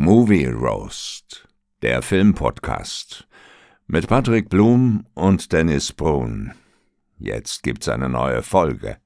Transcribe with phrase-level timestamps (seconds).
[0.00, 1.48] Movie Roast,
[1.82, 3.26] der Filmpodcast
[3.88, 6.52] mit Patrick Blum und Dennis Brun.
[7.18, 8.98] Jetzt gibt's eine neue Folge.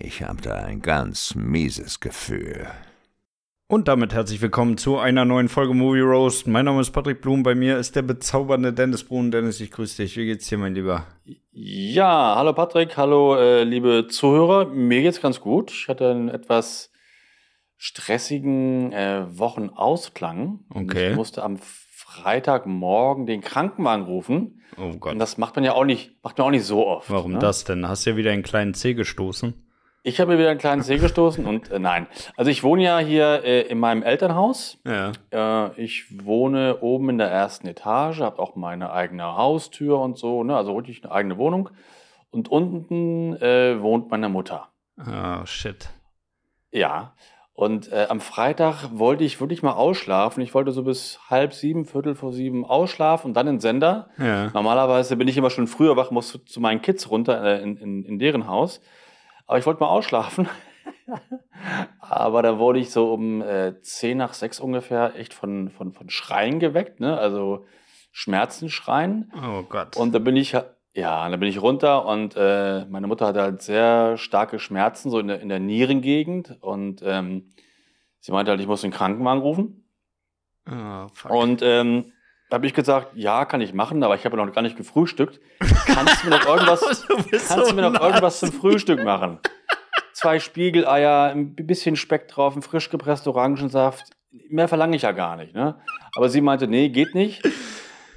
[0.00, 2.68] Ich habe da ein ganz mieses Gefühl.
[3.66, 6.46] Und damit herzlich willkommen zu einer neuen Folge Movie Roast.
[6.46, 9.32] Mein Name ist Patrick Blum, bei mir ist der bezaubernde Dennis Brun.
[9.32, 10.16] Dennis, ich grüße dich.
[10.16, 11.08] Wie geht's dir, mein Lieber?
[11.50, 14.66] Ja, hallo Patrick, hallo äh, liebe Zuhörer.
[14.66, 15.72] Mir geht's ganz gut.
[15.72, 16.89] Ich hatte einen etwas
[17.82, 20.60] stressigen äh, Wochenausklang.
[20.68, 21.10] Okay.
[21.12, 24.60] Ich musste am Freitagmorgen den Krankenwagen rufen.
[24.76, 25.14] Oh Gott.
[25.14, 27.10] Und das macht man ja auch nicht, macht man auch nicht so oft.
[27.10, 27.38] Warum ne?
[27.38, 27.88] das denn?
[27.88, 29.54] Hast du ja wieder einen kleinen Zeh gestoßen?
[30.02, 32.06] Ich habe mir wieder einen kleinen See gestoßen und äh, nein.
[32.36, 34.78] Also ich wohne ja hier äh, in meinem Elternhaus.
[34.86, 35.12] Ja.
[35.30, 40.44] Äh, ich wohne oben in der ersten Etage, habe auch meine eigene Haustür und so,
[40.44, 40.54] ne?
[40.54, 41.70] also wirklich eine eigene Wohnung.
[42.30, 44.68] Und unten äh, wohnt meine Mutter.
[44.98, 45.88] Oh, shit.
[46.70, 47.14] Ja.
[47.60, 50.42] Und äh, am Freitag wollte ich wirklich mal ausschlafen.
[50.42, 54.08] Ich wollte so bis halb sieben, viertel vor sieben ausschlafen und dann in den Sender.
[54.16, 54.48] Ja.
[54.54, 58.02] Normalerweise bin ich immer schon früher wach, muss zu meinen Kids runter äh, in, in,
[58.06, 58.80] in deren Haus.
[59.46, 60.48] Aber ich wollte mal ausschlafen.
[62.00, 66.08] Aber da wurde ich so um äh, 10 nach 6 ungefähr echt von, von, von
[66.08, 67.18] Schreien geweckt, ne?
[67.18, 67.66] also
[68.10, 69.34] Schmerzenschreien.
[69.36, 69.98] Oh Gott.
[69.98, 70.56] Und da bin ich,
[70.92, 75.20] ja, da bin ich runter und äh, meine Mutter hatte halt sehr starke Schmerzen, so
[75.20, 76.56] in der, in der Nierengegend.
[76.60, 77.52] Und ähm,
[78.18, 79.84] sie meinte halt, ich muss den Krankenwagen rufen.
[80.68, 81.30] oh, fuck.
[81.30, 82.12] Und ähm,
[82.50, 85.40] da habe ich gesagt, ja, kann ich machen, aber ich habe noch gar nicht gefrühstückt.
[85.86, 89.38] Kannst du mir noch irgendwas, kannst so du mir noch irgendwas zum Frühstück machen?
[90.12, 94.10] Zwei Spiegeleier, ein bisschen Speck drauf, ein frisch gepresster Orangensaft.
[94.48, 95.54] Mehr verlange ich ja gar nicht.
[95.54, 95.80] Ne?
[96.16, 97.42] Aber sie meinte, nee, geht nicht.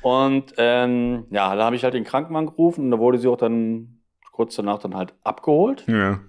[0.03, 3.37] Und ähm, ja, da habe ich halt den Krankenwagen gerufen und da wurde sie auch
[3.37, 3.99] dann
[4.31, 6.19] kurz danach dann halt abgeholt Ja.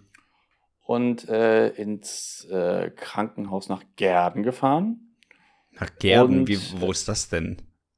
[0.87, 5.17] und äh, ins äh, Krankenhaus nach Gerden gefahren.
[5.81, 7.57] Nach Gerden, Und- wie, wo ist das denn?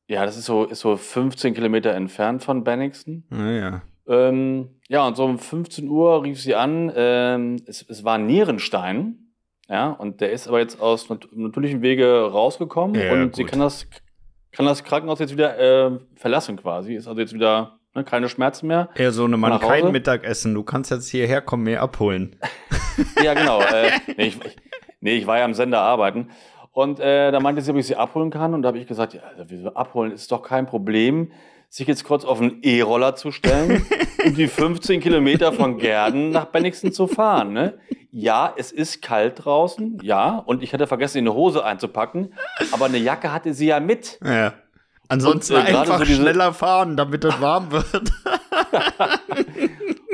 [0.08, 3.24] Ja, das ist so, ist so 15 Kilometer entfernt von Bennigsen.
[3.28, 3.82] Naja.
[4.06, 8.26] Ähm, ja, und so um 15 Uhr rief sie an, ähm, es, es war ein
[8.26, 9.32] Nierenstein,
[9.68, 13.50] ja, und der ist aber jetzt aus nat natürlichem Wege rausgekommen Ja, und sie gut.
[13.50, 13.88] kann das,
[14.56, 18.68] kann das Krankenhaus jetzt wieder äh, verlassen quasi, ist also jetzt wieder ne, keine Schmerzen
[18.68, 18.88] mehr.
[18.94, 20.54] Eher so eine Mann, kein Mittagessen.
[20.54, 22.36] Du kannst jetzt hierher kommen, mir abholen.
[23.22, 23.60] Ja, genau.
[23.60, 24.40] äh, nee, ich,
[25.00, 26.30] nee, ich war ja am Sender arbeiten.
[26.72, 28.54] Und äh, da meinte sie, ob ich sie abholen kann.
[28.54, 31.30] Und da habe ich gesagt, ja, also, abholen ist doch kein Problem,
[31.68, 33.84] sich jetzt kurz auf einen E-Roller zu stellen
[34.24, 37.52] und die 15 Kilometer von Gerden nach Bennigsen zu fahren.
[37.52, 37.78] Ne?
[38.12, 40.38] Ja, es ist kalt draußen, ja.
[40.38, 42.32] Und ich hatte vergessen, eine Hose einzupacken.
[42.72, 44.18] Aber eine Jacke hatte sie ja mit.
[44.24, 44.54] Ja.
[45.08, 47.94] Ansonsten Und, äh, einfach so diese- schneller fahren, damit es warm wird.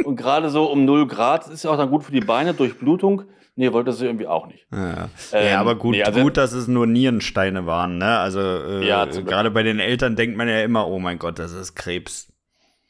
[0.04, 3.22] Und gerade so um 0 Grad ist ja auch dann gut für die Beine, Durchblutung.
[3.62, 4.66] Nee, wollte sie irgendwie auch nicht.
[4.72, 8.18] Ja, Ähm, ja aber gut, nee, also- gut, dass es nur Nierensteine waren, ne?
[8.18, 11.52] Also äh, Ja, gerade bei den Eltern denkt man ja immer, oh mein Gott, das
[11.52, 12.32] ist Krebs.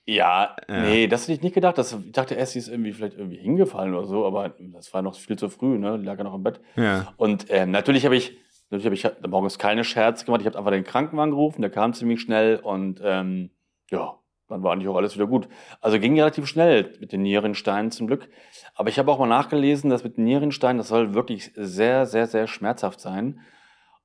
[0.06, 0.80] Ja, Ja.
[0.80, 1.76] nee, das hätte ich nicht gedacht.
[1.76, 5.02] Das, ich dachte erst, sie ist irgendwie vielleicht irgendwie hingefallen oder so, aber das war
[5.02, 5.98] noch viel zu früh, ne?
[5.98, 6.58] Lag ja noch im Bett.
[6.76, 7.12] Ja.
[7.18, 8.34] Und ähm, natürlich habe ich,
[8.70, 10.40] natürlich habe ich morgens keine Scherz gemacht.
[10.40, 13.50] Ich habe einfach den Krankenwagen gerufen, der kam ziemlich schnell und ähm,
[13.90, 14.14] ja,
[14.48, 15.48] dann war eigentlich auch alles wieder gut.
[15.82, 18.28] Also ging relativ schnell mit den Nierensteinen zum Glück.
[18.74, 22.26] Aber ich habe auch mal nachgelesen, dass mit den Nierensteinen, das soll wirklich sehr, sehr,
[22.26, 23.40] sehr schmerzhaft sein.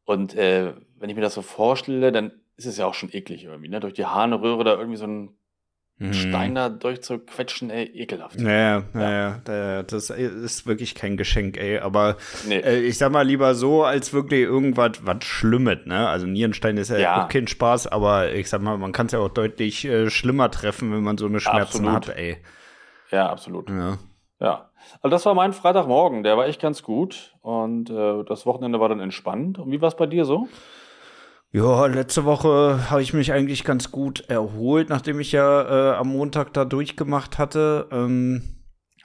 [0.06, 3.44] Und äh, wenn ich mir das so vorstelle, dann ist es ja auch schon eklig
[3.46, 3.80] irgendwie, ne?
[3.80, 5.30] Durch die Harnröhre da irgendwie so ein
[6.00, 6.14] Mhm.
[6.14, 8.40] Stein da durchzuquetschen, ey, ekelhaft.
[8.40, 11.80] Naja, naja, da- das ist wirklich kein Geschenk, ey.
[11.80, 12.18] Aber
[12.48, 12.58] Nee.
[12.60, 16.08] äh, ich sag mal lieber so, als wirklich irgendwas was Schlimmes, ne?
[16.08, 17.24] Also Nierenstein ist ja, Ja.
[17.24, 20.52] auch kein Spaß, aber ich sag mal, man kann es ja auch deutlich äh, schlimmer
[20.52, 22.10] treffen, wenn man so eine Schmerzen Absolut.
[22.10, 22.38] hat, ey.
[23.10, 23.68] Ja, absolut.
[23.72, 23.98] Ja.
[24.40, 24.70] Ja.
[25.02, 27.36] Also das war mein Freitagmorgen, der war echt ganz gut.
[27.42, 29.60] Und äh, das Wochenende war dann entspannt.
[29.60, 30.48] Und wie war es bei dir so?
[31.52, 36.10] Ja, letzte Woche habe ich mich eigentlich ganz gut erholt, nachdem ich ja äh, am
[36.10, 37.88] Montag da durchgemacht hatte.
[37.92, 38.42] Ähm,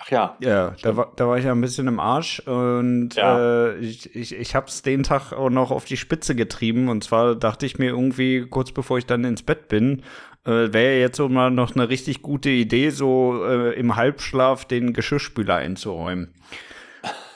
[0.04, 0.36] Ach ja.
[0.40, 3.38] ja, da war, da war ich ja ein bisschen im Arsch und Ja.
[3.68, 6.88] äh, ich, ich, ich habe es den Tag auch noch auf die Spitze getrieben.
[6.88, 10.02] Und zwar dachte ich mir irgendwie, kurz bevor ich dann ins Bett bin,
[10.44, 14.92] äh, wäre jetzt so mal noch eine richtig gute Idee, so äh, im Halbschlaf den
[14.92, 16.32] Geschirrspüler einzuräumen.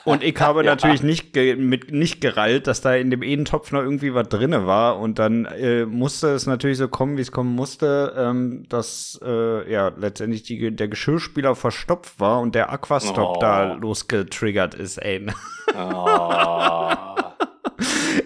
[0.05, 0.71] Und ich habe Ja.
[0.71, 4.29] natürlich nicht, ge mit, nicht gerallt, dass da in dem einen Topf noch irgendwie was
[4.29, 4.99] drinne war.
[4.99, 9.69] Und dann äh, musste es natürlich so kommen, wie es kommen musste, ähm, dass äh,
[9.69, 13.39] ja letztendlich die, der Geschirrspüler verstopft war und der Aquastop Oh.
[13.41, 15.27] da losgetriggert ist, ey.
[15.75, 17.03] Ah.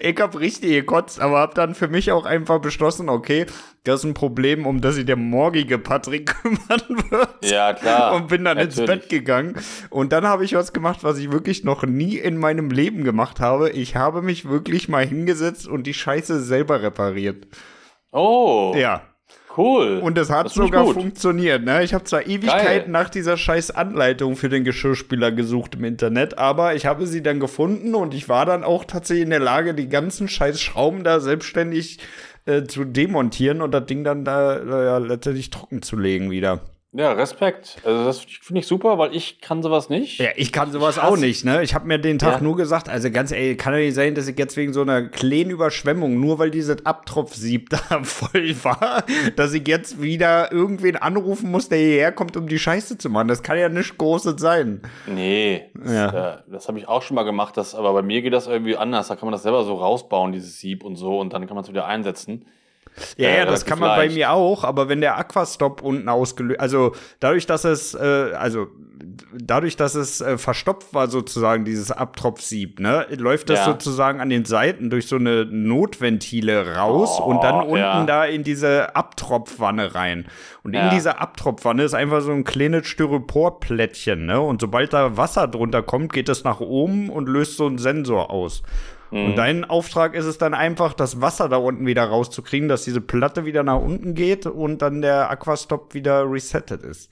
[0.04, 3.46] ich hab richtig gekotzt, aber hab dann für mich auch einfach beschlossen, okay,
[3.84, 7.30] das ist ein Problem, um das sich der morgige Patrick kümmern wird.
[7.44, 8.16] Ja, klar.
[8.16, 8.78] Und bin dann Natürlich.
[8.80, 9.56] ins Bett gegangen.
[9.90, 13.40] Und dann habe ich was gemacht, was ich wirklich noch nie in meinem Leben gemacht
[13.40, 13.70] habe.
[13.70, 17.48] Ich habe mich wirklich mal hingesetzt und die Scheiße selber repariert.
[18.12, 19.04] Oh, Ja.
[19.58, 20.00] Cool.
[20.02, 21.64] Und es hat Das sogar funktioniert.
[21.64, 21.84] Ne?
[21.84, 22.90] Ich habe zwar Ewigkeiten Geil.
[22.90, 27.40] nach dieser scheiß Anleitung für den Geschirrspüler gesucht im Internet, aber ich habe sie dann
[27.40, 31.20] gefunden und ich war dann auch tatsächlich in der Lage, die ganzen scheiß Schrauben da
[31.20, 32.00] selbstständig
[32.46, 36.62] äh, zu demontieren und das Ding dann da äh, letztendlich trocken zu legen wieder.
[36.94, 37.78] Ja, Respekt.
[37.86, 40.20] Also das finde ich super, weil ich kann sowas nicht.
[40.20, 41.64] Ja, ich kann sowas Ich auch nicht, ne?
[41.64, 42.42] Ich habe mir den Tag Ja.
[42.42, 45.04] nur gesagt, also ganz ehrlich, kann ja nicht sein, dass ich jetzt wegen so einer
[45.08, 49.06] kleinen Überschwemmung, nur weil dieses Abtropfsieb da voll war,
[49.38, 53.30] dass ich jetzt wieder irgendwen anrufen muss, der hierher kommt, um die Scheiße zu machen.
[53.30, 54.82] Das kann ja nicht Großes sein.
[55.08, 56.34] Nee, das, Ja.
[56.34, 58.76] äh, das habe ich auch schon mal gemacht, das, aber bei mir geht das irgendwie
[58.76, 59.08] anders.
[59.08, 61.64] Da kann man das selber so rausbauen, dieses Sieb und so, und dann kann man
[61.64, 62.46] es wieder einsetzen.
[63.18, 66.10] Ja, Äh, ja, das relativ kann man bei mir auch, aber wenn der Aquastop unten
[66.10, 68.68] ausgelöst, also dadurch, dass es, äh, also
[69.34, 73.66] dadurch, dass es äh, verstopft war sozusagen dieses Abtropfsieb, ne, läuft das Ja.
[73.66, 78.04] sozusagen an den Seiten durch so eine Notventile raus Oh, und dann unten ja.
[78.06, 80.26] da in diese Abtropfwanne rein.
[80.64, 80.90] Und in Ja.
[80.90, 86.14] dieser Abtropfwanne ist einfach so ein kleines Styroporplättchen, ne, und sobald da Wasser drunter kommt,
[86.14, 88.62] geht es nach oben und löst so einen Sensor aus.
[89.12, 89.26] Mhm.
[89.26, 93.02] Und dein Auftrag ist es dann einfach, das Wasser da unten wieder rauszukriegen, dass diese
[93.02, 97.12] Platte wieder nach unten geht und dann der Aquastop wieder resettet ist.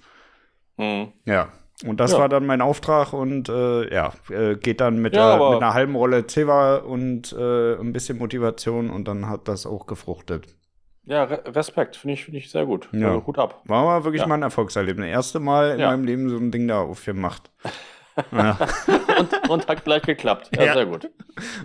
[0.78, 1.12] Mhm.
[1.26, 1.50] Ja.
[1.86, 2.20] Und das Ja.
[2.20, 5.74] war dann mein Auftrag und äh, ja, äh, geht dann mit, Ja, der, mit einer
[5.74, 10.48] halben Rolle Zewa und äh, ein bisschen Motivation und dann hat das auch gefruchtet.
[11.06, 12.90] Ja, Re Respekt, finde ich, finde ich sehr gut.
[12.92, 13.08] Ja.
[13.14, 13.62] Also, Hut ab.
[13.66, 14.28] War mal wirklich Ja.
[14.28, 15.08] mal ein Erfolgserlebnis.
[15.08, 17.50] Erste Mal in meinem Leben so ein Ding da aufgemacht.
[18.32, 18.58] Ja,
[19.20, 20.50] Und, und hat gleich geklappt.
[20.56, 20.74] Ja, Ja.
[20.74, 21.10] sehr gut.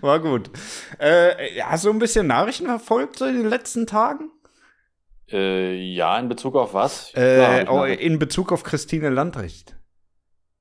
[0.01, 0.51] war gut.
[0.99, 4.31] Äh, hast du ein bisschen Nachrichten verfolgt so in den letzten Tagen?
[5.31, 7.13] Äh, ja, in Bezug auf was?
[7.15, 9.77] Äh, Klar, oh, in Bezug auf Christine Landrecht.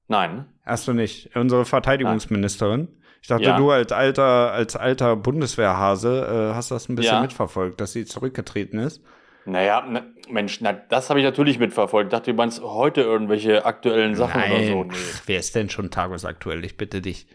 [0.08, 0.46] Nein.
[0.66, 1.36] Hast du nicht?
[1.36, 2.88] Unsere Verteidigungsministerin.
[3.22, 3.58] Ich dachte, Ja.
[3.58, 8.80] du als alter, als alter Bundeswehrhase äh, hast das ein bisschen mitverfolgt, dass sie zurückgetreten
[8.80, 9.02] ist.
[9.46, 12.08] Naja, na, Mensch, na, das habe ich natürlich mitverfolgt.
[12.08, 14.84] Ich dachte, du meinst heute irgendwelche aktuellen Sachen oder so.
[14.86, 14.94] Nee.
[15.26, 16.64] Wer ist denn schon tagesaktuell?
[16.64, 17.28] Ich bitte dich.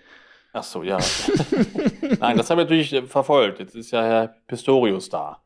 [0.54, 0.98] Ach so, ja.
[2.20, 3.58] Nein, das habe ich natürlich äh, verfolgt.
[3.58, 5.42] Jetzt ist ja Herr Pistorius da.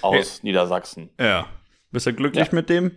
[0.00, 1.10] Aus Niedersachsen.
[1.20, 1.46] Ja.
[1.90, 2.54] Bist du glücklich Ja.
[2.54, 2.92] mit dem?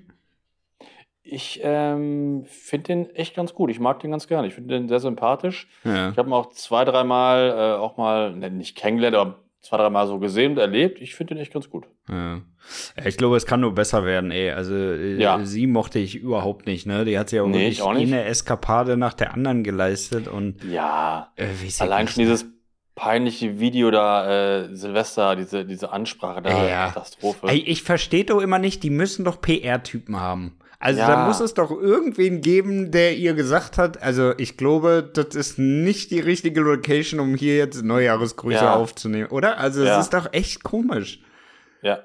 [1.28, 3.72] Ich ähm, finde den echt ganz gut.
[3.72, 4.48] Ich mag den ganz gerne.
[4.48, 5.68] Ich finde den sehr sympathisch.
[5.84, 6.12] Ja.
[6.12, 10.08] Ich habe ihn auch zwei, dreimal äh, auch mal, ne, nicht kennengelernt, aber zwei, dreimal
[10.08, 11.02] so gesehen und erlebt.
[11.02, 11.86] Ich finde den echt ganz gut.
[12.10, 12.42] Ja.
[13.04, 14.52] Ich glaube, es kann nur besser werden, ey.
[14.52, 15.44] Also, äh, Ja.
[15.44, 17.04] sie mochte ich überhaupt nicht, ne?
[17.06, 18.08] Die hat sich ja Nee, wirklich ich auch nicht.
[18.12, 21.48] eine Eskapade nach der anderen geleistet und Ja, äh,
[21.80, 22.46] allein schon dieses
[22.96, 26.88] peinliche Video da, äh, Silvester, diese, diese Ansprache da, Ja.
[26.88, 27.48] Katastrophe.
[27.48, 30.58] Ey, ich verstehe doch immer nicht, die müssen doch PR-Typen haben.
[30.80, 31.08] Also Ja.
[31.08, 35.58] da muss es doch irgendwen geben, der ihr gesagt hat, also ich glaube, das ist
[35.60, 38.76] nicht die richtige Location, um hier jetzt Neujahresgrüße Ja.
[38.76, 39.58] aufzunehmen, oder?
[39.58, 40.00] Also es Ja.
[40.00, 41.22] ist doch echt komisch.
[41.82, 42.00] Ja.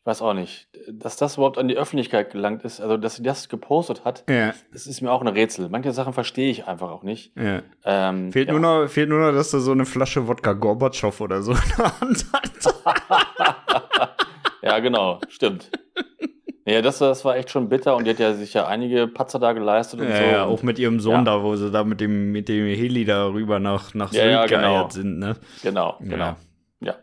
[0.00, 0.68] Ich weiß auch nicht.
[0.88, 4.54] Dass das überhaupt an die Öffentlichkeit gelangt ist, also dass sie das gepostet hat, Ja,
[4.72, 5.68] das ist mir auch ein Rätsel.
[5.68, 7.32] Manche Sachen verstehe ich einfach auch nicht.
[7.36, 7.62] ja.
[7.84, 11.42] Ähm, Fehlt, nur noch, fehlt nur noch, dass du so eine Flasche Wodka Gorbatschow oder
[11.42, 12.74] so in der Hand hast.
[14.62, 15.70] Ja, genau, stimmt.
[16.68, 19.38] Ja, das, das war echt schon bitter und die hat ja sich ja einige Patzer
[19.38, 20.24] da geleistet und Ja, so.
[20.24, 21.22] ja, auch mit ihrem Sohn Ja.
[21.22, 24.46] da, wo sie da mit dem, mit dem Heli da rüber nach, nach Sylt ja,
[24.46, 24.60] genau.
[24.60, 25.36] geeiert sind, ne?
[25.62, 26.36] Genau, genau.
[26.80, 26.96] Ja.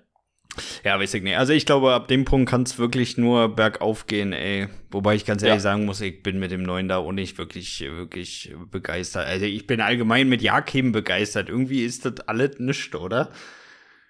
[0.84, 1.00] Ja.
[1.00, 1.38] Weiß ich nicht.
[1.38, 4.68] Also ich glaube, ab dem Punkt kann es wirklich nur bergauf gehen, ey.
[4.92, 7.82] Wobei ich ganz ehrlich sagen muss, ich bin mit dem Neuen da auch nicht wirklich,
[7.82, 9.26] wirklich begeistert.
[9.26, 11.50] Also ich bin allgemein mit Jakim begeistert.
[11.50, 13.30] Irgendwie ist das alles nichts, oder?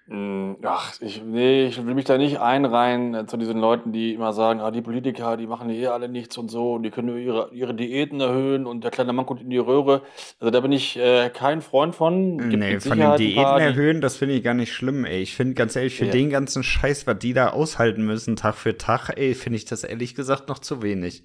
[0.06, 4.12] Mm, Ach, ich, nee, ich will mich da nicht einreihen äh, zu diesen Leuten, die
[4.12, 7.08] immer sagen, ah, die Politiker, die machen eh alle nichts und so und die können
[7.08, 10.02] nur ihre, ihre Diäten erhöhen und der kleine Mann kommt in die Röhre.
[10.40, 12.50] Also da bin ich äh, kein Freund von.
[12.50, 15.22] Gibt nee, von den Diäten paar, erhöhen, das finde ich gar nicht schlimm, ey.
[15.22, 16.12] Ich finde ganz ehrlich, für Ja.
[16.12, 19.84] den ganzen Scheiß, was die da aushalten müssen, Tag für Tag, ey, finde ich das
[19.84, 21.24] ehrlich gesagt noch zu wenig.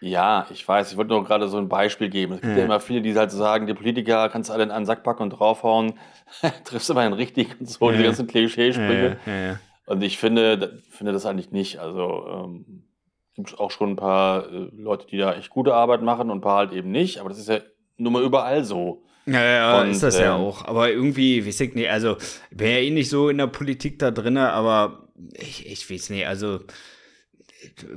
[0.00, 2.34] Ja, ich weiß, ich wollte nur gerade so ein Beispiel geben.
[2.34, 2.64] Es gibt ja, Ja.
[2.66, 5.30] immer viele, die halt sagen, die Politiker kannst du alle in einen Sack packen und
[5.30, 5.94] draufhauen.
[6.64, 7.92] Triffst du immerhin richtig und so, Ja.
[7.92, 9.16] diese ganzen Klischeesprüche.
[9.26, 9.60] Ja, ja, ja.
[9.86, 11.78] Und ich finde, finde das eigentlich nicht.
[11.78, 12.84] Also ähm,
[13.34, 16.42] gibt auch schon ein paar äh, Leute, die da echt gute Arbeit machen und ein
[16.42, 17.18] paar halt eben nicht.
[17.20, 17.60] Aber das ist ja
[17.96, 19.02] nun mal überall so.
[19.26, 20.64] Ja, ja, Und, ist das ja ähm, auch.
[20.66, 22.16] Aber irgendwie, weiß ich nicht, also,
[22.50, 26.26] wäre ja eh nicht so in der Politik da drinne, aber ich, ich weiß nicht,
[26.28, 26.60] also,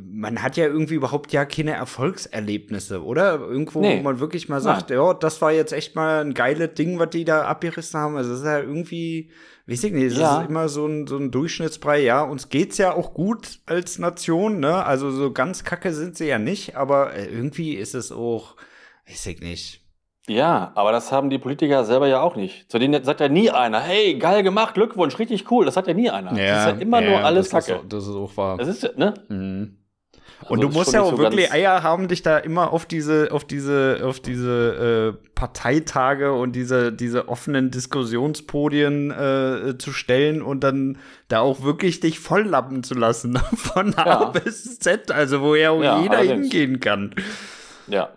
[0.02, 3.40] man hat ja irgendwie überhaupt ja keine Erfolgserlebnisse, oder?
[3.40, 4.00] Irgendwo, Nee.
[4.00, 7.10] wo man wirklich mal sagt, ja, das war jetzt echt mal ein geiles Ding, was
[7.10, 8.16] die da abgerissen haben.
[8.16, 9.32] Also, das ist ja irgendwie,
[9.68, 10.42] weiß ich nicht, es Ja.
[10.42, 12.02] ist immer so ein, so ein Durchschnittsbrei.
[12.02, 14.84] Ja, uns geht's ja auch gut als Nation, ne?
[14.86, 18.56] Also, so ganz kacke sind sie ja nicht, aber äh, irgendwie ist es auch,
[19.08, 19.86] weiß ich nicht.
[20.30, 22.70] Ja, aber das haben die Politiker selber ja auch nicht.
[22.72, 25.66] Zu denen sagt ja nie einer, hey, geil gemacht, Glückwunsch, richtig cool.
[25.66, 26.30] Das sagt ja nie einer.
[26.30, 27.82] das ist ja immer nur alles das Kacke.
[27.82, 28.58] Ist, das ist auch wahr.
[28.58, 29.14] das ist, ne?
[29.30, 29.76] Mhm.
[30.42, 33.28] Also Und du musst ja auch so wirklich Eier haben, dich da immer auf diese,
[33.34, 40.64] auf diese, auf diese äh, Parteitage und diese, diese offenen Diskussionspodien äh, zu stellen und
[40.64, 43.38] dann da auch wirklich dich volllappen zu lassen.
[43.56, 44.26] Von A Ja.
[44.30, 46.52] bis Z, also wo ja auch Ja, jeder allerdings.
[46.54, 47.16] hingehen kann.
[47.88, 48.10] Ja.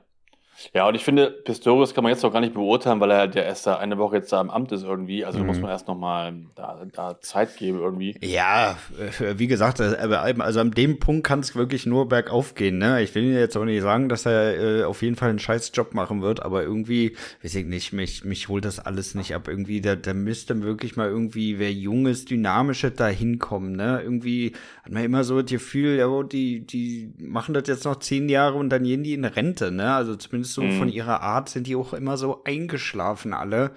[0.75, 3.35] Ja, und ich finde, Pistorius kann man jetzt noch gar nicht beurteilen, weil er halt
[3.35, 5.25] ja erst da eine Woche jetzt da im Amt ist irgendwie.
[5.25, 5.49] Also da Mhm.
[5.49, 8.17] muss man erst noch mal da, da Zeit geben irgendwie.
[8.23, 8.77] Ja,
[9.21, 12.79] äh, wie gesagt, äh, also an dem Punkt kann es wirklich nur bergauf gehen.
[12.79, 13.03] Ne?
[13.03, 15.95] Ich will jetzt auch nicht sagen, dass er äh, auf jeden Fall einen scheiß Job
[15.95, 19.49] machen wird, aber irgendwie, weiß ich nicht, mich, mich holt das alles nicht ab.
[19.49, 23.73] Irgendwie, da, da müsste wirklich mal irgendwie wer Junges, Dynamisches da hinkommen.
[23.77, 24.01] Ne?
[24.03, 24.53] Irgendwie
[24.85, 28.29] hat man immer so das Gefühl, ja, oh, die, die machen das jetzt noch zehn
[28.29, 29.71] Jahre und dann gehen die in Rente.
[29.73, 29.93] Ne?
[29.93, 30.79] Also zumindest so Mhm.
[30.79, 33.73] von ihrer Art sind die auch immer so eingeschlafen alle.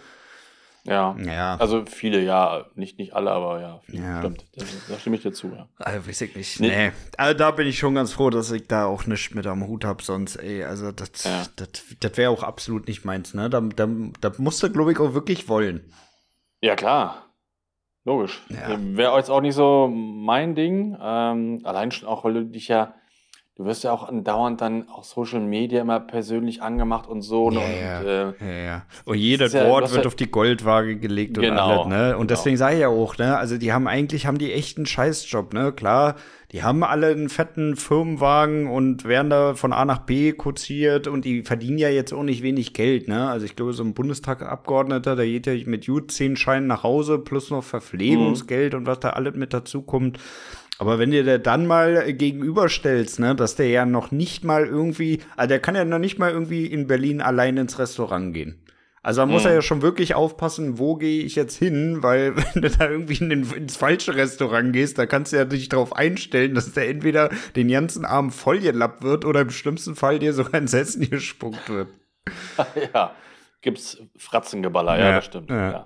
[0.87, 1.15] Ja.
[1.25, 1.55] Ja.
[1.57, 4.19] Also viele, ja, nicht, nicht alle, aber ja, viele, Ja.
[4.19, 4.45] stimmt.
[4.55, 5.67] Da, da stimme ich dir zu, ja.
[5.77, 6.59] Also, weiß ich nicht.
[6.59, 6.67] Nee.
[6.67, 6.91] Nee.
[7.17, 9.83] Also, da bin ich schon ganz froh, dass ich da auch nichts mit am Hut
[9.83, 11.43] hab, sonst, ey, also, das, Ja.
[11.55, 13.49] das, das wäre auch absolut nicht meins, ne?
[13.49, 13.87] Da, da,
[14.21, 15.91] da musst du, glaube ich, auch wirklich wollen.
[16.61, 17.23] Ja, klar.
[18.03, 18.43] Logisch.
[18.49, 18.77] Ja.
[18.79, 20.95] Wäre jetzt auch nicht so mein Ding.
[21.01, 22.93] Ähm, allein schon auch, weil du dich ja,
[23.57, 27.49] du wirst ja auch andauernd dann auf Social Media immer persönlich angemacht und so.
[27.49, 27.59] ne?
[27.59, 28.29] Ja, und, ja.
[28.29, 28.85] Äh, Ja, ja.
[29.05, 32.05] Und jedes Wort wird auf die Goldwaage gelegt und Genau, alles, ne?
[32.17, 32.27] Und genau.
[32.27, 33.37] deswegen sage ich ja auch, ne?
[33.37, 35.71] Also, die haben eigentlich, haben die echt einen Scheißjob, ne?
[35.71, 36.15] Klar,
[36.51, 41.25] die haben alle einen fetten Firmenwagen und werden da von A nach B kutsiert und
[41.25, 43.29] die verdienen ja jetzt auch nicht wenig Geld, ne?
[43.29, 47.19] Also, ich glaube, so ein Bundestagabgeordneter, der geht ja mit gut zehn Scheinen nach Hause
[47.19, 50.19] plus noch Verpflegungsgeld und was da alles mit dazu kommt.
[50.77, 54.65] Aber wenn dir der dann mal äh, gegenüberstellst, ne, dass der ja noch nicht mal
[54.65, 58.59] irgendwie, also der kann ja noch nicht mal irgendwie in Berlin allein ins Restaurant gehen.
[59.01, 59.49] Also da muss Mhm.
[59.49, 63.15] er ja schon wirklich aufpassen, wo gehe ich jetzt hin, weil wenn du da irgendwie
[63.23, 66.89] in den, ins falsche Restaurant gehst, da kannst du ja dich darauf einstellen, dass der
[66.89, 71.69] entweder den ganzen Abend vollgelappt wird oder im schlimmsten Fall dir sogar ins Essen gespuckt
[71.69, 71.89] wird.
[72.93, 73.11] ja,
[73.61, 75.49] gibt's Fratzengeballer, ja, Ja, das stimmt.
[75.51, 75.71] ja.
[75.71, 75.85] Ja.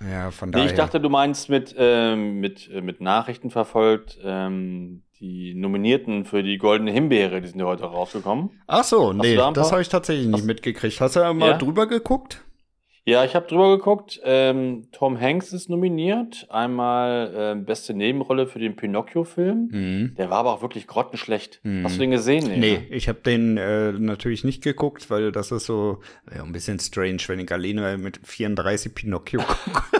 [0.00, 0.66] Ja, von Nee, daher.
[0.66, 6.42] ich dachte, du meinst mit, ähm, mit, äh, mit Nachrichten verfolgt, ähm, die Nominierten für
[6.42, 8.50] die Goldene Himbeere, die sind ja heute rausgekommen.
[8.66, 11.00] Ach so, nee, du da das habe ich tatsächlich nicht Hast- mitgekriegt.
[11.00, 11.58] Hast du da mal Ja?
[11.58, 12.42] drüber geguckt?
[13.08, 14.20] Ja, ich habe drüber geguckt.
[14.24, 16.44] Ähm, Tom Hanks ist nominiert.
[16.50, 19.68] Einmal ähm, beste Nebenrolle für den Pinocchio-Film.
[19.70, 20.14] Mhm.
[20.16, 21.60] Der war aber auch wirklich grottenschlecht.
[21.62, 21.84] Mhm.
[21.84, 22.48] Hast du den gesehen?
[22.58, 22.86] Nee, ne?
[22.90, 26.00] ich habe den äh, natürlich nicht geguckt, weil das ist so
[26.34, 29.82] ja, ein bisschen strange, wenn ich alleine mit 34 Pinocchio gucke.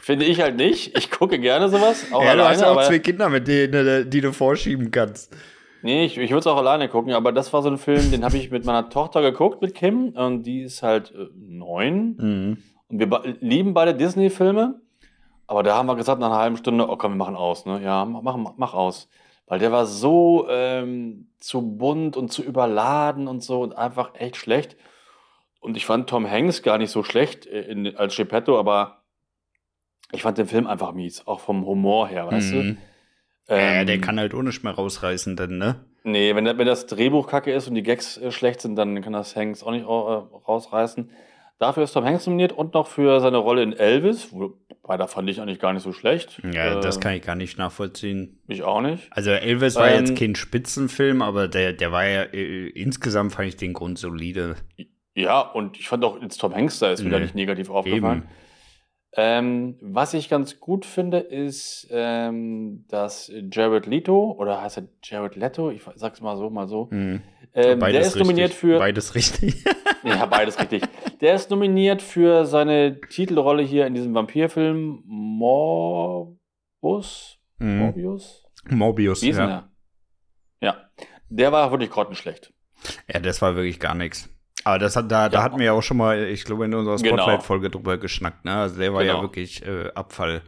[0.00, 0.96] Finde ich halt nicht.
[0.96, 2.06] Ich gucke gerne sowas.
[2.12, 4.92] Auch ja, du alleine, hast ja auch zwei Kinder, mit denen äh, die du vorschieben
[4.92, 5.34] kannst.
[5.82, 8.24] Nee, ich, ich würde es auch alleine gucken, aber das war so ein Film, den
[8.24, 10.10] habe ich mit meiner Tochter geguckt, mit Kim.
[10.10, 12.16] Und die ist halt äh, neun.
[12.16, 12.58] Mhm.
[12.88, 14.80] Und wir be- lieben beide Disney-Filme.
[15.46, 17.66] Aber da haben wir gesagt, nach einer halben Stunde, oh komm, wir machen aus.
[17.66, 17.82] Ne?
[17.82, 19.08] Ja, mach, mach, mach aus.
[19.46, 24.36] Weil der war so ähm, zu bunt und zu überladen und so und einfach echt
[24.36, 24.76] schlecht.
[25.60, 29.02] Und ich fand Tom Hanks gar nicht so schlecht äh, in, als Geppetto, aber
[30.12, 32.56] ich fand den Film einfach mies, auch vom Humor her, weißt Mhm.
[32.76, 32.76] du?
[33.48, 35.84] Äh, Ähm, der kann halt ohne mehr rausreißen, dann, ne?
[36.04, 39.12] Nee, wenn, wenn das Drehbuch kacke ist und die Gags äh, schlecht sind, dann kann
[39.12, 41.10] das Hanks auch nicht äh, rausreißen.
[41.58, 44.32] Dafür ist Tom Hanks nominiert und noch für seine Rolle in Elvis.
[44.32, 46.40] Wobei, da fand ich eigentlich gar nicht so schlecht.
[46.52, 48.40] Ja, das Äh, kann ich gar nicht nachvollziehen.
[48.48, 49.06] Ich auch nicht.
[49.12, 53.46] Also Elvis war Ähm, jetzt kein Spitzenfilm, aber der, der war ja, äh, insgesamt fand
[53.48, 54.56] ich den grundsolide.
[55.14, 57.24] Ja, und ich fand auch jetzt Tom Hanks da ist wieder Nee.
[57.26, 58.22] nicht negativ aufgefallen.
[58.22, 58.28] Eben.
[59.14, 65.36] Ähm, was ich ganz gut finde, ist, ähm, dass Jared Leto, oder heißt er Jared
[65.36, 65.70] Leto?
[65.70, 66.88] Ich sag's mal so, mal so.
[66.90, 67.20] Mhm.
[67.52, 68.60] Ähm, der ist nominiert richtig.
[68.60, 68.78] für.
[68.78, 69.64] Beides richtig.
[70.04, 70.82] Ja, beides richtig.
[71.20, 76.58] Der ist nominiert für seine Titelrolle hier in diesem Vampirfilm Morbus.
[77.58, 77.78] Mhm.
[77.78, 78.44] Morbius?
[78.68, 79.68] Mobius, Wie ist denn ja.
[80.60, 80.68] der?
[80.68, 80.90] Ja.
[81.28, 82.52] Der war wirklich grottenschlecht.
[83.12, 84.28] Ja, das war wirklich gar nichts.
[84.64, 85.44] Aber das hat, da, da Ja.
[85.44, 87.16] hatten wir ja auch schon mal, ich glaube, in unserer Genau.
[87.18, 88.54] Spotlight-Folge drüber geschnackt, ne?
[88.54, 89.22] Also der war ja Genau.
[89.24, 90.42] wirklich äh, Abfall.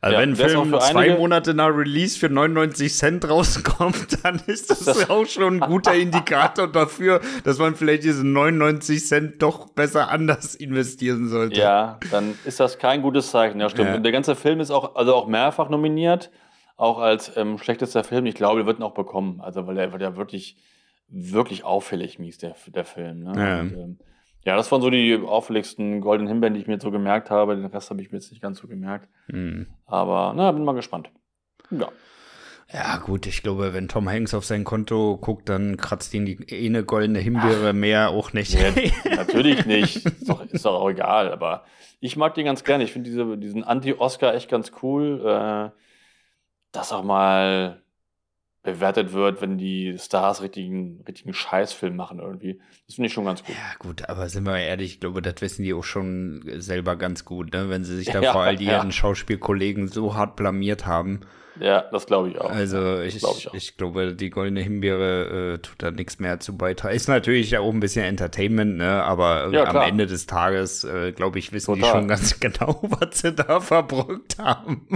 [0.00, 4.40] Also Ja, wenn ein der Film zwei Monate nach Release für 99 Cent rauskommt, dann
[4.46, 9.42] ist das, Das- auch schon ein guter Indikator dafür, dass man vielleicht diese 99 Cent
[9.42, 11.60] doch besser anders investieren sollte.
[11.60, 13.58] Ja, dann ist das kein gutes Zeichen.
[13.60, 13.88] Ja, stimmt.
[13.88, 13.94] Ja.
[13.96, 16.30] Und der ganze Film ist auch, also auch mehrfach nominiert.
[16.76, 18.24] auch als ähm, schlechtester Film.
[18.26, 19.40] Ich glaube, er wird ihn auch bekommen.
[19.40, 20.56] Also, weil er ja wirklich,
[21.08, 23.24] wirklich auffällig mies, der, der Film.
[23.24, 23.32] Ne?
[23.36, 23.60] Ja.
[23.60, 23.98] Und, ähm,
[24.44, 27.56] ja, das waren so die auffälligsten goldenen Himbeeren, die ich mir jetzt so gemerkt habe.
[27.56, 29.08] Den Rest habe ich mir jetzt nicht ganz so gemerkt.
[29.26, 29.66] Hm.
[29.84, 31.10] Aber, na, bin mal gespannt.
[31.70, 31.88] Ja.
[32.70, 36.38] Ja, gut, ich glaube, wenn Tom Hanks auf sein Konto guckt, dann kratzt ihn die
[36.50, 38.52] eh eine goldene Himbeere mehr auch nicht.
[38.52, 38.70] Ja,
[39.16, 40.04] natürlich nicht.
[40.04, 41.32] Ist doch, ist doch auch egal.
[41.32, 41.64] Aber
[42.00, 42.84] ich mag den ganz gerne.
[42.84, 45.22] Ich finde diese, diesen Anti-Oscar echt ganz cool.
[45.24, 45.70] Äh,
[46.72, 47.82] dass auch mal
[48.62, 52.60] bewertet wird, wenn die Stars richtigen, richtigen Scheißfilm machen irgendwie.
[52.86, 53.54] Das finde ich schon ganz gut.
[53.54, 56.96] Ja, gut, aber sind wir mal ehrlich, ich glaube, das wissen die auch schon selber
[56.96, 57.70] ganz gut, ne?
[57.70, 58.78] wenn sie sich da Ja, vor all die ja.
[58.78, 61.20] ihren Schauspielkollegen so hart blamiert haben.
[61.60, 62.50] Ja, das glaube ich auch.
[62.50, 63.76] Also ich, glaub ich, ich auch.
[63.78, 66.94] glaube, die goldene Himbeere äh, tut da nichts mehr zu beitragen.
[66.94, 69.02] Ist natürlich auch ein bisschen Entertainment, ne?
[69.02, 69.86] aber äh, Ja, am klar.
[69.88, 71.96] Ende des Tages, äh, glaube ich, wissen die Total.
[72.00, 74.86] schon ganz genau, was sie da verbrückt haben.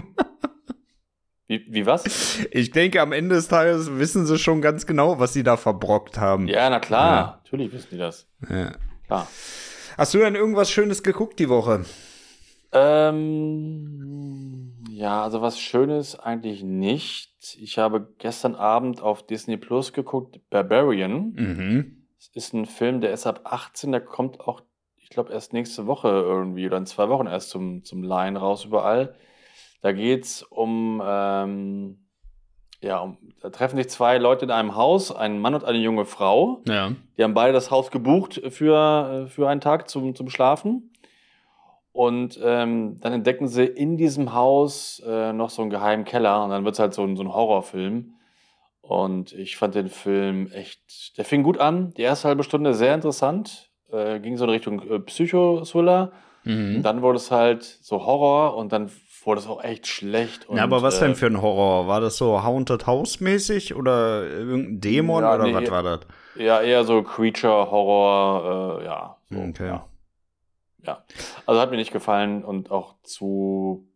[1.52, 2.38] Wie, wie was?
[2.50, 6.16] Ich denke, am Ende des Tages wissen sie schon ganz genau, was sie da verbrockt
[6.16, 6.48] haben.
[6.48, 7.14] Ja, na klar.
[7.14, 7.40] Ja.
[7.44, 8.26] Natürlich wissen die das.
[8.48, 8.72] Ja.
[9.06, 9.28] Klar.
[9.98, 11.84] Hast du denn irgendwas Schönes geguckt die Woche?
[12.72, 17.58] Ähm, ja, also was Schönes eigentlich nicht.
[17.60, 21.34] Ich habe gestern Abend auf Disney Plus geguckt, Barbarian.
[21.34, 22.06] Mhm.
[22.18, 24.62] Es ist ein Film, der ist ab 18, der kommt auch,
[24.96, 28.64] ich glaube, erst nächste Woche irgendwie oder in zwei Wochen erst zum, zum Leihen raus
[28.64, 29.14] überall.
[29.82, 31.98] Da geht's um, ähm,
[32.80, 36.04] ja, um, da treffen sich zwei Leute in einem Haus, ein Mann und eine junge
[36.04, 36.62] Frau.
[36.66, 36.92] Ja.
[37.18, 40.92] Die haben beide das Haus gebucht für, äh, für einen Tag zum, zum Schlafen.
[41.92, 46.50] Und ähm, dann entdecken sie in diesem Haus äh, noch so einen geheimen Keller und
[46.50, 48.14] dann wird es halt so ein, so ein Horrorfilm.
[48.80, 51.92] Und ich fand den Film echt, der fing gut an.
[51.94, 53.70] Die erste halbe Stunde sehr interessant.
[53.90, 56.12] Äh, ging so in Richtung äh, Psycho-Thriller.
[56.44, 56.82] Mhm.
[56.82, 58.90] dann wurde es halt so Horror und dann
[59.26, 60.48] wurde es auch echt schlecht.
[60.48, 61.86] Und, Ja, aber was äh, denn für ein Horror?
[61.86, 65.54] War das so Haunted House mäßig oder irgendein Dämon Ja, oder nee.
[65.54, 66.00] was war das?
[66.36, 69.16] Ja, eher so Creature-Horror, äh, ja.
[69.30, 69.66] So, Okay.
[69.66, 69.86] ja.
[70.84, 71.04] Ja.
[71.46, 73.86] Also hat mir nicht gefallen und auch zu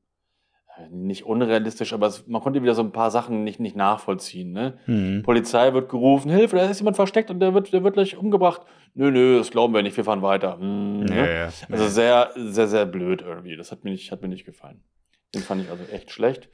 [0.78, 4.52] äh, nicht unrealistisch, aber es, man konnte wieder so ein paar Sachen nicht, nicht nachvollziehen.
[4.52, 4.78] Ne?
[4.86, 5.22] Mhm.
[5.24, 8.60] Polizei wird gerufen, Hilfe, da ist jemand versteckt und der wird, der wird gleich umgebracht.
[8.94, 10.58] Nö, nö, das glauben wir nicht, wir fahren weiter.
[10.60, 11.34] Hm, Ja, ne?
[11.34, 11.48] ja.
[11.70, 13.56] Also sehr, sehr, sehr blöd irgendwie.
[13.56, 14.80] Das hat mir nicht, hat mir nicht gefallen.
[15.36, 16.48] Den fand ich also echt schlecht.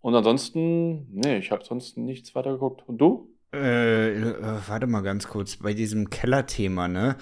[0.00, 2.84] Und ansonsten, nee, ich habe sonst nichts weiter geguckt.
[2.86, 3.34] Und du?
[3.50, 4.34] Äh,
[4.68, 7.16] warte mal ganz kurz, bei diesem Keller-Thema, ne?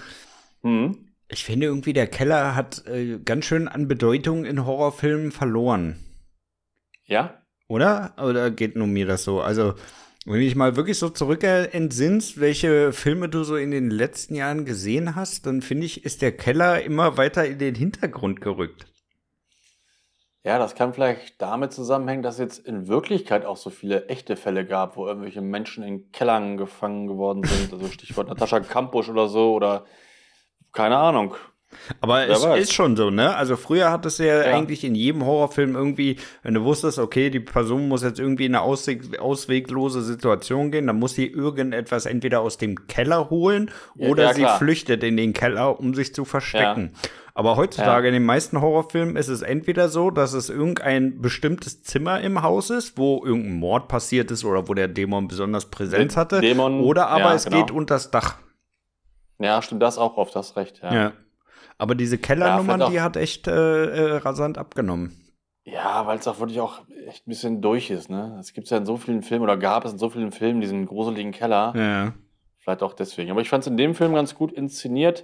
[0.61, 1.07] Hm?
[1.27, 5.97] Ich finde irgendwie, der Keller hat äh, ganz schön an Bedeutung in Horrorfilmen verloren.
[7.05, 7.41] Ja?
[7.67, 8.13] Oder?
[8.21, 9.41] Oder geht nur mir das so?
[9.41, 9.73] Also,
[10.25, 14.65] wenn ich mal wirklich so zurück entsinnst, welche Filme du so in den letzten Jahren
[14.65, 18.85] gesehen hast, dann finde ich, ist der Keller immer weiter in den Hintergrund gerückt.
[20.47, 24.37] Ja, das kann vielleicht damit zusammenhängen, dass es jetzt in Wirklichkeit auch so viele echte
[24.37, 27.73] Fälle gab, wo irgendwelche Menschen in Kellern gefangen geworden sind.
[27.73, 29.83] Also Stichwort Natascha Kampusch oder so oder
[30.71, 31.35] keine Ahnung.
[31.99, 32.63] Aber Wer es weiß.
[32.63, 33.35] ist schon so, ne?
[33.35, 34.55] Also früher hat es ja, Ja.
[34.55, 38.55] eigentlich in jedem Horrorfilm irgendwie, wenn du wusstest, okay, die Person muss jetzt irgendwie in
[38.55, 44.07] eine ausweg ausweglose Situation gehen, dann muss sie irgendetwas entweder aus dem Keller holen Ja,
[44.07, 44.57] oder ja, sie klar.
[44.59, 46.93] flüchtet in den Keller, um sich zu verstecken.
[47.37, 52.19] Aber heutzutage in den meisten Horrorfilmen ist es entweder so, dass es irgendein bestimmtes Zimmer
[52.21, 56.41] im Haus ist, wo irgendein Mord passiert ist oder wo der Dämon besonders Präsenz hatte,
[56.41, 57.57] Dämon, oder aber ja, es genau.
[57.57, 58.39] geht unters Dach.
[59.37, 60.81] Ja, stimmt das auch oft, das recht.
[60.81, 61.13] Ja, Ja.
[61.77, 65.15] Aber diese Kellernummern, auch- die hat echt äh, äh, rasant abgenommen.
[65.63, 68.09] ja weil es auch wirklich auch echt ein bisschen durch ist.
[68.09, 68.35] Ne?
[68.39, 70.87] Es gibt ja in so vielen Filmen oder gab es in so vielen Filmen diesen
[70.87, 71.73] gruseligen Keller.
[71.75, 72.13] Ja.
[72.57, 73.29] Vielleicht auch deswegen.
[73.29, 75.23] Aber ich fand es in dem Film ganz gut inszeniert.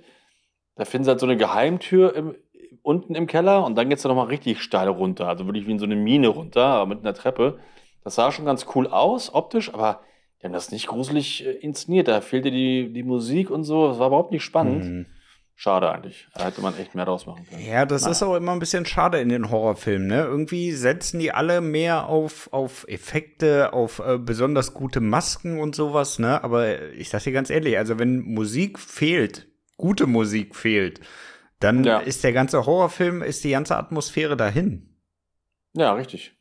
[0.75, 2.35] Da finden sie halt so eine Geheimtür im,
[2.81, 5.27] unten im Keller und dann geht es dann nochmal richtig steil runter.
[5.27, 7.59] Also wirklich wie in so eine Mine runter, aber mit einer Treppe.
[8.03, 10.01] Das sah schon ganz cool aus, optisch, aber
[10.41, 12.07] die haben das nicht gruselig äh, inszeniert.
[12.07, 13.87] Da fehlte die, die Musik und so.
[13.87, 14.83] Das war überhaupt nicht spannend.
[14.83, 15.05] Mhm.
[15.55, 16.27] Schade eigentlich.
[16.33, 17.63] Da hätte man echt mehr draus machen können.
[17.63, 18.11] Ja, das Naja.
[18.11, 20.23] ist auch immer ein bisschen schade in den Horrorfilmen, ne?
[20.23, 26.17] Irgendwie setzen die alle mehr auf, auf Effekte, auf äh, besonders gute Masken und sowas,
[26.17, 26.43] ne?
[26.43, 30.99] Aber ich sag dir ganz ehrlich, also wenn Musik fehlt, gute Musik fehlt,
[31.59, 31.99] dann Ja.
[31.99, 34.95] ist der ganze Horrorfilm, ist die ganze Atmosphäre dahin.
[35.73, 36.35] Ja, richtig.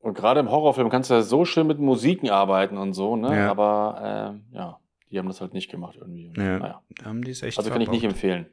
[0.00, 3.34] Und gerade im Horrorfilm kannst du ja so schön mit Musiken arbeiten und so, ne?
[3.36, 3.50] Ja.
[3.50, 4.78] Aber äh, ja,
[5.10, 6.30] die haben das halt nicht gemacht irgendwie.
[6.36, 6.58] Ja.
[6.58, 6.82] Naja.
[7.04, 8.14] Haben die es echt Also kann ich nicht verbaut.
[8.16, 8.46] empfehlen.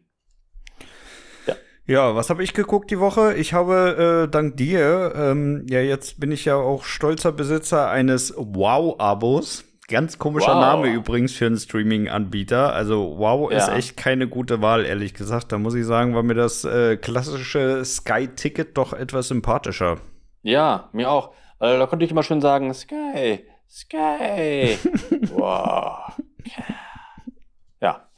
[1.87, 3.33] Ja, was habe ich geguckt die Woche?
[3.33, 8.33] Ich habe äh, dank dir, ähm, ja, jetzt bin ich ja auch stolzer Besitzer eines
[8.37, 9.65] Wow-Abos.
[9.91, 10.61] Ganz komischer Wow.
[10.61, 12.73] Name übrigens für einen Streaming-Anbieter.
[12.73, 13.75] Also Wow ist Ja.
[13.75, 15.51] echt keine gute Wahl, ehrlich gesagt.
[15.51, 19.97] Da muss ich sagen, war mir das äh, klassische Sky-Ticket doch etwas sympathischer.
[20.43, 21.33] Ja, mir auch.
[21.59, 24.77] Also, da konnte ich immer schön sagen, Sky, Sky.
[25.33, 26.13] wow.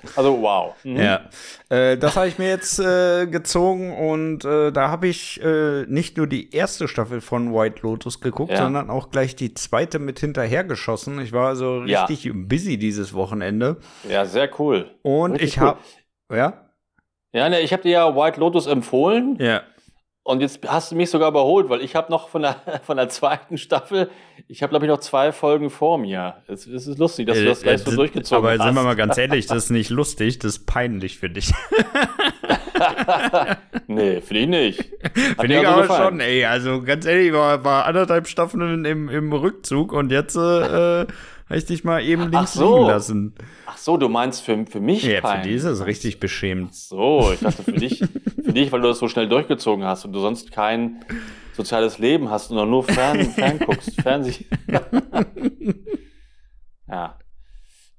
[0.03, 0.75] Ja, also wow.
[0.83, 0.97] Mhm.
[0.97, 1.29] Ja,
[1.69, 6.17] äh, das habe ich mir jetzt äh, gezogen und äh, da habe ich äh, nicht
[6.17, 8.57] nur die erste Staffel von White Lotus geguckt, Ja.
[8.57, 11.19] sondern auch gleich die zweite mit hinterhergeschossen.
[11.21, 12.05] Ich war also Ja.
[12.05, 13.77] richtig busy dieses Wochenende
[14.09, 14.91] Ja, sehr cool.
[15.01, 15.67] und Richtig ich cool.
[15.67, 15.79] habe
[16.33, 16.53] ja
[17.33, 19.61] Ja, ne, ich habe dir ja White Lotus empfohlen ja
[20.23, 22.55] und jetzt hast du mich sogar überholt, weil ich habe noch von der,
[22.85, 24.09] von der zweiten Staffel,
[24.47, 26.35] ich habe glaube ich noch zwei Folgen vor mir.
[26.47, 28.65] Es, es ist lustig, dass du das gleich so Äh, durchgezogen aber hast.
[28.65, 31.51] sind wir mal ganz ehrlich, das ist nicht lustig, das ist peinlich für dich.
[33.87, 34.91] nee, finde ich nicht.
[35.39, 36.45] Finde ich also aber schon, ey.
[36.45, 40.39] Also ganz ehrlich, war, war anderthalb Staffeln im, im Rückzug und jetzt äh,
[41.01, 41.07] äh,
[41.49, 42.77] habe ich dich mal eben links so.
[42.77, 43.35] liegen lassen.
[43.65, 45.47] Ach so, du meinst für, für mich Ja, für peinlich.
[45.47, 46.73] die ist es richtig beschämt.
[46.73, 48.03] So, ich dachte für dich,
[48.53, 51.03] für dich, weil du das so schnell durchgezogen hast und du sonst kein
[51.53, 54.45] soziales Leben hast und nur fern, fern guckst, Fernsehen.
[56.87, 57.17] ja.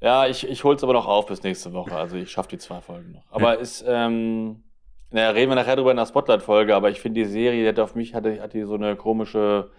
[0.01, 1.97] Ja, ich, ich hol's aber noch auf bis nächste Woche.
[1.97, 3.25] Also ich schaffe die zwei Folgen noch.
[3.31, 4.62] Aber ist, ähm,
[5.11, 7.79] naja, reden wir nachher drüber in der Spotlight-Folge, aber ich finde die Serie, die hat
[7.81, 9.71] auf mich, hatte, hat die so eine komische,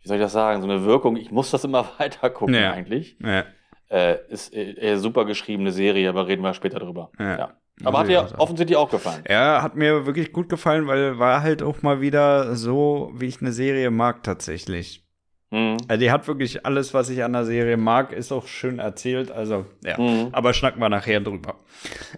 [0.00, 1.16] wie soll ich das sagen, so eine Wirkung.
[1.16, 2.72] Ich muss das immer weiter gucken Ja.
[2.72, 3.16] eigentlich.
[3.20, 3.44] Ja,
[3.90, 7.10] Äh, ist äh, eher super geschriebene Serie, aber reden wir später drüber.
[7.18, 7.50] Ja.
[7.84, 9.22] Aber hat dir offensichtlich auch gefallen.
[9.28, 13.40] Ja, hat mir wirklich gut gefallen, weil war halt auch mal wieder so, wie ich
[13.40, 15.04] eine Serie mag tatsächlich.
[15.50, 15.78] Mhm.
[15.88, 19.30] Also die hat wirklich alles, was ich an der Serie mag, ist auch schön erzählt.
[19.30, 19.98] Also, ja.
[19.98, 20.28] Mhm.
[20.32, 21.56] Aber schnacken wir nachher drüber.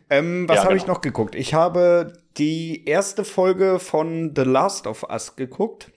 [0.08, 0.82] Ähm, was Ja, habe genau.
[0.82, 1.34] ich noch geguckt?
[1.34, 5.92] Ich habe die erste Folge von The Last of Us geguckt.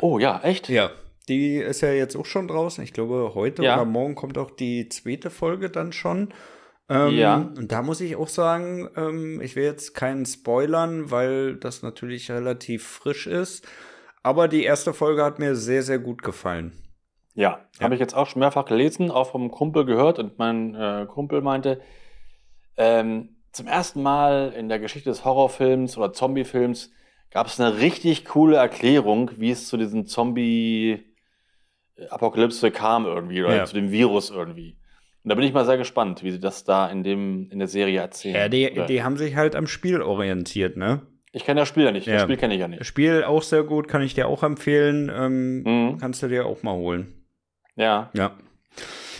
[0.00, 0.68] Oh ja, echt?
[0.68, 0.90] Ja.
[1.28, 2.84] Die ist ja jetzt auch schon draußen.
[2.84, 3.74] Ich glaube, heute Ja.
[3.76, 6.34] oder morgen kommt auch die zweite Folge dann schon.
[6.88, 7.36] Ähm, Ja.
[7.36, 12.30] Und da muss ich auch sagen, ähm, ich will jetzt keinen spoilern, weil das natürlich
[12.30, 13.66] relativ frisch ist.
[14.22, 16.72] Aber die erste Folge hat mir sehr, sehr gut gefallen.
[17.34, 17.84] Ja, Ja.
[17.84, 21.40] habe ich jetzt auch schon mehrfach gelesen, auch vom Kumpel gehört und mein äh, Kumpel
[21.42, 21.80] meinte,
[22.76, 26.90] ähm, zum ersten Mal in der Geschichte des Horrorfilms oder Zombiefilms
[27.30, 33.64] gab es eine richtig coole Erklärung, wie es zu diesem Zombie-Apokalypse kam irgendwie oder Ja.
[33.64, 34.78] zu dem Virus irgendwie.
[35.24, 37.68] Und da bin ich mal sehr gespannt, wie sie das da in, dem, in der
[37.68, 38.34] Serie erzählen.
[38.36, 41.02] Ja, die, die haben sich halt am Spiel orientiert, ne?
[41.32, 42.12] ich kenne das Spiel ja nicht, Ja.
[42.14, 42.84] das Spiel kenne ich ja nicht.
[42.84, 45.10] Spiel auch sehr gut, kann ich dir auch empfehlen.
[45.12, 45.98] Ähm, Mhm.
[45.98, 47.12] Kannst du dir auch mal holen.
[47.74, 48.36] Ja, Ja.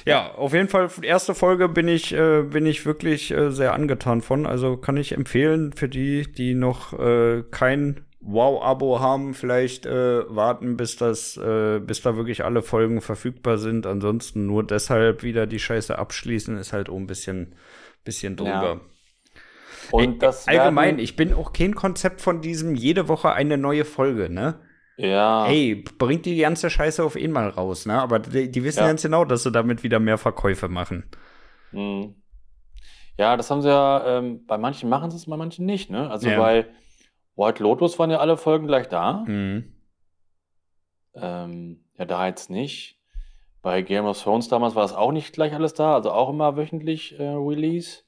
[0.07, 4.21] Ja, auf jeden Fall, erste Folge bin ich, äh, bin ich wirklich äh, sehr angetan
[4.21, 4.47] von.
[4.47, 10.77] Also kann ich empfehlen für die, die noch äh, kein Wow-Abo haben, vielleicht äh, warten,
[10.77, 13.87] bis das, äh, bis da wirklich alle Folgen verfügbar sind.
[13.87, 17.55] Ansonsten nur deshalb wieder die Scheiße abschließen, ist halt auch ein bisschen,
[18.05, 18.81] bisschen drüber.
[19.93, 24.31] und das Allgemein, ich bin auch kein Konzept von diesem jede Woche eine neue Folge,
[24.31, 24.59] ne?
[24.97, 25.47] ja.
[25.47, 28.01] Ey, bringt die ganze Scheiße auf einmal raus, ne?
[28.01, 28.87] Aber die, die wissen Ja.
[28.87, 31.05] ganz genau, dass sie damit wieder mehr Verkäufe machen.
[31.73, 32.15] Mhm.
[33.19, 36.11] Ja, das haben sie ja, ähm, bei manchen machen sie es, bei manchen nicht, ne?
[36.11, 36.39] Also Ja.
[36.39, 36.67] bei
[37.37, 39.25] White Lotus waren ja alle Folgen gleich da.
[39.27, 39.73] Mhm.
[41.15, 42.99] Ähm, ja, da jetzt nicht.
[43.63, 46.57] Bei Game of Thrones damals war das auch nicht gleich alles da, also auch immer
[46.57, 48.01] wöchentlich äh, Release.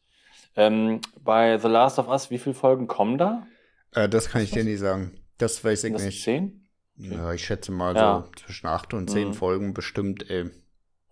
[0.55, 3.47] Ähm, bei The Last of Us, wie viele Folgen kommen da?
[3.95, 5.19] Äh, das kann ich dir nicht sagen.
[5.39, 6.23] Das weiß ich das nicht.
[6.23, 6.67] zehn?
[6.97, 8.25] Ja, ich schätze mal Ja.
[8.27, 9.35] so zwischen acht und zehn Mhm.
[9.35, 10.51] Folgen bestimmt, ey.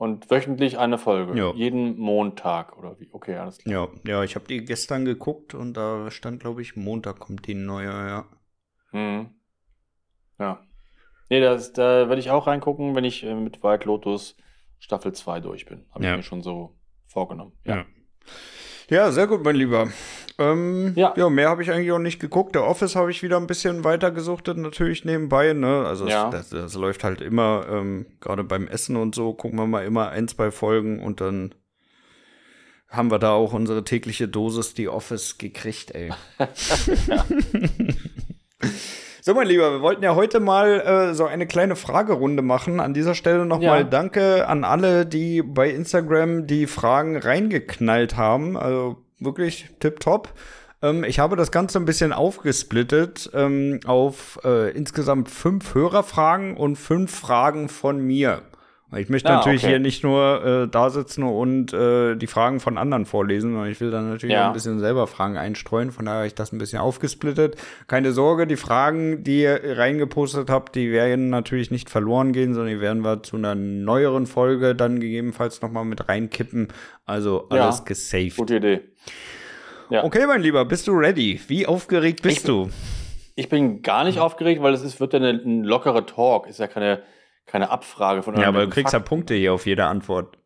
[0.04, 1.34] Und wöchentlich eine Folge.
[1.34, 1.54] Ja.
[1.54, 3.08] Jeden Montag oder wie?
[3.10, 3.88] Okay, alles klar.
[4.04, 7.54] Ja, ja, ich habe die gestern geguckt und da stand, glaube ich, Montag kommt die
[7.54, 8.26] neue, ja.
[8.92, 9.30] Mhm.
[10.38, 10.60] Ja.
[11.30, 14.36] Nee, das, da werde ich auch reingucken, wenn ich äh, mit White Lotus
[14.78, 15.86] Staffel 2 durch bin.
[15.90, 16.10] Habe Ja.
[16.10, 17.52] ich mir schon so vorgenommen.
[17.64, 17.86] Ja.
[18.90, 19.88] Ja, sehr gut, mein Lieber.
[20.38, 21.14] Ähm, ja.
[21.16, 21.28] Ja.
[21.30, 22.54] mehr habe ich eigentlich auch nicht geguckt.
[22.54, 25.52] Der Office habe ich wieder ein bisschen weiter gesuchtet, natürlich nebenbei.
[25.52, 25.84] Ne?
[25.86, 26.28] Also Ja.
[26.30, 29.84] das, das, das läuft halt immer, ähm, gerade beim Essen und so, gucken wir mal
[29.84, 31.54] immer ein, zwei Folgen und dann
[32.88, 36.10] haben wir da auch unsere tägliche Dosis die Office gekriegt, ey.
[39.26, 42.78] So, mein Lieber, wir wollten ja heute mal äh, so eine kleine Fragerunde machen.
[42.78, 43.84] An dieser Stelle nochmal Ja.
[43.84, 48.58] danke an alle, die bei Instagram die Fragen reingeknallt haben.
[48.58, 50.32] Also wirklich tipptopp.
[50.82, 56.76] Ähm, ich habe das Ganze ein bisschen aufgesplittet ähm, auf äh, insgesamt fünf Hörerfragen und
[56.76, 58.42] fünf Fragen von mir.
[58.96, 59.70] Ich möchte Ah, natürlich okay.
[59.72, 63.80] hier nicht nur äh, da sitzen und äh, die Fragen von anderen vorlesen, sondern ich
[63.80, 64.44] will dann natürlich Ja.
[64.44, 65.90] auch ein bisschen selber Fragen einstreuen.
[65.90, 67.56] Von daher habe ich das ein bisschen aufgesplittet.
[67.88, 72.72] Keine Sorge, die Fragen, die ihr reingepostet habt, die werden natürlich nicht verloren gehen, sondern
[72.72, 76.68] die werden wir zu einer neueren Folge dann gegebenenfalls nochmal mit reinkippen.
[77.04, 77.64] Also Ja.
[77.64, 78.36] alles gesaved.
[78.36, 78.80] Gute Idee.
[79.90, 80.02] Ja.
[80.04, 81.40] Okay, mein Lieber, bist du ready?
[81.48, 82.70] Wie aufgeregt bist Ich- du?
[83.36, 86.46] Ich bin gar nicht aufgeregt, weil es ist, wird ja eine, ein lockerer Talk.
[86.46, 87.02] Ist ja keine,
[87.46, 89.08] keine Abfrage von Ja, aber du kriegst ja Fakten.
[89.08, 90.38] Punkte hier auf jede Antwort.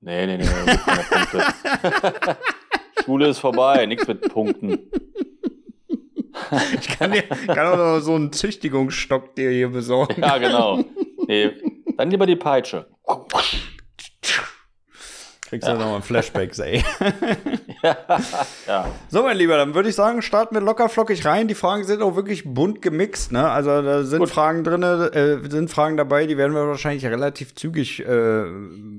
[0.00, 0.78] Nee, nee, nee, nee
[1.10, 1.44] Punkte.
[3.04, 4.78] Schule ist vorbei, nichts mit Punkten.
[6.80, 10.20] Ich kann dir kann auch noch so einen Züchtigungsstock dir hier besorgen.
[10.22, 10.82] Ja, genau.
[11.28, 11.50] Nee,
[11.98, 12.86] dann lieber die Peitsche.
[15.52, 16.82] Kriegst du nochmal Flashbacks, ey.
[18.66, 21.46] Ja, So, mein Lieber, dann würde ich sagen, starten wir locker flockig rein.
[21.48, 23.50] Die Fragen sind auch wirklich bunt gemixt, ne?
[23.50, 24.30] Also da sind Gut.
[24.30, 28.44] Fragen drin, äh, sind Fragen dabei, die werden wir wahrscheinlich relativ zügig äh,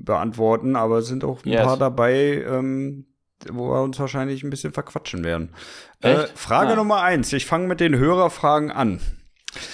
[0.04, 1.62] beantworten, aber es sind auch ein Yes.
[1.64, 3.06] paar dabei, ähm,
[3.50, 5.50] wo wir uns wahrscheinlich ein bisschen verquatschen werden.
[6.02, 6.26] Äh?
[6.36, 6.76] Frage Ah.
[6.76, 7.32] Nummer eins.
[7.32, 9.00] Ich fange mit den Hörerfragen an.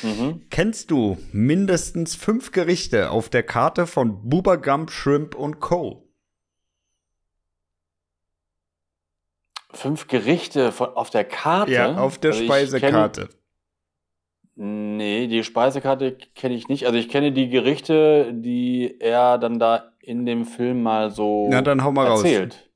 [0.03, 0.43] mhm.
[0.51, 6.07] Kennst du mindestens fünf Gerichte auf der Karte von Boober Gump, Shrimp und Co.?
[9.73, 11.73] Fünf Gerichte von, auf der Karte.
[11.73, 13.29] Ja, auf der Also Speisekarte.
[14.57, 16.87] Kenn, nee, die Speisekarte kenne ich nicht.
[16.87, 21.63] Also ich kenne die Gerichte, die er dann da in dem Film mal so Na,
[21.63, 22.23] dann hau mal raus.
[22.25, 22.71] erzählt.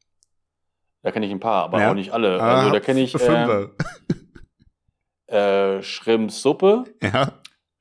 [1.02, 1.90] Da kenne ich ein paar, aber Ja.
[1.90, 2.40] auch nicht alle.
[2.42, 3.76] Also da kenne ich äh, Fünfe.
[5.26, 7.32] äh, Schrimpssuppe, Ja,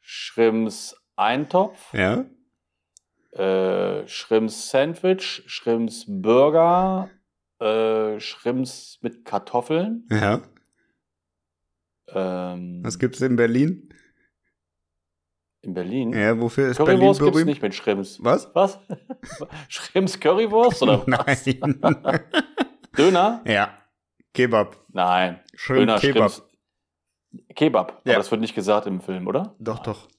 [0.02, 2.26] Schrimps Eintopf, ja.
[3.32, 7.10] äh, Schrimps Sandwich, Schrimps Burger,
[7.64, 10.08] äh, Schrimps mit Kartoffeln.
[10.12, 10.42] Ja.
[12.10, 13.90] Ähm, Was gibt's in Berlin?
[15.62, 16.12] in Berlin.
[16.12, 17.46] Ja, wofür ist Currywurst Berlin es berühmt?
[17.48, 18.22] nicht mit Schrimps.
[18.22, 18.54] Was?
[18.54, 18.80] Was?
[19.70, 21.46] Schrimps Currywurst oder was?
[21.46, 21.82] Nein.
[22.98, 23.42] Döner?
[23.48, 23.78] ja.
[24.34, 24.76] Kebab.
[24.90, 25.40] Nein.
[25.54, 26.32] Shrimp Döner, Kebab.
[26.32, 26.50] Schrimps.
[27.56, 28.02] Kebab.
[28.04, 28.14] Ja.
[28.14, 29.56] Aber das wird nicht gesagt im Film, oder?
[29.60, 30.10] Doch, doch.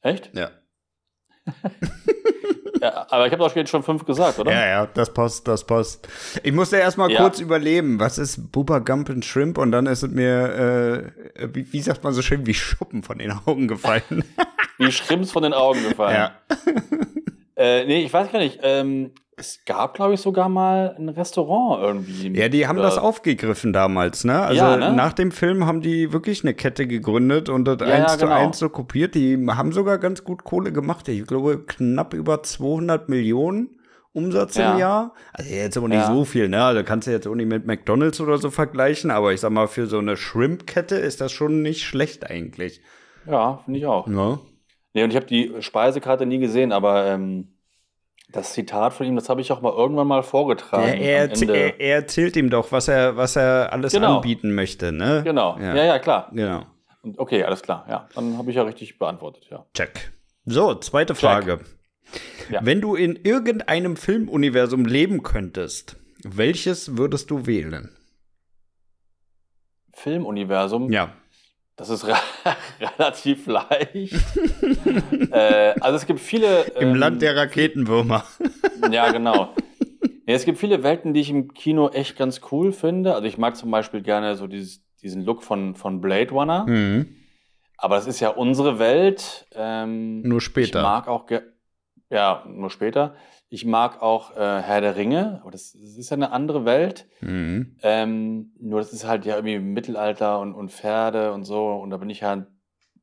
[0.00, 0.30] Echt?
[0.34, 0.50] Ja.
[2.80, 4.52] Ja, aber ich habe doch jetzt schon fünf gesagt, oder?
[4.52, 6.06] Ja, ja, das passt, das passt.
[6.42, 7.20] Ich musste erstmal Ja.
[7.22, 11.72] kurz überleben, was ist Bubba Gump and Shrimp und dann ist es mir, äh, wie,
[11.72, 14.24] wie sagt man so schön, wie Schuppen von den Augen gefallen.
[14.78, 16.14] Wie Schrimps von den Augen gefallen.
[16.14, 16.32] ja.
[17.56, 18.60] Äh, nee, ich weiß gar nicht.
[18.62, 22.38] Ähm, es gab, glaube ich, sogar mal ein Restaurant irgendwie.
[22.38, 24.40] Ja, die haben das aufgegriffen damals, ne?
[24.40, 24.92] Also Ja, ne?
[24.92, 28.26] nach dem Film haben die wirklich eine Kette gegründet und das Ja, eins ja, zu
[28.26, 28.36] genau.
[28.36, 29.14] eins so kopiert.
[29.14, 31.08] Die haben sogar ganz gut Kohle gemacht.
[31.08, 33.70] Ich glaube, knapp über 200 Millionen
[34.12, 34.72] Umsatz Ja.
[34.72, 35.14] im Jahr.
[35.32, 36.06] Also jetzt aber nicht Ja.
[36.12, 36.62] so viel, ne?
[36.64, 39.68] Also kannst du jetzt auch nicht mit McDonalds oder so vergleichen, aber ich sag mal,
[39.68, 42.80] für so eine Shrimp-Kette ist das schon nicht schlecht eigentlich.
[43.26, 44.06] Ja, finde ich auch.
[44.06, 44.38] Ne?
[44.94, 47.48] Nee, und ich habe die Speisekarte nie gesehen, aber ähm,
[48.30, 51.00] das Zitat von ihm, das habe ich auch mal irgendwann mal vorgetragen.
[51.00, 54.16] Er, er, er erzählt ihm doch, was er, was er alles Genau.
[54.16, 55.22] anbieten möchte, ne?
[55.24, 55.56] genau.
[55.58, 55.74] Ja.
[55.74, 55.84] Ja.
[55.84, 56.30] ja, klar.
[56.32, 56.66] Genau.
[57.02, 57.86] Und okay, alles klar.
[57.88, 59.64] Ja, dann habe ich ja richtig beantwortet, ja.
[59.74, 60.12] Check.
[60.44, 61.60] So, zweite Frage.
[62.50, 62.60] Ja.
[62.62, 67.94] Wenn du in irgendeinem Filmuniversum leben könntest, welches würdest du wählen?
[69.92, 70.90] Filmuniversum.
[70.90, 71.12] Ja.
[71.78, 72.16] Das ist re
[72.80, 74.14] relativ leicht.
[75.30, 76.64] äh, also es gibt viele.
[76.78, 78.24] Im ähm, Land der Raketenwürmer.
[78.92, 79.54] Ja, genau.
[80.24, 83.14] Nee, es gibt viele Welten, die ich im Kino echt ganz cool finde.
[83.14, 86.64] Also ich mag zum Beispiel gerne so dieses, diesen Look von, von Blade Runner.
[86.66, 87.16] Mhm.
[87.76, 89.46] Aber das ist ja unsere Welt.
[89.52, 90.78] Ähm, Nur später.
[90.78, 91.26] Ich mag auch,
[92.08, 93.16] ja, nur später.
[93.50, 97.06] Ich mag auch äh, Herr der Ringe, aber das, das ist ja eine andere Welt.
[97.22, 97.76] Mhm.
[97.82, 101.70] Ähm, nur das ist halt ja irgendwie Mittelalter und, und Pferde und so.
[101.70, 102.46] Und da bin ich ja,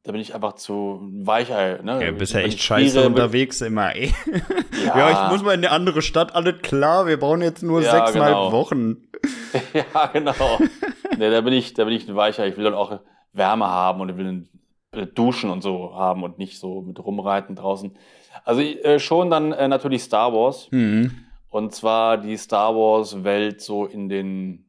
[0.03, 1.79] da bin ich einfach zu Weichei.
[1.81, 1.93] Ne?
[2.03, 4.13] Ja, du bist ja echt scheiße friere, unterwegs immer, ey.
[4.85, 7.81] Ja, Ja, ich muss mal in eine andere Stadt, alles klar, wir brauchen jetzt nur
[7.81, 8.51] Ja, sechseinhalb genau.
[8.51, 8.97] Wochen.
[9.73, 10.59] ja, genau.
[11.17, 12.45] nee, da bin ich, da bin ich ein Weicher.
[12.45, 12.99] Ich will dann auch
[13.33, 14.49] Wärme haben und ich will ein,
[14.91, 17.97] äh, duschen und so haben und nicht so mit rumreiten draußen.
[18.43, 20.67] Also äh, schon dann äh, natürlich Star Wars.
[20.71, 21.11] Mhm.
[21.49, 24.65] Und zwar die Star Wars-Welt so in den,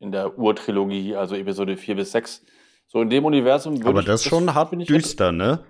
[0.00, 2.44] in der Urtrilogie, also Episode 4 bis 6.
[2.88, 5.60] So in dem Universum würde Aber das ist schon hart bin ich düster, ne?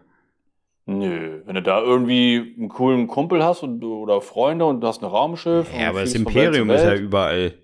[0.87, 5.03] Nö, wenn du da irgendwie einen coolen Kumpel hast und, oder Freunde und du hast
[5.03, 5.66] ein Raumschiff.
[5.77, 7.55] Ja, aber das Imperium ist ja überall.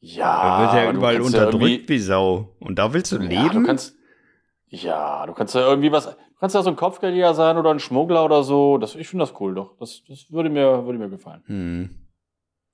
[0.00, 2.54] Ja, Da wird ja überall ja unterdrückt irgendwie- wie Sau.
[2.60, 3.62] Und da willst du Ja, leben?
[3.62, 3.96] du kannst,
[4.68, 8.24] ja, du kannst ja irgendwie was, kannst ja so ein Kopfgeldjäger sein oder ein Schmuggler
[8.24, 8.78] oder so.
[8.78, 9.76] Das, ich finde das cool doch.
[9.78, 11.42] Das, das würde mir, würde mir gefallen.
[11.46, 11.90] Hm.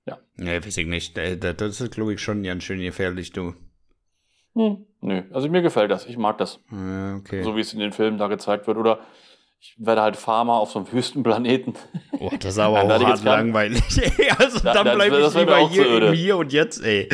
[0.05, 0.17] Ja.
[0.37, 1.17] Ja, weiß ich nicht.
[1.17, 3.53] Äh, Das ist, glaube ich, schon ganz schön gefährlich, du.
[4.55, 6.05] Hm, nö, also mir gefällt das.
[6.07, 6.59] Ich mag das.
[6.71, 7.43] Ja, okay.
[7.43, 8.77] So wie es in den Filmen da gezeigt wird.
[8.77, 8.99] Oder
[9.59, 11.75] ich werde halt Farmer auf so einem Wüstenplaneten.
[12.19, 13.83] Oh, das ist aber auch hart langweilig.
[14.17, 17.07] Ey, also Da- dann bleibe ich lieber hier Hier und Jetzt, ey.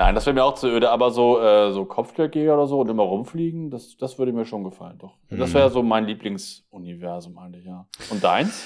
[0.00, 2.88] Nein, das wäre mir auch zu öde, aber so, äh, so Kopfgeldjäger oder so und
[2.88, 5.18] immer rumfliegen, das, das würde mir schon gefallen, doch.
[5.28, 5.56] Das Hm.
[5.56, 7.86] wäre so mein Lieblingsuniversum eigentlich, ja.
[8.08, 8.64] Und deins?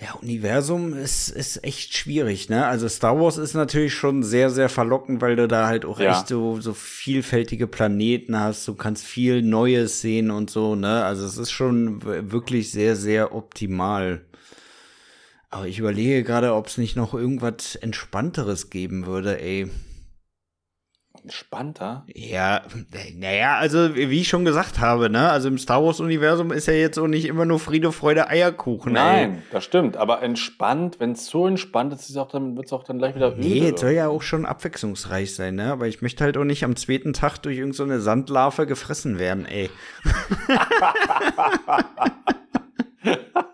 [0.00, 2.64] Ja, Universum ist, ist echt schwierig, ne?
[2.64, 6.12] Also Star Wars ist natürlich schon sehr, sehr verlockend, weil du da halt auch Ja.
[6.12, 8.66] echt so, so vielfältige Planeten hast.
[8.66, 11.04] Du kannst viel Neues sehen und so, ne?
[11.04, 14.22] Also es ist schon wirklich sehr, sehr optimal.
[15.50, 19.68] Aber ich überlege gerade, ob es nicht noch irgendwas Entspannteres geben würde, ey.
[21.22, 22.04] Entspannter?
[22.14, 22.62] Ja,
[23.14, 25.30] naja, also wie ich schon gesagt habe, ne?
[25.30, 29.02] Also im Star Wars-Universum ist ja jetzt auch nicht immer nur Friede, Freude, Eierkuchen, ey.
[29.02, 29.96] Nein, das stimmt.
[29.96, 33.14] Aber entspannt, wenn es so entspannt ist, ist auch dann, wird es auch dann gleich
[33.14, 33.40] wieder öde.
[33.40, 35.72] Nee, es soll ja auch schon abwechslungsreich sein, ne?
[35.72, 39.44] Aber ich möchte halt auch nicht am zweiten Tag durch irgendeine so Sandlarve gefressen werden,
[39.46, 39.68] ey.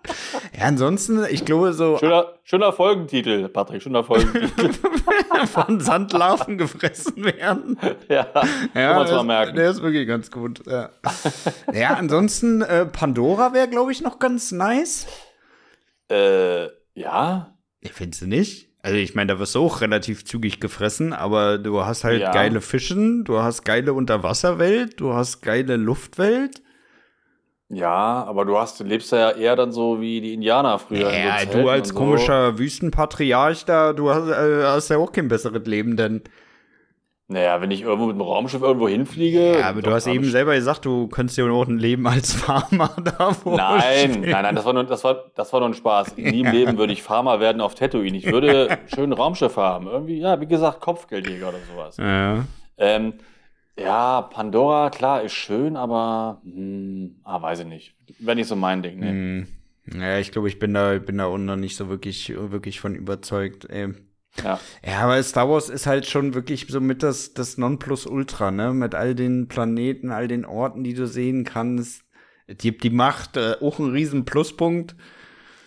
[0.59, 4.70] ja, ansonsten, ich glaube, so Schöner, schöner Folgentitel, Patrick, schöner Folgentitel.
[5.53, 7.79] von Sandlarven gefressen werden.
[8.09, 9.57] ja, Ja, kann man der mal ist, merken.
[9.57, 10.62] der ist wirklich ganz gut.
[10.66, 10.90] Ja,
[11.72, 15.07] ja ansonsten, äh, Pandora wäre, glaube ich, noch ganz nice.
[16.11, 18.70] Äh, ja, Ich findest du nicht?
[18.83, 22.31] Also ich meine, da wirst du auch relativ zügig gefressen, aber du hast halt Ja.
[22.33, 26.62] geile Fischen, du hast geile Unterwasserwelt, du hast geile Luftwelt.
[27.68, 31.11] Ja, aber du hast, lebst ja eher dann so wie die Indianer früher.
[31.11, 31.94] in so Ja, du als so.
[31.94, 36.22] komischer Wüstenpatriarch da, du hast, äh, hast ja auch kein besseres Leben, denn.
[37.29, 39.59] Naja, wenn ich irgendwo mit dem Raumschiff irgendwo hinfliege.
[39.59, 42.90] Ja, aber du hast eben selber gesagt, du könntest ja auch ein Leben als Farmer
[43.05, 46.16] da wo Nein, nein, nein, das war nur, das war, das war nur ein Spaß.
[46.18, 48.16] Nie im Leben würde ich Farmer werden auf Tatooine.
[48.16, 49.88] Ich würde schön Raumschiff haben.
[49.88, 51.96] Irgendwie, ja, wie gesagt, Kopfgeldjäger oder sowas.
[51.96, 52.44] Ja.
[52.79, 53.14] Ähm,
[53.79, 57.95] ja, Pandora, klar, ist schön, aber hm, ah, weiß ich nicht.
[58.19, 59.09] Wäre nicht so mein Ding, ne?
[59.09, 59.47] Hm.
[60.01, 62.95] Ja, ich glaube, ich bin da, bin da unten noch nicht so wirklich, wirklich von
[62.95, 63.67] überzeugt.
[63.71, 63.95] Ey.
[64.43, 64.59] Ja.
[64.85, 68.73] Ja, aber Star Wars ist halt schon wirklich so mit das, das Nonplusultra, ne?
[68.73, 72.05] Mit all den Planeten, all den Orten, die du sehen kannst.
[72.49, 74.97] Die, die Macht, äh, auch ein riesen Pluspunkt.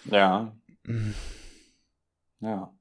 [0.06, 0.54] Ja.
[2.39, 2.74] Ja.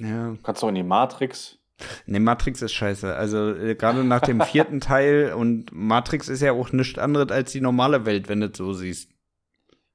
[0.00, 0.36] Ja.
[0.42, 1.58] Kannst du auch in die Matrix.
[2.06, 3.14] Ne, Matrix ist scheiße.
[3.14, 7.52] Also äh, gerade nach dem vierten Teil und Matrix ist ja auch nichts anderes als
[7.52, 9.10] die normale Welt, wenn du es so siehst.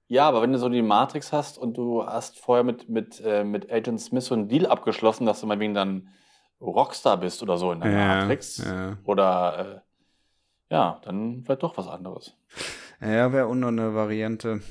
[0.07, 3.43] Ja, aber wenn du so die Matrix hast und du hast vorher mit, mit, äh,
[3.43, 6.09] mit Agent Smith so einen Deal abgeschlossen, dass du mal wegen dann
[6.59, 8.57] Rockstar bist oder so in der Matrix.
[8.57, 8.97] ja.
[9.05, 9.83] Oder
[10.69, 12.35] äh, ja, dann vielleicht doch was anderes.
[13.01, 14.61] Ja, wäre auch noch eine Variante.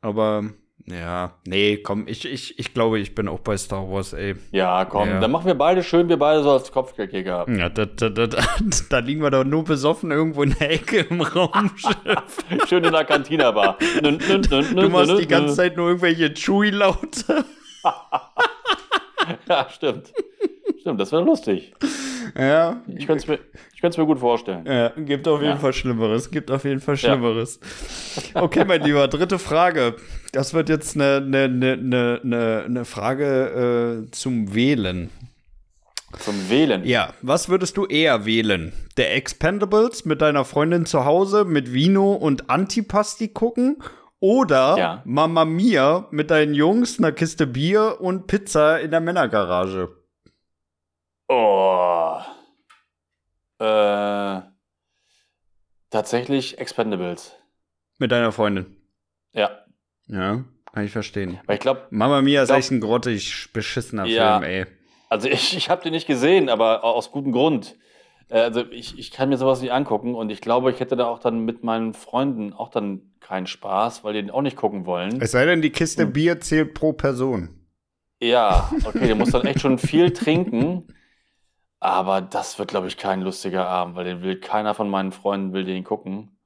[0.00, 0.50] Aber
[0.86, 4.34] ja, nee, komm, ich, ich, ich glaube, ich bin auch bei Star Wars, ey.
[4.50, 5.20] Ja, komm, Ja.
[5.20, 7.46] dann machen wir beide schön, wir beide so als Kopfgeldjäger.
[7.48, 8.26] Ja, da, da, da,
[8.90, 11.94] da, liegen wir doch nur besoffen irgendwo in der Ecke im Raumschiff.
[12.68, 13.04] Schön in der
[14.30, 15.54] nün, nün, Du machst die ganze.
[15.54, 17.44] Zeit nur irgendwelche Chewie-Laute.
[19.48, 20.12] Ja, stimmt.
[20.82, 21.72] Stimmt, das wäre lustig.
[22.38, 22.80] Ja.
[22.86, 23.38] Ich könnte es mir,
[23.74, 24.64] ich mir gut vorstellen.
[24.64, 25.58] Ja, gibt auf jeden Ja.
[25.58, 26.30] Fall Schlimmeres.
[26.30, 27.60] Gibt auf jeden Fall Schlimmeres.
[28.32, 29.96] Okay, mein Lieber, dritte Frage.
[30.32, 31.72] Das wird jetzt eine, eine, eine,
[32.24, 35.10] eine, eine- Frage äh, zum Wählen.
[36.20, 36.84] Zum Wählen.
[36.86, 38.72] Ja, was würdest du eher wählen?
[38.96, 43.82] Der Expendables mit deiner Freundin zu Hause mit Vino und Antipasti gucken?
[44.20, 45.02] Oder Ja.
[45.04, 49.90] Mama Mia mit deinen Jungs, einer Kiste Bier und Pizza in der Männergarage?
[51.28, 52.18] Oh.
[53.58, 54.40] Äh,
[55.90, 57.36] tatsächlich Expendables.
[57.98, 58.76] Mit deiner Freundin.
[59.32, 59.50] Ja.
[60.08, 61.38] Ja, kann ich verstehen.
[61.46, 64.40] Weil ich glaube, Mama Mia ist Glaub- echt ein grottig beschissener Ja.
[64.40, 64.66] Film, ey.
[65.08, 67.76] also ich, ich habe den nicht gesehen, aber aus gutem Grund.
[68.28, 71.06] Äh, Also ich, ich kann mir sowas nicht angucken und ich glaube, ich hätte da
[71.06, 74.84] auch dann mit meinen Freunden auch dann keinen Spaß, weil die den auch nicht gucken
[74.86, 75.20] wollen.
[75.22, 76.12] Es sei denn, die Kiste Hm.
[76.12, 77.60] Bier zählt pro Person.
[78.20, 80.88] Ja, okay, der muss dann echt schon viel trinken.
[81.84, 85.52] Aber das wird, glaube ich, kein lustiger Abend, weil den will keiner von meinen Freunden
[85.52, 86.38] will den gucken.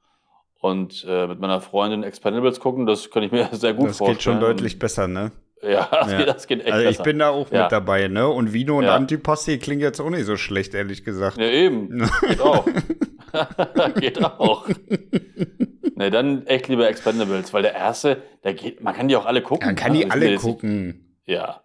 [0.61, 4.17] Und äh, mit meiner Freundin Expendables gucken, das kann ich mir sehr gut das vorstellen.
[4.17, 5.33] geht schon deutlich besser, ne?
[5.63, 6.19] Ja, das, Ja.
[6.19, 7.03] Geht, das geht echt Also ich besser.
[7.03, 7.65] bin da auch Ja.
[7.65, 8.27] mit dabei, ne?
[8.27, 8.95] Und Vino und Ja.
[8.95, 11.37] Antipasti klingt jetzt auch nicht so schlecht, ehrlich gesagt.
[11.37, 11.99] Ja, eben.
[12.27, 12.67] Geht auch.
[13.97, 14.67] geht auch.
[15.97, 19.43] Ne, dann echt lieber Expendables, weil der erste, der geht, man kann die auch alle
[19.43, 19.67] gucken.
[19.67, 21.19] Man kann die Ich alle nicht- gucken.
[21.27, 21.63] Ja.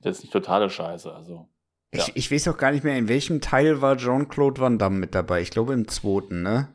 [0.00, 1.48] Das ist nicht totale Scheiße, also.
[1.94, 2.04] Ja.
[2.06, 5.14] Ich, ich weiß auch gar nicht mehr, in welchem Teil war Jean-Claude Van Damme mit
[5.14, 5.42] dabei.
[5.42, 6.68] Ich glaube im zweiten, ne?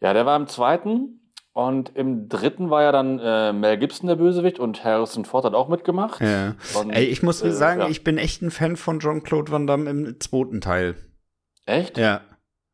[0.00, 1.20] Ja, der war im zweiten
[1.52, 5.54] und im dritten war ja dann äh, Mel Gibson der Bösewicht und Harrison Ford hat
[5.54, 6.20] auch mitgemacht.
[6.20, 6.54] Ja.
[6.78, 7.88] Und, Ey, ich muss äh, sagen, ja.
[7.88, 10.96] ich bin echt ein Fan von Jean-Claude Van Damme im zweiten Teil.
[11.64, 11.96] Echt?
[11.96, 12.20] Ja.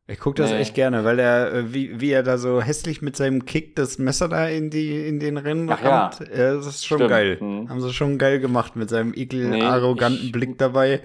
[0.05, 0.57] Ich gucke das Nee.
[0.57, 3.99] echt gerne, weil er, äh, wie, wie er da so hässlich mit seinem Kick das
[3.99, 6.07] Messer da in, die, in den Rennen Ach ja.
[6.07, 6.19] rammt.
[6.35, 7.09] Ja, das ist schon Stimmt.
[7.11, 7.37] geil.
[7.39, 7.69] Mhm.
[7.69, 11.01] Haben sie schon geil gemacht mit seinem ekel Nee, arroganten ich- Blick dabei.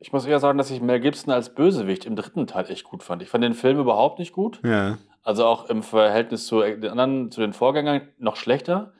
[0.00, 3.02] Ich muss eher sagen, dass ich Mel Gibson als Bösewicht im dritten Teil echt gut
[3.02, 3.22] fand.
[3.22, 4.60] Ich fand den Film überhaupt nicht gut.
[4.64, 4.98] Ja.
[5.22, 8.92] Also auch im Verhältnis zu den anderen, zu den Vorgängern noch schlechter.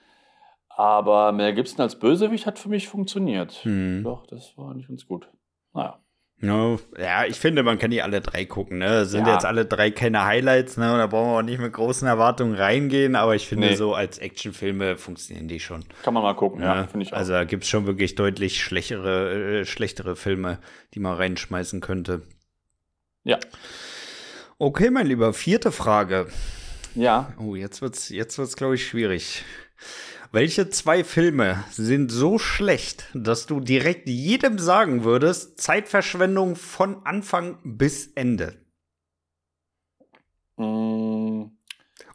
[0.68, 3.52] Aber Mel Gibson als Bösewicht hat für mich funktioniert.
[3.64, 4.02] Hm.
[4.04, 5.28] Doch, das war nicht ganz gut.
[5.72, 5.98] Naja.
[6.40, 8.78] No, ja, ich finde, man kann die alle drei gucken.
[8.78, 9.04] Ne?
[9.06, 9.34] Sind Ja.
[9.34, 10.92] jetzt alle drei keine Highlights, ne?
[10.92, 13.74] Und da brauchen wir auch nicht mit großen Erwartungen reingehen, aber ich finde, Nee.
[13.74, 15.84] so als Actionfilme funktionieren die schon.
[16.04, 16.88] Kann man mal gucken, ja, ne?
[16.88, 17.16] finde ich auch.
[17.16, 20.58] Also da gibt es schon wirklich deutlich schlechtere, äh, schlechtere Filme,
[20.94, 22.22] die man reinschmeißen könnte.
[23.24, 23.38] ja.
[24.60, 26.26] Okay, mein Lieber, vierte Frage.
[26.96, 27.32] Ja.
[27.38, 29.44] Oh, jetzt wird's, jetzt wird's, glaube ich, schwierig.
[30.30, 37.58] Welche zwei Filme sind so schlecht, dass du direkt jedem sagen würdest, Zeitverschwendung von Anfang
[37.64, 38.54] bis Ende?
[40.56, 41.44] Mm,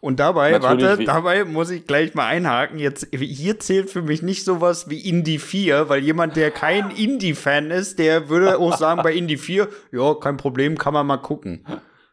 [0.02, 2.78] Und dabei, Natürlich, warte, dabei muss ich gleich mal einhaken.
[2.78, 7.72] Jetzt, hier zählt für mich nicht sowas wie Indie 4, weil jemand, der kein Indie-Fan
[7.72, 11.66] ist, der würde auch sagen bei Indie 4, ja, kein Problem, kann man mal gucken.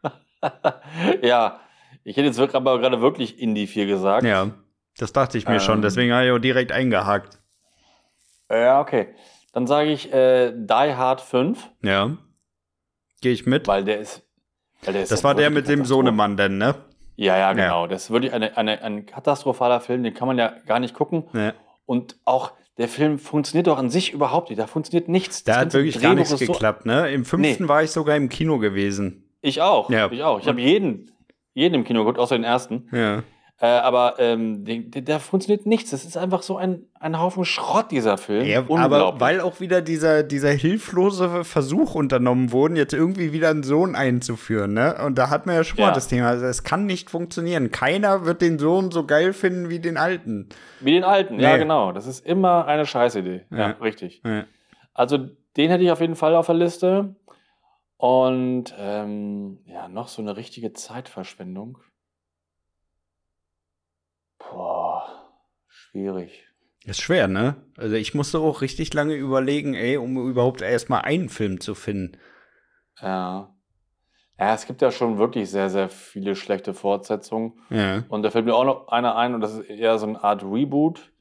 [1.22, 1.60] ja.
[2.04, 4.24] Ich hätte jetzt wirklich- aber gerade wirklich Indie 4 gesagt.
[4.24, 4.52] Ja,
[4.98, 5.60] das dachte ich mir Ähm.
[5.60, 7.38] schon, deswegen habe ich auch direkt eingehakt.
[8.50, 9.08] Ja, okay.
[9.52, 12.16] Dann sage ich äh, Die Hard 5, Ja.
[13.20, 13.68] Gehe ich mit.
[13.68, 14.22] weil der ist.
[14.82, 15.84] Weil der ist Das ja war der mit dem.
[15.84, 16.74] Sohnemann denn, ne?
[17.16, 17.52] Ja, ja, Ja.
[17.52, 17.86] genau.
[17.86, 21.24] Das ist wirklich eine, eine, ein katastrophaler Film, den kann man ja gar nicht gucken.
[21.34, 21.52] Ja.
[21.84, 24.58] Und auch der Film funktioniert doch an sich überhaupt nicht.
[24.58, 25.44] Da funktioniert nichts.
[25.44, 27.10] Da hat wirklich gar nichts geklappt, ne?
[27.12, 27.68] Im fünften Nee.
[27.68, 29.28] war ich sogar im Kino gewesen.
[29.42, 29.90] Ich auch.
[29.90, 30.10] Ja.
[30.10, 30.40] Ich auch.
[30.40, 31.10] Ich habe jeden,
[31.52, 32.88] jeden im Kino geguckt, außer den ersten.
[32.92, 33.22] Ja.
[33.62, 35.90] Äh, aber ähm, der funktioniert nichts.
[35.90, 38.46] Das ist einfach so ein, ein Haufen Schrott, dieser Film.
[38.46, 43.62] Ja, aber weil auch wieder dieser, dieser hilflose Versuch unternommen wurde, jetzt irgendwie wieder einen
[43.62, 44.96] Sohn einzuführen, ne?
[45.04, 45.92] Und da hat man ja schon mal Ja.
[45.92, 46.28] das Thema.
[46.28, 47.70] Also es kann nicht funktionieren.
[47.70, 50.48] Keiner wird den Sohn so geil finden wie den alten.
[50.80, 51.58] Wie den alten, ja, Nee.
[51.58, 51.92] genau.
[51.92, 53.44] Das ist immer eine Scheißidee.
[53.50, 53.66] Ja, Ja.
[53.82, 54.22] richtig.
[54.24, 54.44] Ja.
[54.94, 55.18] Also
[55.58, 57.14] den hätte ich auf jeden Fall auf der Liste.
[57.98, 61.76] Und ähm, ja, noch so eine richtige Zeitverschwendung.
[64.38, 65.04] Boah,
[65.90, 66.44] schwierig.
[66.84, 67.56] Ist schwer, ne?
[67.76, 72.16] Also ich musste auch richtig lange überlegen, ey, um überhaupt erstmal einen Film zu finden.
[73.00, 73.54] Ja.
[74.38, 77.60] Ja, es gibt ja schon wirklich sehr, sehr viele schlechte Fortsetzungen.
[77.68, 78.04] Ja.
[78.08, 80.42] Und da fällt mir auch noch einer ein, und das ist eher so eine Art
[80.42, 81.12] Reboot.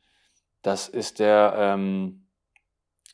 [0.62, 2.28] Das ist der, ähm,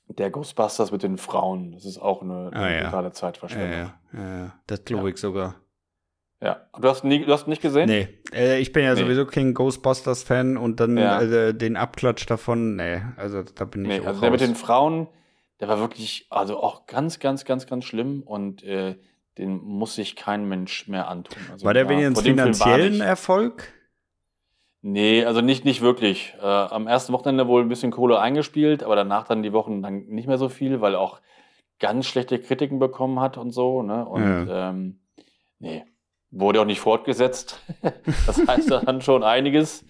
[0.08, 1.72] der Ghostbusters mit den Frauen.
[1.72, 2.84] Das ist auch eine, eine Ah, ja.
[2.86, 3.72] totale Zeitverschwendung.
[3.80, 4.60] ja, ja, ja.
[4.68, 5.56] Das glaube ich sogar.
[6.46, 6.68] Ja.
[6.80, 7.88] Du hast nie, du hast nicht gesehen?
[7.88, 9.00] Nee, äh, ich bin ja Nee.
[9.02, 11.20] sowieso kein Ghostbusters-Fan und dann Ja.
[11.22, 14.54] äh, den Abklatsch davon, nee, also da bin ich Nee, auch also der mit den
[14.54, 15.08] Frauen,
[15.60, 18.96] der war wirklich, also auch ganz, ganz, ganz, ganz schlimm und äh,
[19.40, 21.42] den muss sich kein Mensch mehr antun.
[21.52, 23.02] Also, War der ja, wenigstens finanziellen.
[23.02, 23.74] Erfolg?
[24.82, 26.36] Nee, also nicht, nicht wirklich.
[26.40, 30.06] Äh, am ersten Wochenende wohl ein bisschen Kohle eingespielt, aber danach dann die Wochen dann
[30.06, 31.22] nicht mehr so viel, weil er auch
[31.80, 33.82] ganz schlechte Kritiken bekommen hat und so.
[33.82, 34.06] Ne?
[34.06, 35.00] Und ähm,
[35.58, 35.84] nee,
[36.36, 37.60] wurde auch nicht fortgesetzt.
[38.28, 39.84] das heißt dann schon einiges.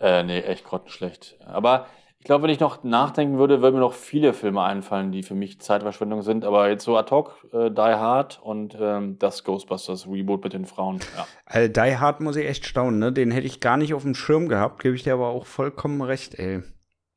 [0.00, 1.36] Äh, nee, echt grottenschlecht.
[1.44, 1.86] Aber
[2.18, 5.34] ich glaube, wenn ich noch nachdenken würde, würden mir noch viele Filme einfallen, die für
[5.34, 6.44] mich Zeitverschwendung sind.
[6.44, 10.64] Aber jetzt so ad hoc, äh, Die Hard und ähm, das Ghostbusters Reboot mit den
[10.64, 10.98] Frauen.
[11.16, 11.26] Ja.
[11.44, 13.12] Also Die Hard muss ich echt staunen, ne?
[13.12, 16.02] Den hätte ich gar nicht auf dem Schirm gehabt, gebe ich dir aber auch vollkommen
[16.02, 16.62] recht, ey.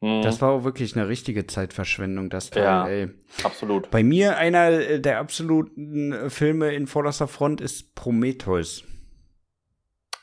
[0.01, 2.87] Mhm, Das war auch wirklich eine richtige Zeitverschwendung, das Teil, Ja.
[2.87, 3.09] ey.
[3.43, 3.89] absolut.
[3.91, 8.83] Bei mir einer der absoluten äh, Filme in vorderster Front ist Prometheus.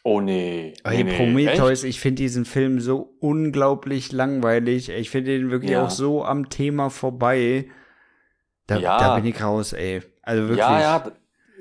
[0.03, 0.73] Oh nee.
[0.85, 1.17] Ey, nee.
[1.17, 1.91] Prometheus, Echt?
[1.97, 4.89] ich finde diesen Film so unglaublich langweilig.
[4.89, 5.85] Ich finde ihn wirklich Ja.
[5.85, 7.67] auch so am Thema vorbei.
[8.69, 8.99] Da, Ja.
[8.99, 10.03] da bin ich raus, ey.
[10.23, 10.59] Also wirklich.
[10.59, 11.13] Ja, ja.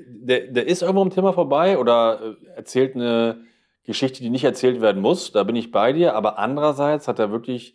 [0.08, 3.40] Der, der ist irgendwo am Thema vorbei oder äh, erzählt eine
[3.84, 5.32] Geschichte, die nicht erzählt werden muss.
[5.32, 6.14] Da bin ich bei dir.
[6.14, 7.74] Aber andererseits hat er wirklich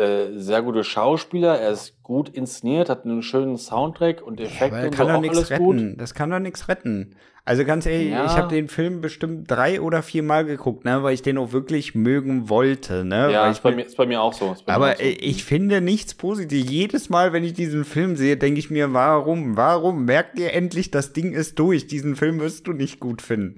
[0.00, 1.58] äh, sehr gute Schauspieler.
[1.60, 5.12] Er ist gut inszeniert, hat einen schönen Soundtrack und Ja, Effekte aber und kann so
[5.14, 5.64] auch nichts alles retten.
[5.64, 6.00] gut.
[6.00, 7.14] Das kann doch nichts retten.
[7.46, 8.26] Also ganz ehrlich, Ja.
[8.26, 11.52] ich habe den Film bestimmt drei oder vier Mal geguckt, ne, weil ich den auch
[11.52, 13.32] wirklich mögen wollte, ne?
[13.32, 14.54] Ja, ist bei, mir- ist bei mir auch so.
[14.66, 15.02] Aber auch so.
[15.02, 16.68] ich finde nichts positiv.
[16.70, 19.56] Jedes Mal, wenn ich diesen Film sehe, denke ich mir, warum?
[19.56, 20.04] Warum?
[20.04, 21.86] Merkt ihr endlich, das Ding ist durch.
[21.86, 23.56] Diesen Film wirst du nicht gut finden.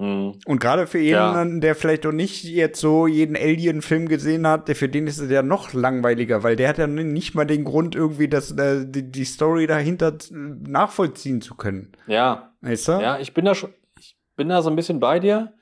[0.00, 0.38] Mhm.
[0.46, 1.28] Und gerade für Ja.
[1.28, 5.18] jemanden, der vielleicht auch nicht jetzt so jeden Alien-Film gesehen hat, der für den ist
[5.18, 8.86] es ja noch langweiliger, weil der hat ja nicht mal den Grund, irgendwie das, äh,
[8.86, 11.92] die, die Story dahinter nachvollziehen zu können.
[12.06, 12.92] Ja, Weißt du?
[12.92, 15.52] ja, ich bin da schon, ich bin da so ein bisschen bei dir,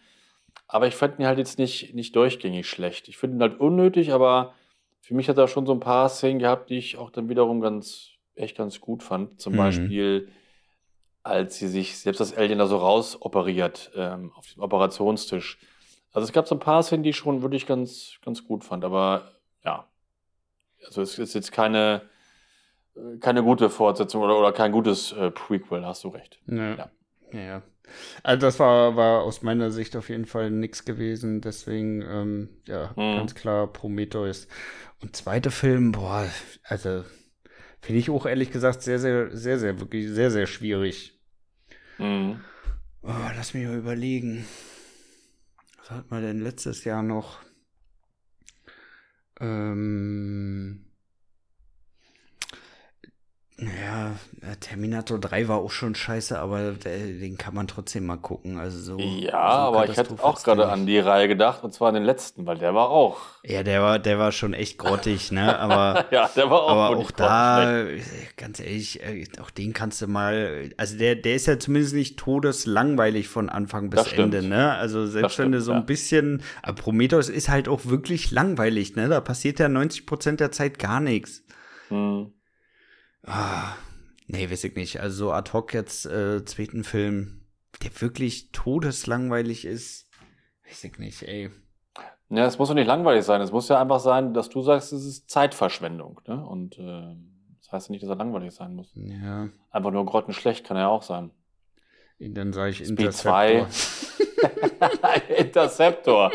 [0.66, 3.08] aber ich fand ihn halt jetzt nicht, nicht durchgängig schlecht.
[3.08, 4.54] Ich finde ihn halt unnötig, aber
[5.00, 7.60] für mich hat er schon so ein paar Szenen gehabt, die ich auch dann wiederum
[7.60, 9.40] ganz, echt ganz gut fand.
[9.40, 9.56] Zum Mhm.
[9.58, 10.28] Beispiel,
[11.22, 15.58] als sie sich selbst das Alien da so rausoperiert ähm, auf dem Operationstisch.
[16.12, 18.84] Also es gab so ein paar Szenen, die ich schon wirklich ganz, ganz gut fand,
[18.84, 19.32] aber
[19.64, 19.86] ja.
[20.86, 22.02] Also es ist jetzt keine,
[22.94, 26.38] äh, keine gute Fortsetzung oder, oder kein gutes äh, Prequel, hast du recht.
[26.46, 26.76] Ja.
[26.76, 26.90] Ja.
[27.32, 27.62] Ja.
[28.22, 31.40] Also das war, war aus meiner Sicht auf jeden Fall nichts gewesen.
[31.40, 33.16] Deswegen, ähm, ja, Mhm.
[33.16, 34.46] ganz klar Prometheus.
[35.02, 36.26] Und zweiter Film, boah,
[36.64, 37.04] also
[37.80, 41.18] finde ich auch ehrlich gesagt sehr, sehr, sehr, sehr, wirklich sehr, sehr schwierig.
[41.98, 42.40] Mhm.
[43.02, 44.44] Oh, lass mich mal überlegen.
[45.78, 47.40] Was hat man denn letztes Jahr noch?
[49.40, 50.87] Ähm.
[53.60, 54.12] Ja,
[54.60, 58.56] Terminator 3 war auch schon scheiße, aber der- den kann man trotzdem mal gucken.
[58.56, 58.98] Also so.
[59.00, 61.94] Ja, so aber ich hätte Katastrophe auch gerade an die Reihe gedacht, und zwar an
[61.94, 63.18] den letzten, weil der war auch.
[63.42, 65.58] Ja, der war, der war schon echt grottig, ne?
[65.58, 66.04] Aber.
[66.12, 68.36] Ja, der war auch Aber auch da, grottenschlecht.
[68.36, 72.16] ganz ehrlich, äh, auch den kannst du mal, also der, der ist ja zumindest nicht
[72.16, 74.34] todeslangweilig von Anfang bis stimmt.
[74.34, 74.74] Ende, ne?
[74.74, 75.78] Also selbst Das wenn du stimmt, so ja.
[75.78, 79.08] ein bisschen, aber Prometheus ist halt auch wirklich langweilig, ne?
[79.08, 81.42] Da passiert ja 90 Prozent der Zeit gar nichts.
[81.88, 82.32] Hm.
[83.24, 83.74] Ah,
[84.26, 85.00] nee, weiß ich nicht.
[85.00, 87.46] Also so ad hoc jetzt, äh, zweiten Film,
[87.82, 90.08] der wirklich todeslangweilig ist,
[90.66, 91.50] weiß ich nicht, ey.
[92.30, 93.40] Ja, es muss doch nicht langweilig sein.
[93.40, 96.20] Es muss ja einfach sein, dass du sagst, es ist Zeitverschwendung.
[96.26, 96.44] Ne?
[96.44, 97.16] Und äh,
[97.60, 98.92] das heißt ja nicht, dass er langweilig sein muss.
[98.94, 101.30] Ja, Einfach nur grottenschlecht kann er ja auch sein.
[102.18, 103.68] dann sage ich Speed Interceptor.
[103.70, 105.28] 2.
[105.38, 106.32] Interceptor.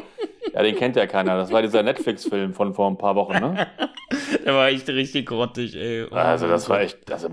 [0.54, 1.36] Ja, den kennt ja keiner.
[1.38, 3.68] Das war dieser Netflix-Film von vor ein paar Wochen, ne?
[4.46, 6.08] Der war echt richtig grottig, ey.
[6.12, 7.30] Also, das war echt, also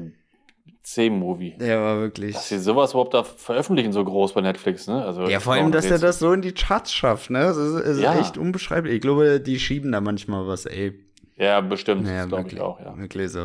[0.82, 1.56] C-Movie.
[1.58, 2.34] Der war wirklich.
[2.34, 5.04] Dass sie sowas überhaupt da veröffentlichen, so groß bei Netflix, ne?
[5.04, 7.40] Also, Ja, vor allem, dass er das so in die Charts schafft, ne?
[7.40, 8.18] Das ist, ist Ja.
[8.18, 8.94] echt unbeschreiblich.
[8.94, 10.98] Ich glaube, die schieben da manchmal was, ey.
[11.36, 12.04] Ja, bestimmt.
[12.04, 12.96] Naja, das glaube ich wirklich, auch, ja.
[12.98, 13.38] Wirklich so.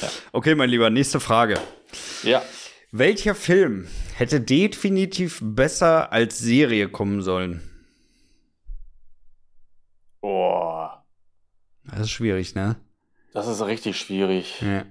[0.00, 0.08] Ja.
[0.32, 1.54] Okay, mein Lieber, nächste Frage.
[2.24, 2.42] Ja.
[2.92, 7.62] Welcher Film hätte definitiv besser als Serie kommen sollen?
[10.20, 11.04] Boah.
[11.90, 12.76] Das ist schwierig, ne?
[13.32, 14.60] Das ist richtig schwierig.
[14.62, 14.84] Ja.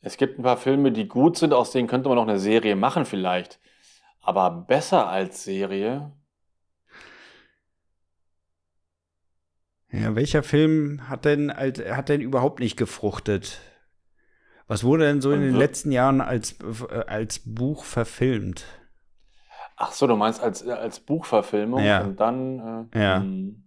[0.00, 2.76] Es gibt ein paar Filme, die gut sind, aus denen könnte man noch eine Serie
[2.76, 3.60] machen vielleicht.
[4.20, 6.12] Aber besser als Serie?
[9.90, 13.60] Ja, welcher Film hat denn, als, hat denn überhaupt nicht gefruchtet?
[14.66, 15.58] Was wurde denn so in den Mhm.
[15.60, 16.56] letzten Jahren als,
[16.90, 18.64] äh, als Buch verfilmt?
[19.76, 22.04] Ach so, du meinst als, als Buchverfilmung Ja.
[22.04, 22.88] und dann.
[22.92, 23.20] Äh, Ja.
[23.20, 23.65] hm.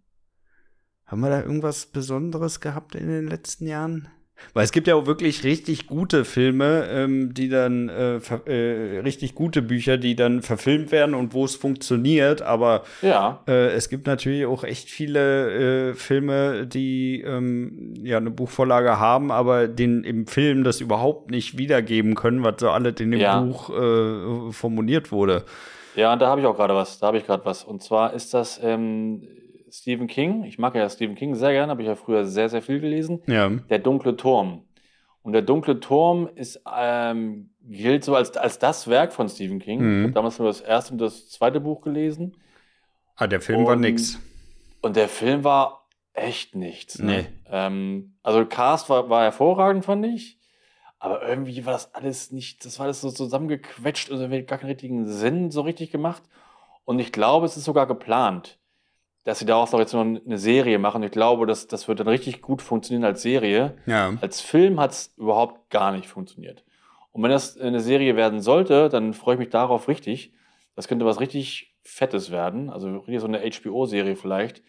[1.10, 4.08] Haben wir da irgendwas Besonderes gehabt in den letzten Jahren?
[4.54, 9.00] Weil es gibt ja auch wirklich richtig gute Filme, ähm, die dann, äh, ver- äh,
[9.00, 12.42] richtig gute Bücher, die dann verfilmt werden und wo es funktioniert.
[12.42, 13.44] Aber Ja.
[13.50, 19.30] äh, es gibt natürlich auch echt viele äh, Filme, die ähm, ja eine Buchvorlage haben,
[19.30, 23.42] aber den im Film das überhaupt nicht wiedergeben können, was so alles in dem Ja.
[23.42, 25.44] Buch äh, formuliert wurde.
[25.96, 26.98] Ja, und da habe ich auch gerade was.
[27.00, 27.66] Da habe ich gerade was.
[27.66, 29.28] Und zwar ist das ähm,
[29.72, 30.44] Stephen King.
[30.44, 33.22] Ich mag ja Stephen King sehr gern, habe ich ja früher sehr, sehr viel gelesen.
[33.28, 33.50] Ja.
[33.50, 34.64] Der dunkle Turm.
[35.22, 39.80] Und der dunkle Turm ist, ähm, gilt so als, als das Werk von Stephen King.
[39.82, 39.98] Mhm.
[40.00, 42.36] Ich habe damals nur das erste und das zweite Buch gelesen.
[43.16, 44.20] Ah, der Film war Und- nix.
[44.82, 47.00] Und der Film war echt nichts.
[47.00, 47.06] Ne?
[47.24, 47.28] Nee.
[47.52, 50.40] Ähm, also Cast war, war hervorragend, fand ich.
[51.00, 54.70] Aber irgendwie war das alles nicht, das war alles so zusammengequetscht und irgendwie gar keinen
[54.72, 56.24] richtigen Sinn so richtig gemacht.
[56.86, 58.58] Und ich glaube, es ist sogar geplant,
[59.30, 61.04] dass sie daraus noch jetzt noch eine Serie machen.
[61.04, 63.78] Ich glaube, das, das wird dann richtig gut funktionieren als Serie.
[63.86, 64.18] Ja.
[64.22, 66.64] Als Film hat es überhaupt gar nicht funktioniert.
[67.12, 70.34] Und wenn das eine Serie werden sollte, dann freue ich mich darauf richtig.
[70.76, 72.72] Das könnte was richtig Fettes werden.
[72.72, 74.64] Also so eine HBO-Serie vielleicht.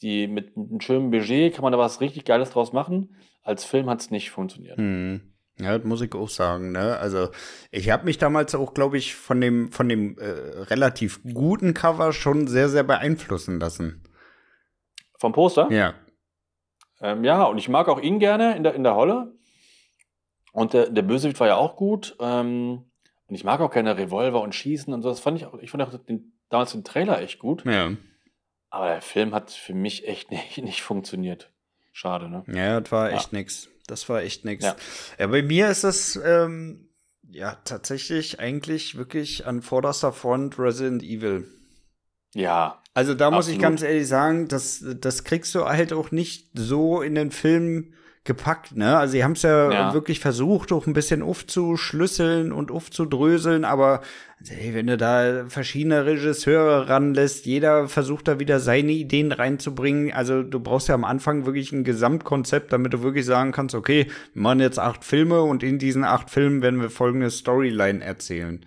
[0.00, 3.16] Die mit, mit einem schönen Budget kann man da was richtig Geiles draus machen.
[3.42, 4.78] Als Film hat es nicht funktioniert.
[4.78, 5.20] Hm.
[5.58, 6.98] Ja, das muss ich auch sagen, ne?
[6.98, 7.28] Also,
[7.70, 12.12] ich habe mich damals auch, glaube ich, von dem, von dem äh, relativ guten Cover
[12.12, 14.02] schon sehr, sehr beeinflussen lassen.
[15.18, 15.70] Vom Poster?
[15.70, 15.94] Ja.
[17.00, 19.34] Ähm, ja, und ich mag auch ihn gerne in der, in der Rolle.
[20.52, 22.16] Und der, der Bösewicht war ja auch gut.
[22.20, 22.84] Ähm,
[23.26, 25.08] und ich mag auch gerne Revolver und Schießen und so.
[25.08, 27.64] Das fand ich auch, ich fand auch den, damals den Trailer echt gut.
[27.66, 27.92] Ja.
[28.70, 31.52] Aber der Film hat für mich echt nicht, nicht funktioniert.
[31.92, 32.44] Schade, ne?
[32.48, 33.16] Ja, das war Ja.
[33.16, 33.68] echt nix.
[33.86, 34.64] Das war echt nix.
[34.64, 34.76] Ja.
[35.18, 35.26] Ja.
[35.28, 36.88] bei mir ist es, ähm,
[37.28, 41.46] ja, tatsächlich eigentlich wirklich an vorderster Front Resident Evil.
[42.34, 43.62] Ja, Also da muss ich Absolut.
[43.62, 47.92] ganz ehrlich sagen, das, das kriegst du halt auch nicht so in den Film
[48.24, 48.96] gepackt, ne?
[48.96, 49.94] Also sie haben es ja, Ja.
[49.94, 54.00] wirklich versucht, auch ein bisschen aufzuschlüsseln und aufzudröseln, aber
[54.48, 60.12] ey, wenn du da verschiedene Regisseure ranlässt, jeder versucht da wieder seine Ideen reinzubringen.
[60.12, 64.06] Also du brauchst ja am Anfang wirklich ein Gesamtkonzept, damit du wirklich sagen kannst, okay,
[64.32, 68.64] wir machen jetzt acht Filme und in diesen acht Filmen werden wir folgende Storyline erzählen.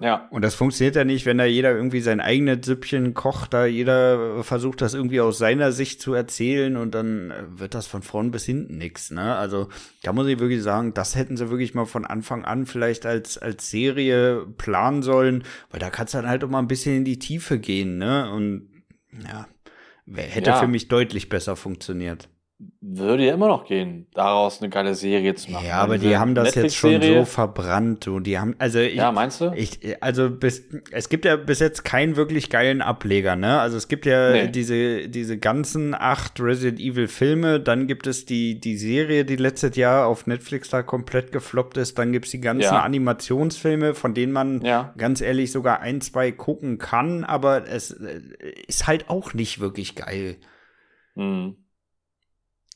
[0.00, 0.26] Ja.
[0.30, 4.42] Und das funktioniert ja nicht, wenn da jeder irgendwie sein eigenes Süppchen kocht, da jeder
[4.42, 8.32] versucht, das irgendwie aus seiner Sicht zu erzählen und dann äh, wird das von vorn
[8.32, 9.36] bis hinten nix, ne?
[9.36, 9.68] Also,
[10.02, 13.38] da muss ich wirklich sagen, das hätten sie wirklich mal von Anfang an vielleicht als,
[13.38, 17.04] als Serie planen sollen, weil da kannst du dann halt auch mal ein bisschen in
[17.04, 18.30] die Tiefe gehen, ne?
[18.32, 18.68] Und,
[19.28, 19.46] ja,
[20.12, 20.58] hätte Ja.
[20.60, 22.28] für mich deutlich besser funktioniert.
[22.80, 25.66] Würde ja immer noch gehen, daraus eine geile Serie zu machen.
[25.66, 29.10] Ja, aber die haben das jetzt schon so verbrannt und die haben, also ich, Ja,
[29.10, 29.52] meinst du?
[29.56, 33.58] Ich, also bis, es gibt ja bis jetzt keinen wirklich geilen Ableger, ne?
[33.58, 34.48] Also es gibt ja Nee.
[34.48, 39.74] diese, diese ganzen acht Resident Evil Filme, dann gibt es die, die Serie, die letztes
[39.74, 42.82] Jahr auf Netflix da komplett gefloppt ist, dann gibt's die ganzen Ja.
[42.82, 44.94] Animationsfilme, von denen man Ja.
[44.96, 48.20] ganz ehrlich sogar ein, zwei gucken kann, aber es äh,
[48.68, 50.36] ist halt auch nicht wirklich geil.
[51.16, 51.56] Mhm.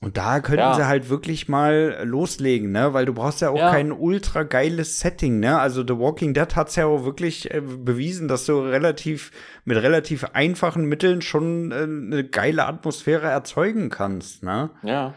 [0.00, 0.74] Und da könnten Ja.
[0.74, 2.94] sie halt wirklich mal loslegen, ne?
[2.94, 3.70] Weil du brauchst ja auch Ja.
[3.72, 5.58] kein ultra geiles Setting, ne?
[5.58, 9.32] Also The Walking Dead hat's ja auch wirklich äh, bewiesen, dass du relativ
[9.64, 14.70] mit relativ einfachen Mitteln schon äh, eine geile Atmosphäre erzeugen kannst, ne?
[14.84, 15.14] Ja.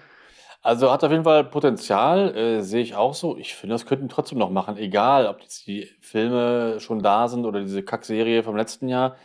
[0.63, 3.38] Also hat auf jeden Fall Potenzial, äh, sehe ich auch so.
[3.38, 7.45] Ich finde, das könnten trotzdem noch machen, egal ob jetzt die Filme schon da sind
[7.45, 9.15] oder diese Kackserie vom letzten Jahr.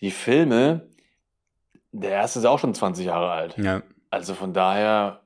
[0.00, 0.88] Die Filme,
[1.92, 3.56] der erste ist auch schon 20 Jahre alt.
[3.58, 3.82] Ja.
[4.10, 5.20] Also von daher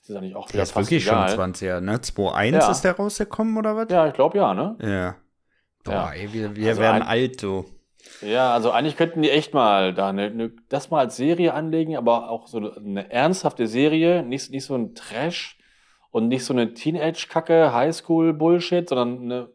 [0.00, 1.28] ist das eigentlich auch wieder Der ist wirklich egal.
[1.28, 2.00] schon 20 Jahre, ne?
[2.00, 2.70] 2.1 Ja.
[2.70, 3.86] ist der rausgekommen oder was?
[3.90, 4.76] Ja, ich glaube ja, ne?
[4.80, 5.14] Ja.
[5.84, 6.12] Boah, Ja.
[6.12, 7.64] ey, wir, wir Also werden ein- alt, so.
[8.20, 11.96] Ja, also eigentlich könnten die echt mal da eine, eine, das mal als Serie anlegen,
[11.96, 15.58] aber auch so eine ernsthafte Serie, nicht, nicht so ein Trash
[16.10, 19.48] und nicht so eine Teenage-Kacke, Highschool-Bullshit, sondern eine,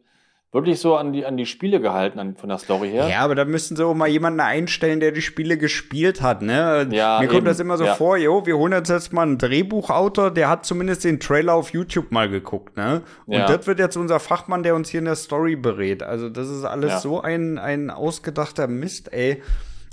[0.52, 3.08] wirklich so an die, an die Spiele gehalten an, von der Story her.
[3.08, 6.88] Ja, aber da müssten sie auch mal jemanden einstellen, der die Spiele gespielt hat, ne?
[6.90, 7.46] Ja, Mir kommt eben.
[7.46, 7.94] das immer so Ja.
[7.94, 11.70] vor, jo, wir holen uns jetzt mal einen Drehbuchautor, der hat zumindest den Trailer auf
[11.72, 13.02] YouTube mal geguckt, ne?
[13.26, 13.46] Und Ja.
[13.46, 16.02] das wird jetzt unser Fachmann, der uns hier in der Story berät.
[16.02, 16.98] Also, das ist alles Ja.
[17.00, 19.42] so ein, ein ausgedachter Mist, ey.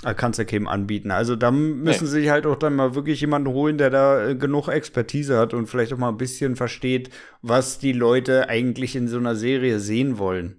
[0.06, 1.10] Da kannst du keinem anbieten.
[1.10, 1.94] Also da müssen Nee.
[1.94, 5.54] sie sich halt auch dann mal wirklich jemanden holen, der da äh, genug Expertise hat
[5.56, 7.10] und vielleicht auch mal ein bisschen versteht,
[7.42, 10.58] was die Leute eigentlich in so einer Serie sehen wollen.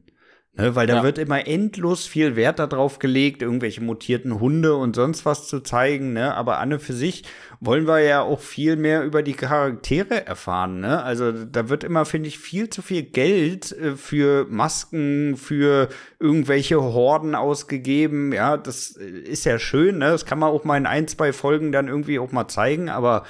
[0.58, 1.02] Ne, weil da Ja.
[1.02, 6.14] wird immer endlos viel Wert darauf gelegt, irgendwelche mutierten Hunde und sonst was zu zeigen,
[6.14, 6.34] ne?
[6.34, 7.24] Aber an und für sich
[7.60, 11.02] wollen wir ja auch viel mehr über die Charaktere erfahren, ne?
[11.02, 15.90] Also da wird immer, finde ich, viel zu viel Geld äh, für Masken, für
[16.20, 18.32] irgendwelche Horden ausgegeben.
[18.32, 20.06] Ja, das äh, ist ja schön, ne?
[20.12, 23.24] Das kann man auch mal in ein, zwei Folgen dann irgendwie auch mal zeigen, aber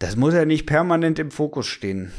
[0.00, 2.10] das muss ja nicht permanent im Fokus stehen.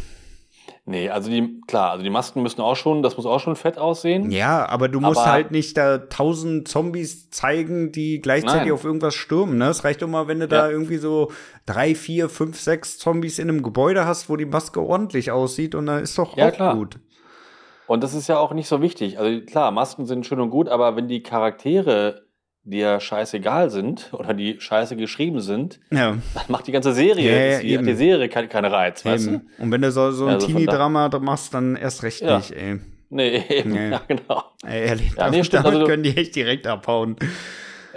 [0.86, 3.78] Nee, also die, klar, also die Masken müssen auch schon, das muss auch schon fett
[3.78, 4.32] aussehen.
[4.32, 8.72] Ja, aber du musst Aber- halt nicht da tausend Zombies zeigen, die gleichzeitig Nein.
[8.72, 9.60] auf irgendwas stürmen.
[9.60, 9.66] Ne?
[9.70, 10.72] Es reicht mal, wenn du da Ja.
[10.72, 11.32] irgendwie so
[11.68, 15.86] drei, vier, fünf, sechs Zombies in einem Gebäude hast, wo die Maske ordentlich aussieht und
[15.86, 16.76] dann ist doch Ja, auch klar.
[16.76, 17.00] gut.
[17.86, 19.20] Und das ist ja auch nicht so wichtig.
[19.20, 22.24] Also klar, Masken sind schön und gut, aber wenn die Charaktere
[22.64, 27.54] dir scheißegal sind oder die scheiße geschrieben sind, Ja, dann macht die ganze Serie, Ja,
[27.54, 27.80] ja, die, eben.
[27.84, 29.32] hat die Serie keinen keine Reiz, weißt du?
[29.36, 29.50] eben.
[29.58, 32.80] Und wenn du so, so ein Also Teenie-Drama machst, dann erst recht nicht, ey.
[33.10, 33.90] Nee, eben, Nee.
[33.92, 34.44] ja, genau.
[34.66, 37.16] ey ehrlich, Ja, nee, stimmt, damit also- können die echt direkt abhauen.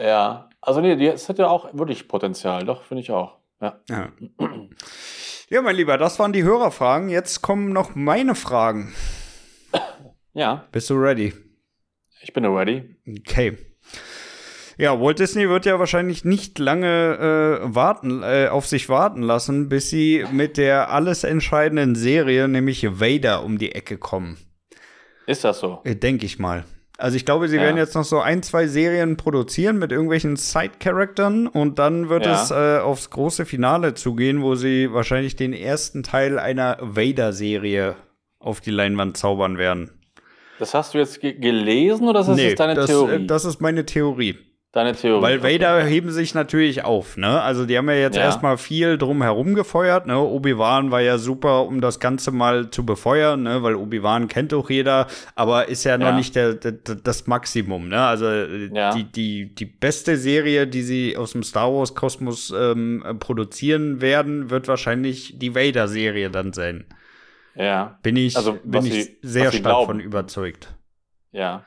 [0.01, 3.37] Ja, also nee, es hat ja auch wirklich Potenzial, doch, finde ich auch.
[3.61, 3.79] Ja.
[3.89, 4.09] Ja.
[5.51, 7.09] ja, mein Lieber, das waren die Hörerfragen.
[7.11, 8.93] Jetzt kommen noch meine Fragen.
[10.33, 11.33] ja, Bist du ready?
[12.23, 12.97] ich bin ready.
[13.21, 13.57] Okay.
[14.77, 19.69] Ja, Walt Disney wird ja wahrscheinlich nicht lange äh, warten, äh, auf sich warten lassen,
[19.69, 24.37] bis sie mit der alles entscheidenden Serie, nämlich Vader, um die Ecke kommen.
[25.27, 25.81] Ist das so?
[25.85, 26.65] Äh, Denke ich mal.
[26.99, 27.63] Also ich glaube, sie Ja.
[27.63, 32.41] werden jetzt noch so ein, zwei Serien produzieren mit irgendwelchen Side-Charaktern und dann wird Ja.
[32.43, 37.97] es äh, aufs große Finale zugehen, wo sie wahrscheinlich den ersten Teil einer Vader-Serie
[38.39, 39.91] auf die Leinwand zaubern werden.
[40.59, 43.25] Das hast du jetzt ge gelesen oder ist das jetzt deine das, Theorie?
[43.25, 44.37] äh, das ist meine Theorie.
[44.75, 45.23] Deine Theorie.
[45.23, 45.55] Weil okay.
[45.55, 47.41] Vader heben sich natürlich auf, ne?
[47.43, 48.23] Also die haben ja jetzt Ja.
[48.23, 50.19] erstmal viel drum herum gefeuert, ne?
[50.19, 53.63] Obi-Wan war ja super, um das Ganze mal zu befeuern, ne?
[53.63, 56.17] Weil Obi-Wan kennt doch jeder, aber ist ja noch Ja.
[56.17, 58.01] nicht der, der, das Maximum, ne?
[58.01, 58.93] Also äh, Ja.
[58.95, 64.51] die, die, die beste Serie, die sie aus dem Star Wars-Kosmos ähm, äh, produzieren werden,
[64.51, 66.85] wird wahrscheinlich die Vader-Serie dann sein.
[67.57, 69.87] Ja, Bin ich, Also, bin ich sie- sehr stark glauben.
[69.87, 70.75] von überzeugt.
[71.31, 71.63] ja.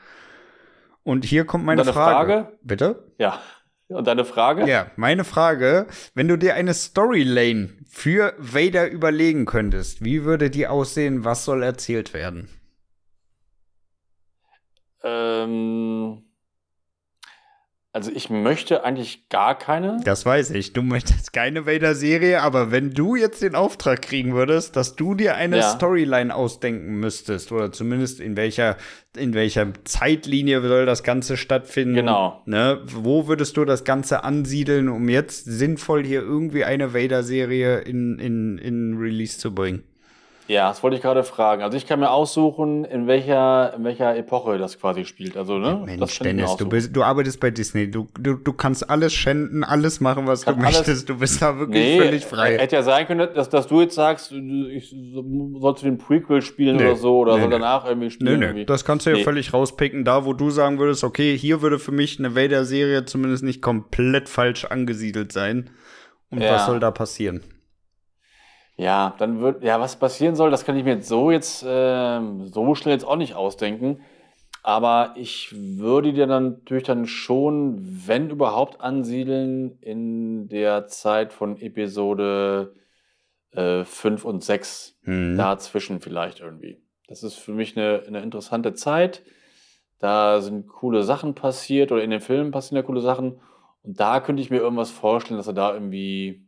[1.08, 2.32] Und hier kommt meine deine Frage.
[2.32, 2.58] Frage?
[2.60, 3.14] Bitte?
[3.16, 3.40] Ja.
[3.86, 4.68] Und deine Frage?
[4.68, 10.66] Ja, meine Frage, wenn du dir eine Storylane für Vader überlegen könntest, wie würde die
[10.66, 12.50] aussehen, was soll erzählt werden?
[15.02, 16.24] Ähm,
[17.98, 19.96] Also ich möchte eigentlich gar keine.
[20.04, 20.72] Das weiß ich.
[20.72, 25.34] Du möchtest keine Vader-Serie, aber wenn du jetzt den Auftrag kriegen würdest, dass du dir
[25.34, 25.70] eine Ja.
[25.70, 28.76] Storyline ausdenken müsstest, oder zumindest in welcher,
[29.16, 31.96] in welcher Zeitlinie soll das Ganze stattfinden.
[31.96, 32.40] Genau.
[32.46, 32.82] Ne?
[32.84, 38.58] Wo würdest du das Ganze ansiedeln, um jetzt sinnvoll hier irgendwie eine Vader-Serie in, in,
[38.58, 39.82] in Release zu bringen?
[40.48, 41.62] Ja, das wollte ich gerade fragen.
[41.62, 45.36] Also ich kann mir aussuchen, in welcher, in welcher Epoche das quasi spielt.
[45.36, 45.82] Also, ne?
[45.84, 47.90] Mensch, Dennis, du, bist, du arbeitest bei Disney.
[47.90, 51.08] Du, du, du kannst alles schänden, alles machen, was du alles- möchtest.
[51.08, 52.56] Du bist da wirklich Nee, völlig frei.
[52.58, 54.94] hätte ja sein können, dass, dass du jetzt sagst, ich
[55.60, 56.84] sollst du den Prequel spielen Nee.
[56.84, 57.54] oder so oder Nee, soll nee.
[57.54, 58.40] danach irgendwie spielen.
[58.40, 58.64] nö, irgendwie.
[58.64, 59.24] das kannst du ja Nee.
[59.24, 63.44] völlig rauspicken, da wo du sagen würdest, okay, hier würde für mich eine Vader-Serie zumindest
[63.44, 65.68] nicht komplett falsch angesiedelt sein.
[66.30, 66.54] Und Ja.
[66.54, 67.42] was soll da passieren?
[68.78, 72.46] Ja, dann wird, ja, was passieren soll, das kann ich mir jetzt so jetzt, ähm,
[72.46, 74.00] so schnell jetzt auch nicht ausdenken.
[74.62, 81.60] Aber ich würde dir dann natürlich dann schon, wenn überhaupt, ansiedeln in der Zeit von
[81.60, 82.74] Episode
[83.50, 84.96] äh, 5 und 6.
[85.02, 85.36] Hm.
[85.36, 86.80] Dazwischen vielleicht irgendwie.
[87.08, 89.22] Das ist für mich eine, eine interessante Zeit.
[89.98, 93.40] Da sind coole Sachen passiert oder in den Filmen passieren ja coole Sachen.
[93.82, 96.47] Und da könnte ich mir irgendwas vorstellen, dass er da irgendwie,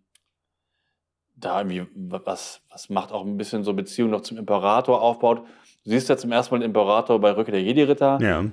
[1.41, 5.43] da irgendwie was, was macht, auch ein bisschen so Beziehung noch zum Imperator aufbaut.
[5.85, 8.45] Du siehst ja zum ersten Mal den Imperator bei Rücke der Jedi-Ritter, Ja.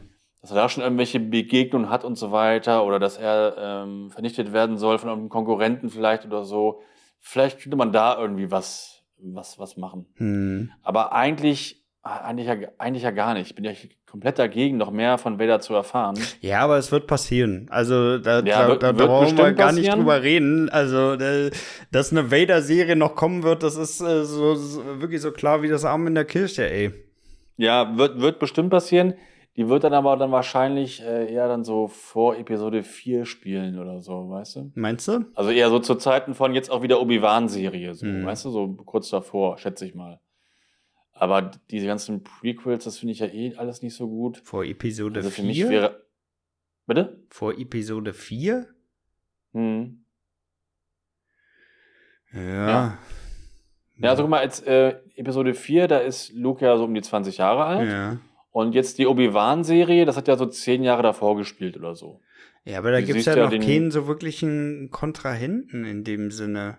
[0.41, 4.53] dass er da schon irgendwelche Begegnungen hat und so weiter oder dass er ähm, vernichtet
[4.53, 6.81] werden soll von einem Konkurrenten vielleicht oder so.
[7.19, 10.05] Vielleicht könnte man da irgendwie was, was, was machen.
[10.15, 10.71] Hm.
[10.83, 11.76] Aber eigentlich,
[12.07, 13.47] eigentlich, ja, eigentlich ja gar nicht.
[13.47, 13.71] Ich bin ja
[14.09, 16.17] komplett dagegen, noch mehr von Vader zu erfahren.
[16.41, 17.67] Ja, aber es wird passieren.
[17.69, 19.99] Also da, Ja, da, wird- da wird brauchen wir gar nicht passieren.
[19.99, 20.69] drüber reden.
[20.69, 21.15] Also,
[21.91, 25.67] dass eine Vader-Serie noch kommen wird, das ist äh, so, so wirklich so klar wie
[25.67, 26.93] das Arm in der Kirche, ey.
[27.57, 29.13] Ja, wird, wird bestimmt passieren.
[29.57, 34.01] Die wird dann aber dann wahrscheinlich äh, eher dann so vor Episode 4 spielen oder
[34.01, 34.71] so, weißt du?
[34.75, 35.25] Meinst du?
[35.33, 38.23] Also eher so zu Zeiten von jetzt auch wieder Obi-Wan-Serie, so, Mhm.
[38.23, 40.19] weißt du, so kurz davor, schätze ich mal.
[41.19, 44.41] Aber diese ganzen Prequels, das finde ich ja eh alles nicht so gut.
[44.43, 45.45] Vor Episode Also für 4?
[45.45, 46.05] mich wäre.
[46.85, 47.23] Bitte?
[47.29, 48.67] Vor Episode 4?
[49.53, 50.03] Hm.
[52.33, 52.41] Ja.
[52.67, 52.97] Ja.
[53.99, 57.01] Ja, also guck mal, jetzt äh, Episode 4, da ist Luke ja so um die
[57.01, 57.89] 20 Jahre alt.
[57.89, 58.17] Ja.
[58.51, 62.21] Und jetzt die Obi-Wan-Serie, das hat ja so zehn Jahre davor gespielt oder so.
[62.63, 66.29] Ja, aber da gibt es ja ja noch den- keinen so wirklichen Kontrahenten in dem
[66.31, 66.77] Sinne.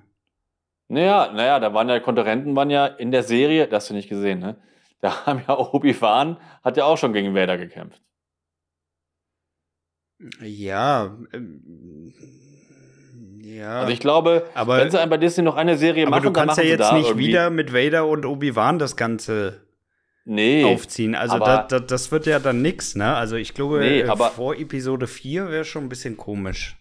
[0.88, 4.08] Naja, naja, da waren ja Konkurrenten, waren ja in der Serie, das hast du nicht
[4.08, 4.56] gesehen, ne?
[5.00, 8.00] Da haben ja Obi-Wan, hat ja auch schon gegen Vader gekämpft.
[10.42, 11.16] Ja.
[11.32, 12.12] Ähm,
[13.42, 13.80] ja.
[13.80, 16.30] Also ich glaube, aber wenn sie einem bei Disney noch eine Serie aber machen, du
[16.30, 19.62] dann kannst ja jetzt nicht irgendwie- wieder mit Vader und Obi-Wan das Ganze
[20.24, 21.14] nee, aufziehen.
[21.14, 23.14] Also aber- da, da, das wird ja dann nix, ne?
[23.14, 26.76] Also ich glaube, Nee, äh, aber- vor Episode 4 wäre schon ein bisschen komisch.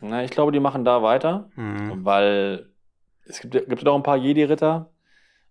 [0.00, 2.04] Na, ich glaube, die machen da weiter, Mhm.
[2.04, 2.69] weil
[3.30, 4.90] es gibt, gibt ja noch ein paar Jedi-Ritter,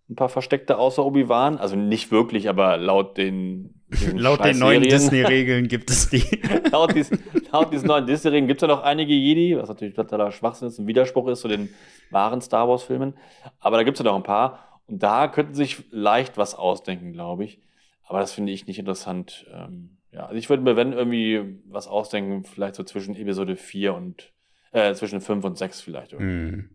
[0.09, 4.83] ein paar versteckte außer Obi-Wan, also nicht wirklich, aber laut den diesen Laut den neuen
[4.83, 6.23] Disney-Regeln gibt es die.
[6.71, 7.11] laut, dies,
[7.51, 10.79] laut diesen neuen Disney-Regeln gibt es ja noch einige Jedi, was natürlich totaler Schwachsinn ist,
[10.79, 11.69] ein Widerspruch ist zu den
[12.11, 13.15] wahren Star Wars-Filmen.
[13.59, 14.81] Aber da gibt es ja noch ein paar.
[14.87, 17.61] Und da könnten sich leicht was ausdenken, glaube ich.
[18.07, 19.45] Aber das finde ich nicht interessant.
[19.53, 23.93] Ähm, ja, also ich würde mir, wenn irgendwie was ausdenken, vielleicht so zwischen Episode 4
[23.93, 24.33] und
[24.71, 26.13] äh, zwischen 5 und 6 vielleicht.
[26.13, 26.55] irgendwie.
[26.55, 26.69] Mhm.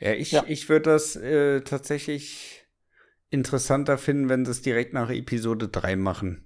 [0.00, 0.12] Ja.
[0.12, 0.44] Ich, Ja.
[0.48, 2.66] ich würde das äh, tatsächlich
[3.30, 6.44] interessanter finden, wenn sie es direkt nach Episode 3 machen.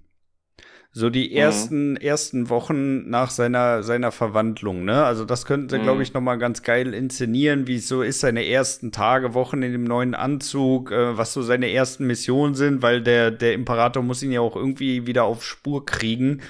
[0.93, 1.35] So die Mhm.
[1.35, 5.03] ersten, ersten Wochen nach seiner, seiner Verwandlung, ne?
[5.03, 5.83] Also das könnten sie, Mhm.
[5.83, 9.61] glaube ich, noch mal ganz geil inszenieren, wie es so ist, seine ersten Tage, Wochen
[9.61, 14.01] in dem neuen Anzug, äh, was so seine ersten Missionen sind, weil der, der Imperator
[14.01, 16.41] muss ihn ja auch irgendwie wieder auf Spur kriegen.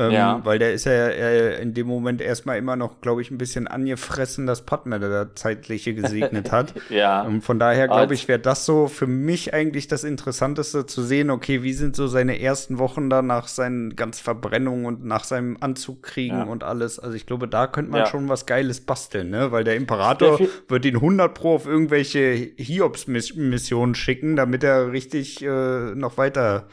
[0.00, 0.40] Ähm, Ja.
[0.44, 3.68] Weil der ist ja äh, in dem Moment erstmal immer noch, glaube ich, ein bisschen
[3.68, 6.74] angefressen, dass Padme da zeitliche gesegnet hat.
[6.90, 7.22] Ja.
[7.22, 11.30] Und von daher glaube ich, wäre das so für mich eigentlich das Interessanteste zu sehen,
[11.30, 15.56] okay, wie sind so seine ersten Wochen da nach seinen ganz Verbrennungen und nach seinem
[15.60, 16.42] Anzug kriegen Ja.
[16.44, 16.98] und alles.
[16.98, 18.06] Also ich glaube, da könnte man Ja.
[18.06, 19.52] schon was Geiles basteln, ne?
[19.52, 25.42] Weil der Imperator viel- wird ihn 100 pro auf irgendwelche Hiobs-Missionen schicken, damit er richtig
[25.44, 26.66] äh, noch weiter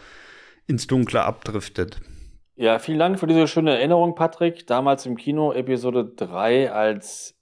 [0.67, 1.99] ins Dunkle abdriftet.
[2.59, 4.65] Ja, vielen Dank für diese schöne Erinnerung, Patrick.
[4.65, 7.35] Damals im Kino, Episode 3, als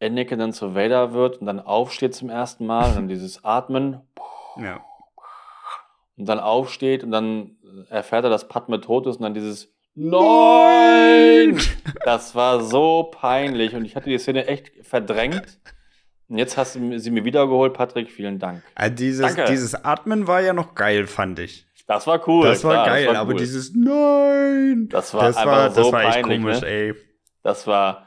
[0.00, 4.00] Anakin dann zu Vader wird und dann aufsteht zum ersten Mal und dann dieses Atmen
[4.56, 4.80] Ja.
[6.16, 7.56] und dann aufsteht und dann
[7.88, 11.60] erfährt er, dass Padme tot ist und dann dieses Nein!
[12.04, 15.58] Das war so peinlich und ich hatte die Szene echt verdrängt.
[16.28, 18.08] Und jetzt hast du sie mir wiedergeholt, Patrick.
[18.08, 18.62] Vielen Dank.
[18.76, 19.50] Also dieses, Danke.
[19.50, 21.66] dieses Atmen war ja noch geil, fand ich.
[21.90, 22.46] Das war cool.
[22.46, 23.38] Das war klar, geil, das war aber cool.
[23.40, 24.88] dieses Nein.
[24.90, 26.66] Das war das einfach war, so das war echt peinlich, komisch, ne?
[26.68, 26.94] ey.
[27.42, 28.06] Das war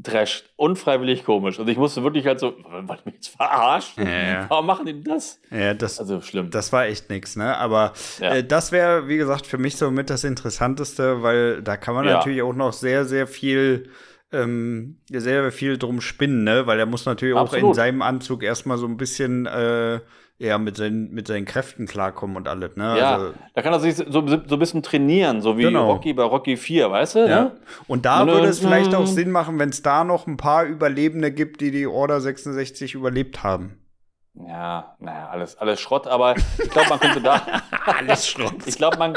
[0.00, 1.58] Trash, unfreiwillig komisch.
[1.58, 2.54] Und ich musste wirklich halt so,
[2.84, 4.06] wollt mich jetzt verarschen?
[4.06, 4.48] Ja.
[4.48, 5.40] Warum machen die denn das?
[5.50, 6.50] Ja, das, Also schlimm.
[6.50, 7.56] das war echt nix, ne?
[7.56, 8.36] Aber Ja.
[8.36, 12.04] äh, das wäre, wie gesagt, für mich so mit das Interessanteste, weil da kann man
[12.06, 12.18] Ja.
[12.18, 13.90] natürlich auch noch sehr, sehr viel,
[14.30, 16.68] ähm, sehr, viel drum spinnen, ne?
[16.68, 17.74] Weil er muss natürlich auch in Absolut.
[17.74, 19.98] seinem Anzug erstmal so ein bisschen, äh,
[20.38, 22.98] ja, mit seinen, mit seinen Kräften klarkommen und alles, ne?
[22.98, 25.92] ja, Also, da kann er sich so, so ein bisschen trainieren, so wie Genau.
[25.92, 27.18] Rocky bei Rocky 4, weißt du?
[27.20, 27.26] Ja.
[27.44, 27.56] Ne?
[27.86, 29.06] Und da Und, würde es äh, vielleicht auch mm.
[29.06, 33.42] Sinn machen, wenn es da noch ein paar Überlebende gibt, die die Order 66 überlebt
[33.42, 33.78] haben.
[34.34, 37.40] Ja, naja, alles, alles Schrott, aber ich glaube, man könnte da.
[37.86, 38.66] Alles Schrott.
[38.66, 39.14] ich glaube, man,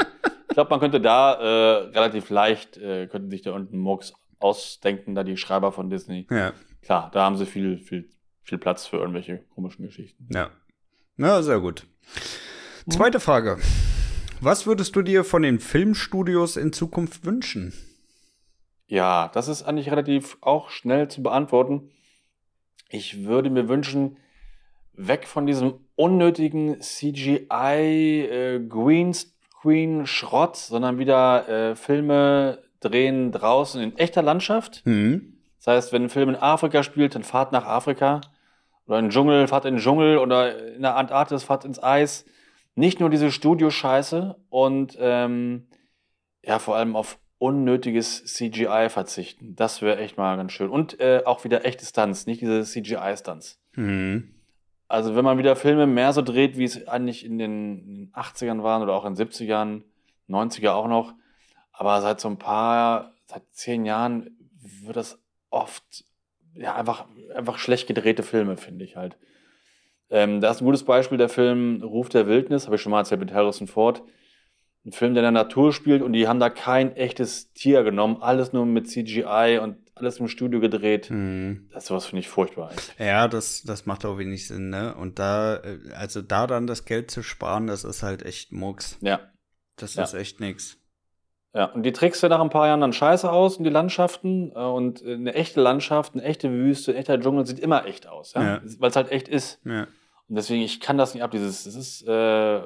[0.48, 5.14] ich glaub, man könnte da äh, relativ leicht, äh, könnten sich da unten Murks ausdenken,
[5.14, 6.26] da die Schreiber von Disney.
[6.30, 6.52] Ja,
[6.82, 8.08] Klar, da haben sie viel, viel,
[8.42, 10.26] viel Platz für irgendwelche komischen Geschichten.
[10.32, 10.48] ja.
[11.20, 11.84] Na, sehr gut.
[12.88, 13.58] Zweite Frage.
[14.40, 17.74] Was würdest du dir von den Filmstudios in Zukunft wünschen?
[18.86, 21.90] Ja, das ist eigentlich relativ auch schnell zu beantworten.
[22.88, 24.16] Ich würde mir wünschen,
[24.94, 33.98] weg von diesem unnötigen CGI äh, Greenscreen Schrott, sondern wieder äh, Filme drehen draußen in
[33.98, 34.80] echter Landschaft.
[34.86, 35.36] Hm.
[35.58, 38.22] Das heißt, wenn ein Film in Afrika spielt, dann fahrt nach Afrika.
[38.90, 40.18] Oder in den Dschungel, fahrt in den Dschungel.
[40.18, 42.24] Oder in der Antarktis, fahrt ins Eis.
[42.74, 45.68] Nicht nur diese Studioscheiße und ähm,
[46.42, 49.54] ja, vor allem auf unnötiges CGI verzichten.
[49.54, 50.70] Das wäre echt mal ganz schön.
[50.70, 53.60] Und äh, auch wieder echte Stunts, nicht diese CGI-Stunts.
[53.74, 54.34] Hm.
[54.88, 58.12] Also wenn man wieder Filme mehr so dreht, wie es eigentlich in den, in den
[58.12, 59.82] 80ern waren oder auch in den 70ern,
[60.28, 61.14] 90er auch noch.
[61.70, 64.36] Aber seit so ein paar, seit zehn Jahren
[64.82, 66.04] wird das oft
[66.60, 69.16] ja einfach, einfach schlecht gedrehte Filme, finde ich halt.
[70.10, 72.98] Ähm, da ist ein gutes Beispiel der Film Ruf der Wildnis, habe ich schon mal
[73.00, 74.02] erzählt mit Harrison Ford.
[74.84, 78.16] Ein Film, der in der Natur spielt und die haben da kein echtes Tier genommen,
[78.22, 81.10] alles nur mit CGI und alles im Studio gedreht.
[81.10, 81.68] Hm.
[81.72, 82.70] Das sowas finde ich furchtbar.
[82.70, 82.90] eigentlich.
[82.98, 84.94] Ja, das, das macht auch wenig Sinn, ne?
[84.94, 88.96] Und da, äh, also da dann das Geld zu sparen, das ist halt echt Mucks.
[89.02, 89.20] Ja.
[89.76, 90.04] Das Ja.
[90.04, 90.78] ist echt nix.
[91.52, 94.52] Ja, und die trickst du nach ein paar Jahren dann scheiße aus und die Landschaften.
[94.54, 98.06] Äh, und äh, eine echte Landschaft, eine echte Wüste, ein echter Dschungel sieht immer echt
[98.06, 98.42] aus, ja?
[98.42, 98.60] Ja.
[98.78, 99.60] weil es halt echt ist.
[99.64, 99.82] Ja.
[100.28, 101.32] Und deswegen, ich kann das nicht ab.
[101.32, 102.60] Dieses, das ist, äh,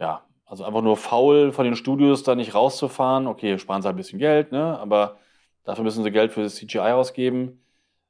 [0.00, 3.28] ja, also einfach nur faul von den Studios da nicht rauszufahren.
[3.28, 4.78] Okay, sparen sie halt ein bisschen Geld, ne?
[4.78, 5.18] Aber
[5.62, 7.62] dafür müssen sie Geld für das CGI ausgeben.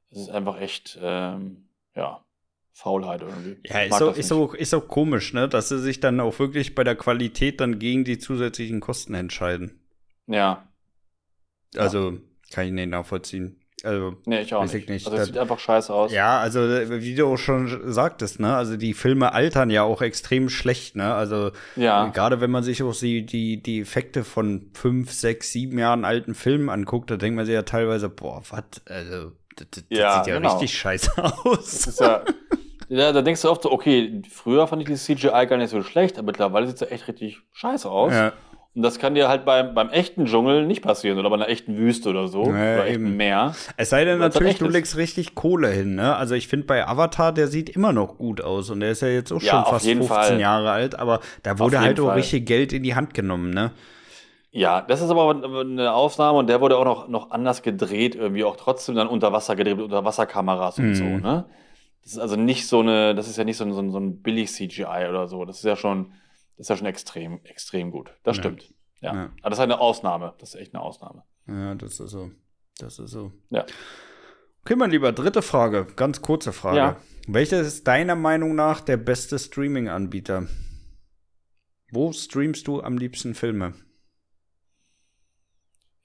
[0.09, 2.23] Das ist einfach echt, ähm, ja,
[2.79, 3.57] Faulheit irgendwie.
[3.65, 4.39] Ja, ist auch, das ist, nicht.
[4.39, 5.49] auch, ist auch komisch, ne?
[5.49, 9.79] Dass sie sich dann auch wirklich bei der Qualität dann gegen die zusätzlichen Kosten entscheiden.
[10.27, 10.67] Ja,
[11.75, 12.19] Also,
[12.51, 13.55] kann ich nicht nachvollziehen.
[13.83, 14.89] Also, nee, ich auch Weiß ich nicht.
[14.89, 15.05] nicht.
[15.07, 16.11] Also, Das- sieht einfach scheiße aus.
[16.11, 18.53] ja, also, wie du auch schon sagtest, ne?
[18.55, 21.13] Also, die Filme altern ja auch extrem schlecht, ne?
[21.13, 22.07] Also, Ja.
[22.07, 26.33] gerade wenn man sich auch die, die, die Effekte von fünf, sechs, sieben Jahren alten
[26.35, 30.27] Filmen anguckt, da denkt man sich ja teilweise, boah, was, also, das, das Ja, sieht
[30.33, 30.49] ja genau.
[30.57, 31.87] richtig scheiße Das aus.
[31.87, 32.23] ist ja,
[32.89, 35.81] ja, da denkst du oft so, okay, früher fand ich dieses CGI gar nicht so
[35.83, 38.13] schlecht, aber mittlerweile sieht es ja echt richtig scheiße aus.
[38.13, 38.33] Ja.
[38.75, 41.75] Und das kann dir halt beim, beim echten Dschungel nicht passieren oder bei einer echten
[41.75, 42.43] Wüste oder so.
[42.45, 43.17] Ja, oder echten eben.
[43.17, 43.55] Meer.
[43.77, 46.15] Es sei denn halt natürlich, du legst richtig Kohle hin, ne?
[46.15, 49.07] Also ich finde bei Avatar, der sieht immer noch gut aus und der ist ja
[49.07, 50.39] jetzt auch Ja, schon fast jeden 15 Fall.
[50.39, 52.17] Jahre alt, aber da wurde halt auch Fall.
[52.17, 53.71] richtig Geld in die Hand genommen, ne?
[54.51, 55.29] Ja, das ist aber
[55.61, 59.31] eine Ausnahme und der wurde auch noch, noch anders gedreht, irgendwie auch trotzdem dann unter
[59.33, 60.95] Wasser gedreht, mit Unterwasserkameras und Mhm.
[60.95, 61.45] so, ne?
[62.09, 63.99] Das ist also nicht so eine, das ist ja nicht so ein, so ein, so
[63.99, 65.45] ein billig CGI oder so.
[65.45, 66.11] Das ist ja schon,
[66.57, 68.11] das ist ja schon extrem, extrem gut.
[68.23, 68.41] Das Ja.
[68.43, 68.73] stimmt.
[68.99, 69.13] Ja.
[69.13, 69.23] Ja.
[69.41, 70.33] Aber das ist eine Ausnahme.
[70.39, 71.21] Das ist echt eine Ausnahme.
[71.45, 72.31] Ja, das ist so.
[72.79, 73.31] Das ist so.
[73.51, 73.63] Ja.
[74.63, 76.77] Okay, mein Lieber, dritte Frage, ganz kurze Frage.
[76.77, 76.97] Ja.
[77.27, 80.47] Welcher ist deiner Meinung nach der beste Streaming-Anbieter?
[81.91, 83.75] Wo streamst du am liebsten Filme?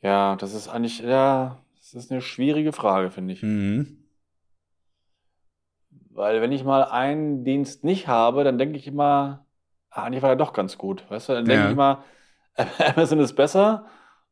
[0.03, 3.43] Ja, das ist eigentlich, ja, das ist eine schwierige Frage, finde ich.
[3.43, 4.04] Mhm.
[6.15, 9.47] Weil wenn ich mal einen Dienst nicht habe, dann denke ich immer,
[9.91, 11.09] ah, eigentlich war er doch ganz gut.
[11.11, 11.67] Weißt du, dann denke Ja.
[11.67, 12.05] ich immer,
[12.79, 13.87] Amazon ist besser.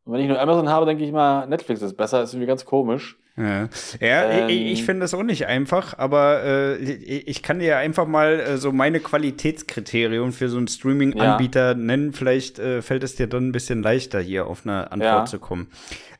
[0.05, 2.22] Und wenn ich nur Amazon habe, denke ich immer, Netflix ist besser.
[2.22, 3.18] ist irgendwie ganz komisch.
[3.37, 3.68] Ja,
[4.01, 8.07] ja Ähm, ich, ich finde das auch nicht einfach, aber äh, ich kann dir einfach
[8.07, 12.12] mal äh, so meine Qualitätskriterien für so einen Streaming-Anbieter nennen.
[12.12, 15.24] Vielleicht äh, fällt es dir dann ein bisschen leichter, hier auf eine Antwort Ja.
[15.26, 15.68] zu kommen.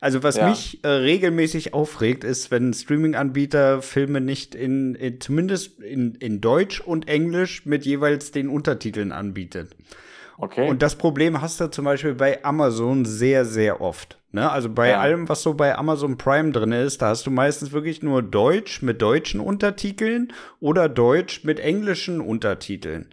[0.01, 0.49] Also, was Ja.
[0.49, 6.81] mich äh, regelmäßig aufregt, ist, wenn Streaming-Anbieter Filme nicht in, in zumindest in, in Deutsch
[6.81, 9.77] und Englisch mit jeweils den Untertiteln anbietet.
[10.43, 10.68] Okay.
[10.68, 14.18] Und das Problem hast du zum Beispiel bei Amazon sehr, sehr oft.
[14.32, 14.51] Ne?
[14.51, 14.99] Also bei Ja.
[14.99, 18.82] allem, was so bei Amazon Prime drin ist, da hast du meistens wirklich nur Deutsch
[18.82, 23.07] mit deutschen Untertiteln oder Deutsch mit englischen Untertiteln.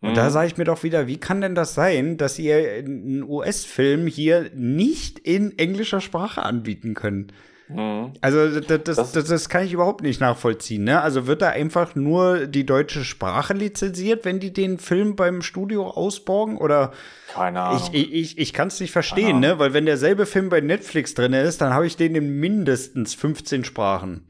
[0.00, 3.24] Und da sage ich mir doch wieder, wie kann denn das sein, dass ihr einen
[3.24, 7.32] US-Film hier nicht in englischer Sprache anbieten könnt?
[7.68, 8.12] Mhm.
[8.20, 10.84] Also das, das, Das- das, kann ich überhaupt nicht nachvollziehen.
[10.84, 11.00] Ne?
[11.00, 15.88] Also wird da einfach nur die deutsche Sprache lizenziert, wenn die den Film beim Studio
[15.90, 16.56] ausborgen?
[16.58, 16.92] Oder
[17.34, 17.82] Keine Ahnung.
[17.92, 19.58] ich, ich, ich, kann es nicht verstehen, ne?
[19.58, 23.64] Weil wenn derselbe Film bei Netflix drin ist, dann habe ich den in mindestens 15
[23.64, 24.26] Sprachen.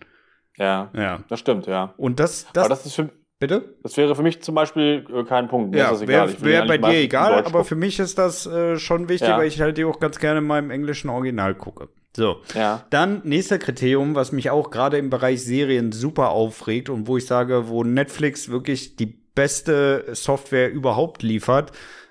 [0.57, 1.21] ja, Ja.
[1.29, 1.95] das stimmt, ja.
[1.97, 3.75] Und das, das, Aber das ist für, bitte?
[3.83, 5.71] das wäre für mich zum Beispiel äh, kein Punkt.
[5.73, 9.29] Mir Ja, wäre wär bei dir egal, aber für mich ist das äh, schon wichtig,
[9.29, 9.39] Ja.
[9.39, 11.89] weil ich halt die auch ganz gerne mal im englischen Original gucke.
[12.17, 12.39] So.
[12.55, 12.85] Ja.
[12.91, 17.27] Dann nächster Kriterium, was mich auch gerade im Bereich Serien super aufregt und wo ich
[17.27, 21.71] sage, wo Netflix wirklich die beste Software überhaupt liefert,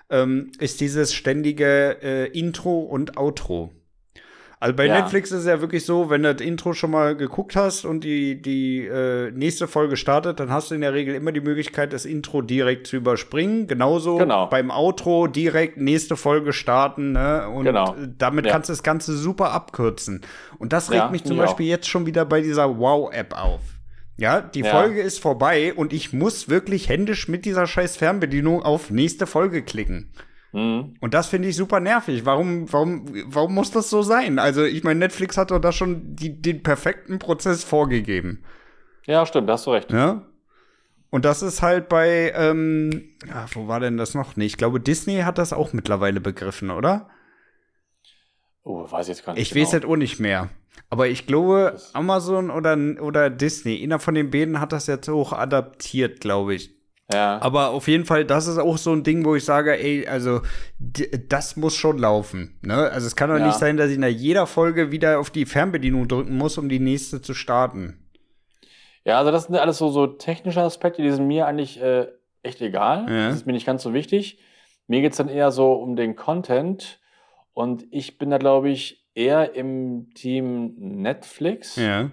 [0.09, 3.73] ähm, ist dieses ständige äh, Intro und Outro.
[4.59, 4.99] Also bei Ja.
[5.01, 8.03] Netflix ist es ja wirklich so, wenn du das Intro schon mal geguckt hast und
[8.03, 11.93] die, die äh, nächste Folge startet, dann hast du in der Regel immer die Möglichkeit,
[11.93, 13.67] das Intro direkt zu überspringen.
[13.67, 14.47] Genauso Genau.
[14.47, 17.11] beim Outro direkt nächste Folge starten.
[17.11, 17.47] Ne?
[17.49, 17.95] Und Genau.
[18.17, 18.51] damit Ja.
[18.51, 20.21] kannst du das Ganze super abkürzen.
[20.57, 23.61] Und das regt Ja, mich zum Beispiel jetzt schon wieder bei dieser Wow-App auf.
[24.19, 24.63] Ja, die.
[24.63, 29.61] Folge ist vorbei und ich muss wirklich händisch mit dieser scheiß Fernbedienung auf nächste Folge
[29.61, 30.11] klicken.
[30.53, 30.95] Mhm.
[30.99, 32.25] Und das finde ich super nervig.
[32.25, 34.39] Warum, warum, warum muss das so sein?
[34.39, 38.43] Also, ich meine, Netflix hat doch da schon die, den perfekten Prozess vorgegeben.
[39.05, 39.91] ja, stimmt, da hast du recht.
[39.91, 40.25] Ja?
[41.09, 44.35] Und das ist halt bei, ähm, ja, wo war denn das noch?
[44.35, 47.09] Nee, ich glaube, Disney hat das auch mittlerweile begriffen, oder?
[48.63, 49.41] Oh, weiß ich jetzt gar nicht.
[49.41, 49.81] Ich weiß genau.
[49.81, 50.49] das auch nicht mehr.
[50.89, 55.33] Aber ich glaube, Amazon oder, oder Disney, einer von den beiden hat das jetzt auch
[55.33, 56.76] adaptiert, glaube ich.
[57.11, 57.39] Ja.
[57.41, 60.41] Aber auf jeden Fall, das ist auch so ein Ding, wo ich sage, ey, also
[60.77, 62.59] das muss schon laufen.
[62.61, 62.75] Ne?
[62.91, 63.45] Also es kann doch Ja.
[63.47, 66.79] nicht sein, dass ich nach jeder Folge wieder auf die Fernbedienung drücken muss, um die
[66.79, 68.03] nächste zu starten.
[69.05, 72.07] Ja, also das sind alles so, so technische Aspekte, die sind mir eigentlich äh,
[72.43, 73.05] echt egal.
[73.09, 73.27] Ja.
[73.29, 74.39] Das ist mir nicht ganz so wichtig.
[74.87, 76.99] Mir geht es dann eher so um den Content.
[77.53, 82.11] Und ich bin da, glaube ich, eher im Team Netflix, Ja.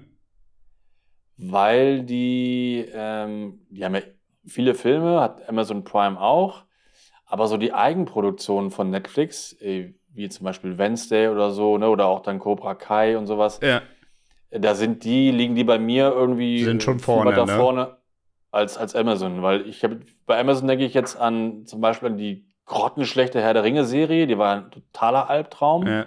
[1.37, 4.03] weil die, ähm, die haben ja
[4.47, 6.65] viele Filme, hat Amazon Prime auch.
[7.27, 12.07] Aber so die Eigenproduktionen von Netflix, äh, wie zum Beispiel Wednesday oder so, ne, oder
[12.07, 13.83] auch dann Cobra Kai und sowas, Ja.
[14.51, 17.57] da sind die, liegen die bei mir irgendwie Sind schon vorne, weiter ne?
[17.57, 17.97] vorne
[18.53, 19.43] als, als Amazon.
[19.43, 23.53] Weil ich habe bei Amazon denke ich jetzt an zum Beispiel an die grottenschlechte Herr
[23.55, 25.87] der Ringe-Serie, die war ein totaler Albtraum.
[25.87, 26.07] ja.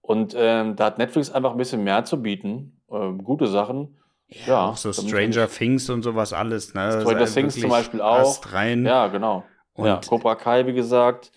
[0.00, 2.82] Und ähm, da hat Netflix einfach ein bisschen mehr zu bieten.
[2.90, 3.96] Ähm, gute Sachen.
[4.28, 7.00] Ja, auch so Stranger Things und sowas alles, ne?
[7.00, 8.52] Stranger ist Things wirklich zum Beispiel auch.
[8.52, 8.84] Rein.
[8.84, 9.44] Ja, genau.
[9.74, 11.30] Und ja, Cobra Kai, wie gesagt.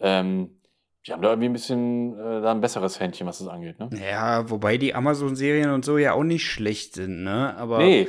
[0.00, 0.50] Ähm,
[1.06, 3.78] die haben da irgendwie ein bisschen äh, da ein besseres Händchen, was das angeht.
[3.78, 3.90] Ne?
[4.10, 7.54] ja, wobei die Amazon-Serien und so ja auch nicht schlecht sind, ne?
[7.56, 8.08] Aber Nee,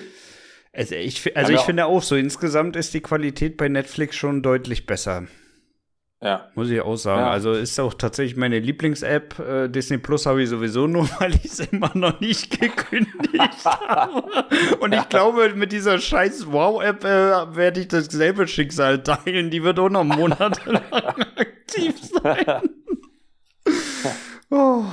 [0.71, 1.65] also ich, also Ja, ich ja.
[1.65, 5.27] finde auch so, insgesamt ist die Qualität bei Netflix schon deutlich besser.
[6.25, 6.49] Ja.
[6.55, 7.21] Muss ich auch sagen.
[7.21, 7.29] Ja.
[7.31, 9.39] Also ist auch tatsächlich meine Lieblings-App.
[9.39, 14.45] Äh, Disney Plus habe ich sowieso nur, weil ich es immer noch nicht gekündigt habe.
[14.79, 19.51] Und ich glaube, mit dieser scheiß Wow-App äh, werde ich dasselbe Schicksal teilen.
[19.51, 20.81] Die wird auch noch monatelang
[21.37, 22.61] aktiv sein.
[24.49, 24.83] oh.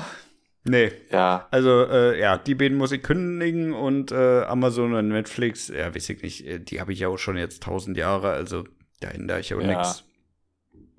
[0.64, 0.92] Nee.
[1.10, 5.92] Ja, Also, äh, ja, die beiden muss ich kündigen und äh, Amazon und Netflix, ja,
[5.92, 8.62] weiß ich nicht, äh, die habe ich ja auch schon jetzt tausend Jahre, also
[9.00, 9.66] da ändere ich auch Ja.
[9.66, 10.04] nichts.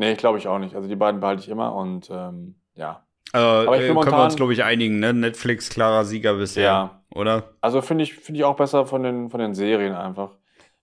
[0.04, 0.76] Nee, glaube ich auch nicht.
[0.76, 3.06] Also die beiden behalte ich immer und ähm, ja.
[3.34, 5.14] Äh, Aber ich äh, können wir uns, glaube ich, einigen, ne?
[5.14, 7.04] Netflix klarer Sieger bisher, Ja.
[7.16, 7.54] oder?
[7.62, 10.38] Also finde ich, finde ich auch besser von den, von den Serien einfach.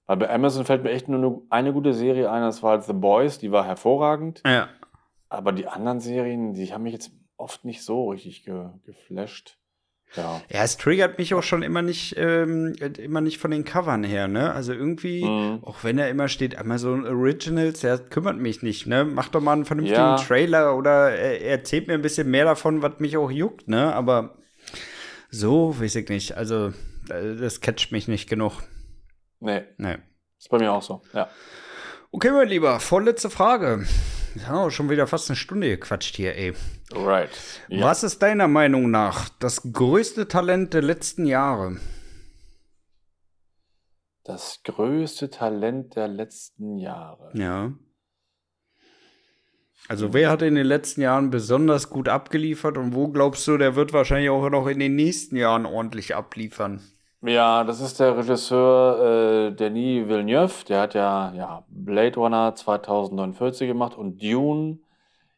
[0.06, 2.84] Weil bei Amazon fällt mir echt nur eine, eine gute Serie ein, das war halt
[2.84, 4.42] The Boys, die war hervorragend.
[4.44, 4.68] Ja.
[5.28, 9.56] Aber die anderen Serien, die haben mich jetzt oft nicht so richtig ge, geflasht.
[10.16, 10.42] Ja.
[10.50, 14.02] Ja, es triggert mich auch schon immer nicht, ähm, äh, immer nicht von den Covern
[14.02, 14.52] her, ne?
[14.52, 15.62] Also irgendwie, Mhm.
[15.62, 19.04] auch wenn er immer steht, Amazon Originals, der kümmert mich nicht, ne?
[19.04, 20.16] Mach doch mal einen vernünftigen Ja.
[20.16, 23.94] Trailer oder äh, erzählt mir ein bisschen mehr davon, was mich auch juckt, ne?
[23.94, 24.36] Aber
[25.30, 26.36] so, weiß ich nicht.
[26.36, 26.72] Also,
[27.08, 28.62] das catcht mich nicht genug.
[29.38, 29.96] Nee, Nee.
[30.38, 31.02] ist bei mir auch so.
[31.12, 31.28] Ja.
[32.10, 33.86] Okay, mein Lieber, vorletzte Frage.
[34.36, 36.54] Ja, schon wieder fast eine Stunde gequatscht hier, ey.
[36.92, 37.30] Right.
[37.68, 37.86] Ja.
[37.86, 41.78] Was ist deiner Meinung nach das größte Talent der letzten Jahre?
[44.24, 47.30] Das größte Talent der letzten Jahre.
[47.34, 47.72] Ja.
[49.88, 53.74] Also wer hat in den letzten Jahren besonders gut abgeliefert und wo glaubst du, der
[53.74, 56.80] wird wahrscheinlich auch noch in den nächsten Jahren ordentlich abliefern?
[57.22, 60.64] Ja, das ist der Regisseur äh, Denis Villeneuve.
[60.66, 64.78] Der hat ja, ja Blade Runner 2049 gemacht und Dune.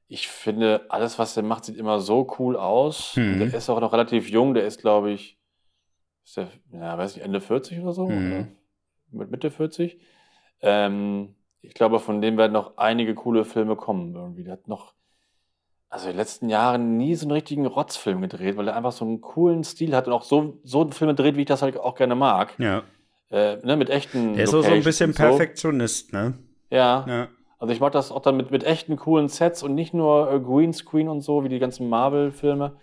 [0.07, 3.17] Ich finde, alles, was der macht, sieht immer so cool aus.
[3.17, 3.41] Mhm.
[3.41, 4.55] Der ist auch noch relativ jung.
[4.55, 5.39] Der ist, glaube ich,
[6.25, 8.09] ist der, ja, weiß nicht, Ende 40 oder so?
[8.09, 8.57] Mhm.
[9.13, 9.99] Oder mit Mitte 40.
[10.61, 14.15] Ähm, Ich glaube, von dem werden noch einige coole Filme kommen.
[14.15, 14.45] Irgendwie.
[14.45, 14.95] Der hat noch,
[15.93, 19.05] also in den letzten Jahren nie so einen richtigen Rotzfilm gedreht, weil er einfach so
[19.05, 21.77] einen coolen Stil hat und auch so, so einen Film dreht, wie ich das halt
[21.77, 22.55] auch gerne mag.
[22.59, 22.83] Ja.
[23.31, 24.33] Äh, ne, mit echten.
[24.33, 25.23] Der ist auch so ein bisschen und so.
[25.23, 26.39] Perfektionist, ne?
[26.71, 27.05] Ja.
[27.07, 27.29] Ja.
[27.59, 30.41] Also ich mag das auch dann mit, mit echten coolen Sets und nicht nur äh,
[30.41, 32.75] Greenscreen und so, wie die ganzen Marvel-Filme.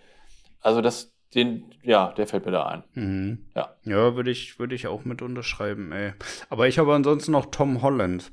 [0.60, 2.84] Also das, den, ja, der fällt mir da ein.
[2.94, 3.38] Mhm.
[3.56, 3.74] Ja.
[3.82, 6.12] Ja, würde ich, würde ich auch mit unterschreiben, ey.
[6.48, 8.30] Aber ich habe ansonsten noch Tom Holland.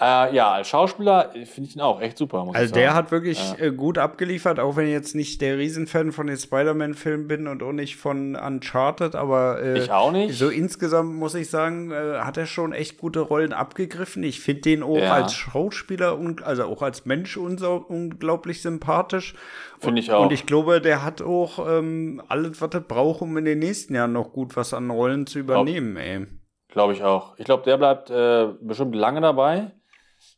[0.00, 3.66] Äh, ja, als Schauspieler finde ich ihn auch echt super, Also der hat wirklich Ja.
[3.66, 7.62] äh, gut abgeliefert, auch wenn ich jetzt nicht der Riesenfan von den Spider-Man-Filmen bin und
[7.62, 10.34] auch nicht von Uncharted, aber äh, Ich auch nicht.
[10.38, 14.22] so insgesamt muss ich sagen, äh, hat er schon echt gute Rollen abgegriffen.
[14.22, 15.12] Ich finde den auch Ja.
[15.12, 19.34] als Schauspieler, und, also auch als Mensch unglaublich sympathisch.
[19.78, 20.22] Finde ich auch.
[20.22, 23.94] Und ich glaube, der hat auch ähm, alles, was er braucht, um in den nächsten
[23.94, 26.26] Jahren noch gut was an Rollen zu übernehmen, ey.
[26.68, 27.34] Glaube ich auch.
[27.38, 29.72] Ich glaube, der bleibt äh, bestimmt lange dabei.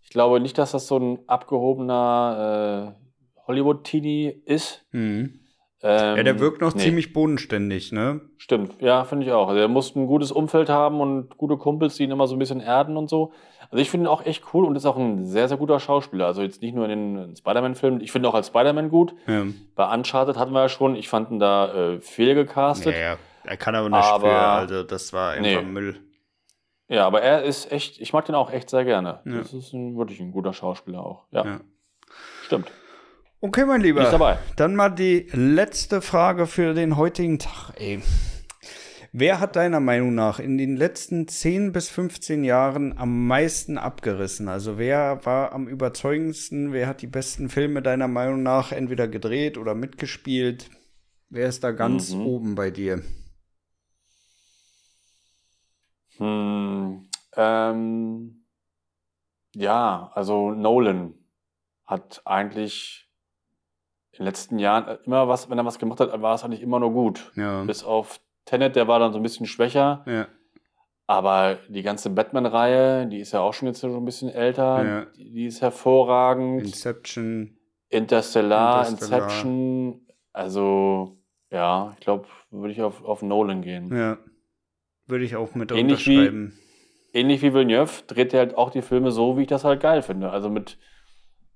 [0.02, 4.84] Ich glaube nicht, dass das so ein abgehobener äh, Hollywood-Teenie ist.
[4.92, 5.40] Mhm.
[5.82, 8.20] Ähm, Ja, der wirkt noch nee, ziemlich bodenständig, ne?
[8.38, 9.48] Stimmt, ja, finde ich auch.
[9.48, 12.38] Also, der muss ein gutes Umfeld haben und gute Kumpels, die ihn immer so ein
[12.38, 13.32] bisschen erden und so.
[13.70, 16.26] Also ich finde ihn auch echt cool und ist auch ein sehr, sehr guter Schauspieler.
[16.26, 18.00] Also jetzt nicht nur in den Spider-Man-Filmen.
[18.00, 19.14] Ich finde auch als Spider-Man gut.
[19.26, 19.42] Ja.
[19.74, 22.94] Bei Uncharted hatten wir ja schon, ich fand ihn da äh, fehlgecastet.
[22.94, 23.16] Ja, ja.
[23.44, 25.68] Er kann aber nicht Aber- für, also das war einfach Nee.
[25.68, 25.96] Müll.
[26.94, 29.20] Ja, aber er ist echt, ich mag den auch echt sehr gerne.
[29.24, 29.38] Ja.
[29.38, 31.24] Das ist ein, wirklich ein guter Schauspieler auch.
[31.32, 31.60] Ja, Ja.
[32.44, 32.70] stimmt.
[33.40, 33.98] Okay, mein Lieber.
[34.00, 34.38] Bin ich dabei.
[34.56, 38.00] Dann mal die letzte Frage für den heutigen Tag, ey.
[39.12, 44.48] Wer hat deiner Meinung nach in den letzten 10 bis 15 Jahren am meisten abgerissen?
[44.48, 46.72] Also wer war am überzeugendsten?
[46.72, 50.70] Wer hat die besten Filme deiner Meinung nach entweder gedreht oder mitgespielt?
[51.28, 52.26] Wer ist da ganz Mhm.
[52.26, 53.02] oben bei dir?
[56.18, 58.44] Hm, ähm,
[59.54, 61.14] ja, also Nolan
[61.86, 63.08] hat eigentlich
[64.12, 66.80] in den letzten Jahren immer was, wenn er was gemacht hat, war es eigentlich immer
[66.80, 67.32] nur gut.
[67.36, 67.64] Ja.
[67.64, 70.04] Bis auf Tenet, der war dann so ein bisschen schwächer.
[70.06, 70.26] ja.
[71.06, 75.04] Aber die ganze Batman-Reihe, die ist ja auch schon jetzt schon ein bisschen älter, Ja.
[75.14, 76.62] die, die ist hervorragend.
[76.62, 77.58] Inception.
[77.90, 79.24] Interstellar, Interstellar.
[79.24, 81.18] Inception, also
[81.50, 83.94] ja, ich glaube, würde ich auf, auf Nolan gehen.
[83.94, 84.16] Ja.
[85.06, 86.58] Würde ich auch mit Ähnlich wie- unterschreiben.
[87.12, 90.02] Ähnlich wie Villeneuve dreht er halt auch die Filme so, wie ich das halt geil
[90.02, 90.30] finde.
[90.30, 90.78] Also mit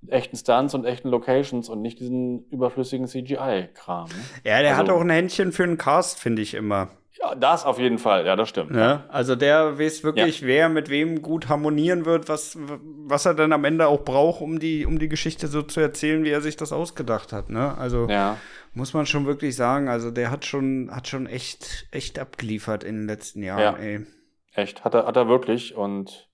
[0.06, 4.08] echten Stunts und echten Locations und nicht diesen überflüssigen CGI-Kram.
[4.08, 4.14] Ne?
[4.44, 6.90] Ja, der hat Also- auch ein Händchen für einen Cast, finde ich immer.
[7.20, 8.70] Ja, das auf jeden Fall, ja, das stimmt.
[8.70, 9.02] Ne?
[9.08, 13.64] Also der weiß wirklich, wer mit wem gut harmonieren wird, was, was er dann am
[13.64, 16.72] Ende auch braucht, um die, um die Geschichte so zu erzählen, wie er sich das
[16.72, 17.50] ausgedacht hat.
[17.50, 17.76] Ne?
[17.76, 18.36] Also Ja,
[18.74, 22.96] muss man schon wirklich sagen, also der hat schon, hat schon echt, echt abgeliefert in
[22.96, 23.76] den letzten Jahren, Ja.
[23.76, 24.06] ey.
[24.54, 25.74] echt, hat er, hat er wirklich.
[25.74, 26.28] Und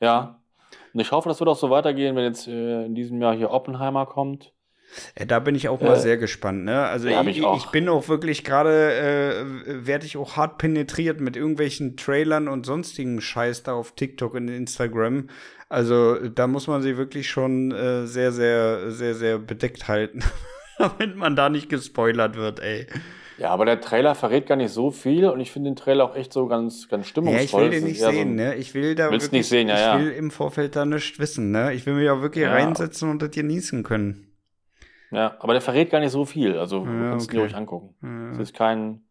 [0.00, 0.40] ja,
[0.92, 3.50] und ich hoffe, das wird auch so weitergehen, wenn jetzt äh, in diesem Jahr hier
[3.50, 4.52] Oppenheimer kommt.
[5.26, 6.84] Da bin ich auch mal Äh, sehr gespannt, ne?
[6.86, 11.36] Also ja, ich, ich bin auch wirklich gerade, äh, werde ich auch hart penetriert mit
[11.36, 15.28] irgendwelchen Trailern und sonstigen Scheiß da auf TikTok und Instagram.
[15.68, 20.22] Also da muss man sie wirklich schon äh, sehr, sehr, sehr, sehr bedeckt halten,
[20.98, 22.86] damit man da nicht gespoilert wird, ey.
[23.38, 26.16] Ja, aber der Trailer verrät gar nicht so viel und ich finde den Trailer auch
[26.16, 27.42] echt so ganz, ganz Ja, stimmungsvoll.
[27.44, 28.54] ich will den nicht eher so sehen, ein- ne?
[28.54, 29.98] Ich will da Willst wirklich, nicht sehen, ja, ich ja.
[30.00, 31.74] will im Vorfeld da nichts wissen, ne?
[31.74, 32.52] Ich will mich auch wirklich Ja.
[32.52, 34.32] reinsetzen und das genießen können.
[35.10, 36.58] Ja, aber der verrät gar nicht so viel.
[36.58, 37.36] Also du Ja, kannst ihn okay.
[37.36, 37.94] dir ruhig angucken.
[38.02, 38.32] Ja.
[38.32, 39.02] Es ist kein,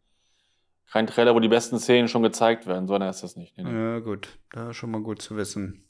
[0.92, 3.56] kein Trailer, wo die besten Szenen schon gezeigt werden, sondern ist das nicht.
[3.56, 3.72] Nee, nee.
[3.72, 4.28] Ja, gut.
[4.52, 5.84] Da ist schon mal gut zu wissen.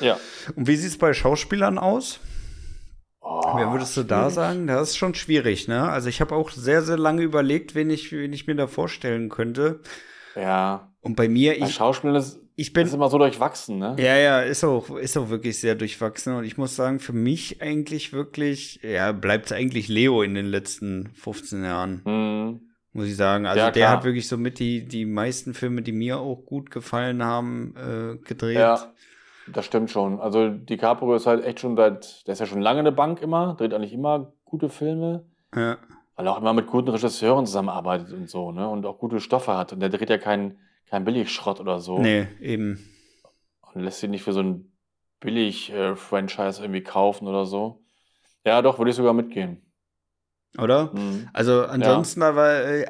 [0.00, 0.16] Ja.
[0.56, 2.20] Und wie sieht's bei Schauspielern aus?
[3.24, 4.66] Oh, Wer würdest du da sagen?
[4.66, 5.88] Das ist schon schwierig, ne?
[5.88, 9.28] Also ich habe auch sehr, sehr lange überlegt, wen ich, wen ich mir da vorstellen
[9.28, 9.80] könnte.
[10.34, 10.92] Ja.
[11.00, 12.86] Und bei mir, ich, Schauspielern ist, ich bin.
[12.86, 13.94] ist immer so durchwachsen, ne?
[13.98, 16.34] Ja, ja, ist auch, ist auch wirklich sehr durchwachsen.
[16.34, 21.10] Und ich muss sagen, für mich eigentlich wirklich, ja, bleibt eigentlich Leo in den letzten
[21.14, 22.60] 15 Jahren, Hm.
[22.92, 23.46] muss ich sagen.
[23.46, 26.70] Also Ja, der hat wirklich so mit die, die meisten Filme, die mir auch gut
[26.72, 28.56] gefallen haben, äh, gedreht.
[28.58, 28.92] Ja,
[29.52, 30.20] das stimmt schon.
[30.20, 33.54] Also DiCaprio ist halt echt schon seit, der ist ja schon lange eine Bank immer,
[33.54, 35.24] dreht eigentlich immer gute Filme,
[35.54, 35.78] Ja.
[36.16, 38.68] weil er auch immer mit guten Regisseuren zusammenarbeitet und so, ne?
[38.68, 39.72] Und auch gute Stoffe hat.
[39.72, 41.98] Und der dreht ja keinen kein Billigschrott oder so.
[41.98, 42.78] Nee, eben.
[43.72, 44.72] Und lässt sich nicht für so ein
[45.20, 47.82] Billig-Franchise irgendwie kaufen oder so.
[48.44, 49.62] Ja, doch, würde ich sogar mitgehen.
[50.58, 50.90] Oder?
[50.92, 51.28] Mhm.
[51.32, 52.84] Also ansonsten aber äh,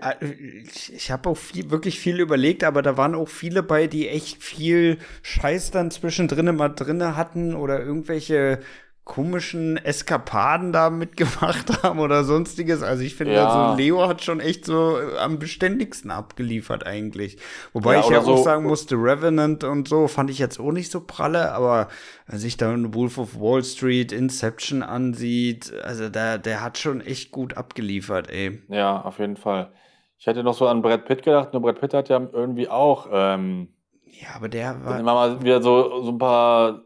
[0.64, 4.08] ich, ich habe auch viel, wirklich viel überlegt, aber da waren auch viele bei, die
[4.08, 8.58] echt viel Scheiß dann zwischendrin mal drinne hatten oder irgendwelche
[9.04, 12.82] komischen Eskapaden da mitgemacht haben oder sonstiges.
[12.82, 13.48] Also ich finde, Ja.
[13.48, 17.36] also Leo hat schon echt so äh, am beständigsten abgeliefert eigentlich.
[17.72, 20.70] Wobei Ja, ich ja auch so- sagen musste, Revenant und so fand ich jetzt auch
[20.70, 21.88] nicht so pralle, aber
[22.28, 27.56] sich dann Wolf of Wall Street, Inception ansieht, also da, der hat schon echt gut
[27.56, 28.62] abgeliefert, ey.
[28.68, 29.72] Ja, auf jeden Fall.
[30.16, 33.08] Ich hätte noch so an Brad Pitt gedacht, nur Brad Pitt hat ja irgendwie auch
[33.12, 33.66] ähm,
[34.06, 35.00] Ja, aber der war.
[35.00, 36.82] immer mal wieder so, so ein paar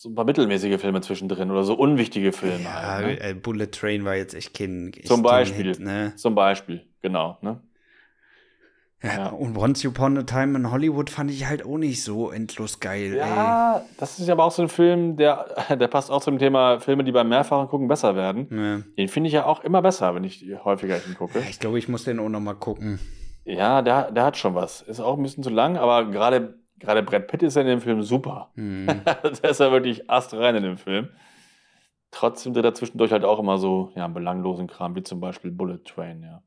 [0.00, 2.64] so ein paar mittelmäßige Filme zwischendrin oder so unwichtige Filme.
[2.64, 3.28] Ja, halt, ne?
[3.28, 4.94] äh, Bullet Train war jetzt echt kein.
[4.94, 5.66] Echt Zum Beispiel.
[5.66, 6.14] Hit, ne?
[6.16, 7.36] Zum Beispiel, genau.
[7.42, 7.60] Ne?
[9.02, 9.28] ja, Ja.
[9.28, 13.14] Und Once Upon a Time in Hollywood fand ich halt auch nicht so endlos geil.
[13.14, 17.04] Ja, das ist aber auch so ein Film, der, der passt auch zum Thema Filme,
[17.04, 18.50] die beim mehrfachen Gucken besser werden.
[18.50, 18.56] Ey.
[18.56, 18.82] Ja.
[18.96, 21.42] Den finde ich ja auch immer besser, wenn ich häufiger ihn gucke.
[21.50, 22.98] Ich glaube, ich muss den auch noch mal gucken.
[23.44, 24.80] Ja, der, der hat schon was.
[24.80, 27.80] Ist auch ein bisschen zu lang, aber gerade gerade Brad Pitt ist ja in dem
[27.80, 28.50] Film super.
[28.56, 28.86] Hm.
[28.86, 31.10] der ist ja wirklich astrein in dem Film.
[32.10, 35.78] Trotzdem dreht er zwischendurch halt auch immer so ja, belanglosen Kram, wie zum Beispiel Bullet
[35.84, 36.42] Train, ja.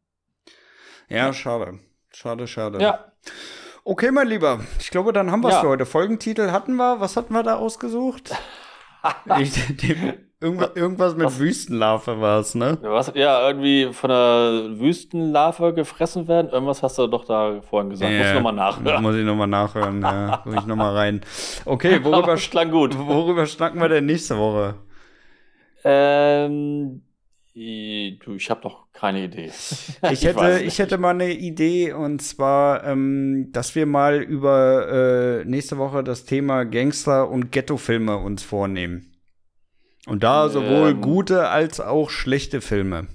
[1.08, 1.80] Ja, schade.
[2.12, 2.82] Schade, schade.
[2.82, 3.14] Ja,
[3.86, 4.62] Okay, mein Lieber.
[4.80, 5.62] Ich glaube, dann haben wir es Ja.
[5.62, 5.86] für heute.
[5.86, 7.02] Folgentitel hatten wir.
[7.02, 8.34] Was hatten wir da ausgesucht?
[9.40, 10.14] ich, die,
[10.44, 11.40] irgendwas, irgendwas mit Was?
[11.40, 12.78] Wüstenlarve war es, ne?
[12.82, 16.52] was, ja, irgendwie von der Wüstenlarve gefressen werden.
[16.52, 18.12] Irgendwas hast du doch da vorhin gesagt.
[18.12, 19.02] Muss Ja, nochmal nachhören.
[19.02, 20.02] Muss ich nochmal nachhören.
[20.02, 21.22] ja, muss ich nochmal rein.
[21.66, 22.98] Okay, worüber, klang gut.
[22.98, 24.76] worüber schnacken wir denn nächste Woche?
[25.86, 27.02] Ähm,
[27.54, 29.52] du, ich habe noch keine Idee.
[30.12, 35.46] Ich hätte, ich, hätte mal eine Idee und zwar, ähm, dass wir mal über äh,
[35.46, 39.13] nächste Woche das Thema Gangster- und Ghetto-Filme uns vornehmen.
[40.08, 41.02] Und da sowohl Ähm.
[41.02, 43.08] gute als auch schlechte Filme.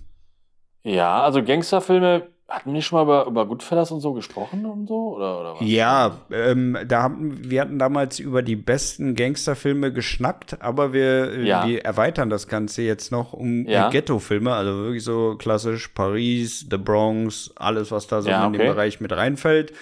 [0.84, 4.86] Ja, also Gangsterfilme, hatten wir nicht schon mal über, über Goodfellas und so gesprochen und
[4.86, 5.16] so?
[5.16, 5.60] Oder, oder was?
[5.60, 11.42] Ja, ähm, da haben, wir hatten damals über die besten Gangsterfilme geschnackt, aber wir, äh,
[11.46, 11.66] Ja.
[11.66, 13.90] wir erweitern das Ganze jetzt noch um äh, Ja.
[13.90, 18.62] Ghetto-Filme, also wirklich so klassisch Paris, The Bronx, alles, was da so Ja, in den
[18.62, 18.70] okay.
[18.70, 19.74] Bereich mit reinfällt.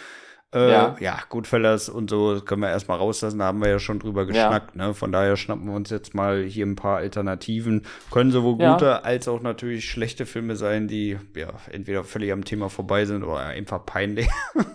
[0.57, 0.97] Äh, ja.
[1.01, 1.19] Ja.
[1.29, 4.75] Goodfellas und so können wir erstmal rauslassen, da haben wir ja schon drüber geschnackt.
[4.75, 4.95] Ne?
[4.95, 7.83] Von daher schnappen wir uns jetzt mal hier ein paar Alternativen.
[8.11, 8.73] Können sowohl Ja.
[8.73, 13.23] gute als auch natürlich schlechte Filme sein, die ja entweder völlig am Thema vorbei sind
[13.23, 14.29] oder einfach peinlich.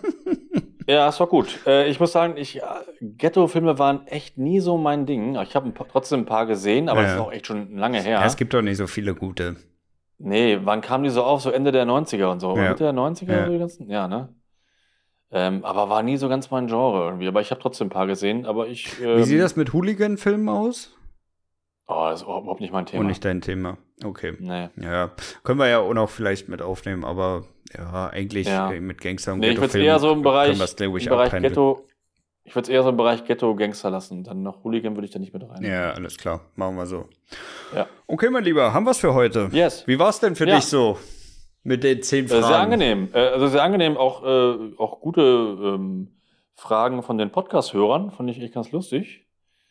[0.88, 1.60] Ja, ist doch gut.
[1.64, 2.62] Äh, ich muss sagen, ich, äh,
[3.00, 5.36] Ghetto-Filme waren echt nie so mein Ding.
[5.40, 7.06] Ich habe trotzdem ein paar gesehen, aber Ja.
[7.06, 8.18] das ist auch echt schon lange her.
[8.18, 9.54] Ja, es gibt doch nicht so viele gute.
[10.18, 11.40] nee, wann kamen die so auf?
[11.40, 12.56] So Ende der 90er und so.
[12.56, 12.70] Ja.
[12.70, 13.46] Mitte der 90er Ja.
[13.46, 13.88] so die ganzen?
[13.90, 14.28] Ja, ne?
[15.34, 17.26] Ähm, aber war nie so ganz mein Genre irgendwie.
[17.26, 18.44] Aber ich habe trotzdem ein paar gesehen.
[18.46, 19.00] Aber ich.
[19.02, 20.94] Ähm, Wie sieht das mit Hooligan-Filmen aus?
[21.88, 23.00] Oh, das ist überhaupt nicht mein Thema.
[23.00, 23.76] Und nicht dein Thema.
[24.04, 24.34] Okay.
[24.38, 24.68] Nee.
[24.76, 25.10] Ja,
[25.42, 27.44] können wir ja auch noch vielleicht mit aufnehmen, aber
[27.76, 28.70] ja, eigentlich Ja.
[28.70, 31.30] mit Gangster und Nee, ich würde eher so im Bereich, im Bereich.
[31.42, 31.84] Ghetto.
[32.44, 34.24] Ich würde es eher so im Bereich Ghetto-Gangster lassen.
[34.24, 35.62] Dann noch Hooligan würde ich da nicht mit rein.
[35.62, 36.40] Ja, alles klar.
[36.56, 37.08] Machen wir so.
[37.74, 37.86] Ja.
[38.06, 39.48] Okay, mein Lieber, haben wir es für heute?
[39.52, 39.86] Yes.
[39.86, 40.56] Wie war es denn für Ja.
[40.56, 40.98] dich so?
[41.64, 42.46] Mit den zehn Äh, Fragen.
[42.46, 43.08] Sehr angenehm.
[43.12, 46.08] Äh, Also sehr angenehm, auch, äh, auch gute ähm,
[46.56, 48.10] Fragen von den Podcast-Hörern.
[48.10, 49.26] Fand ich echt ganz lustig.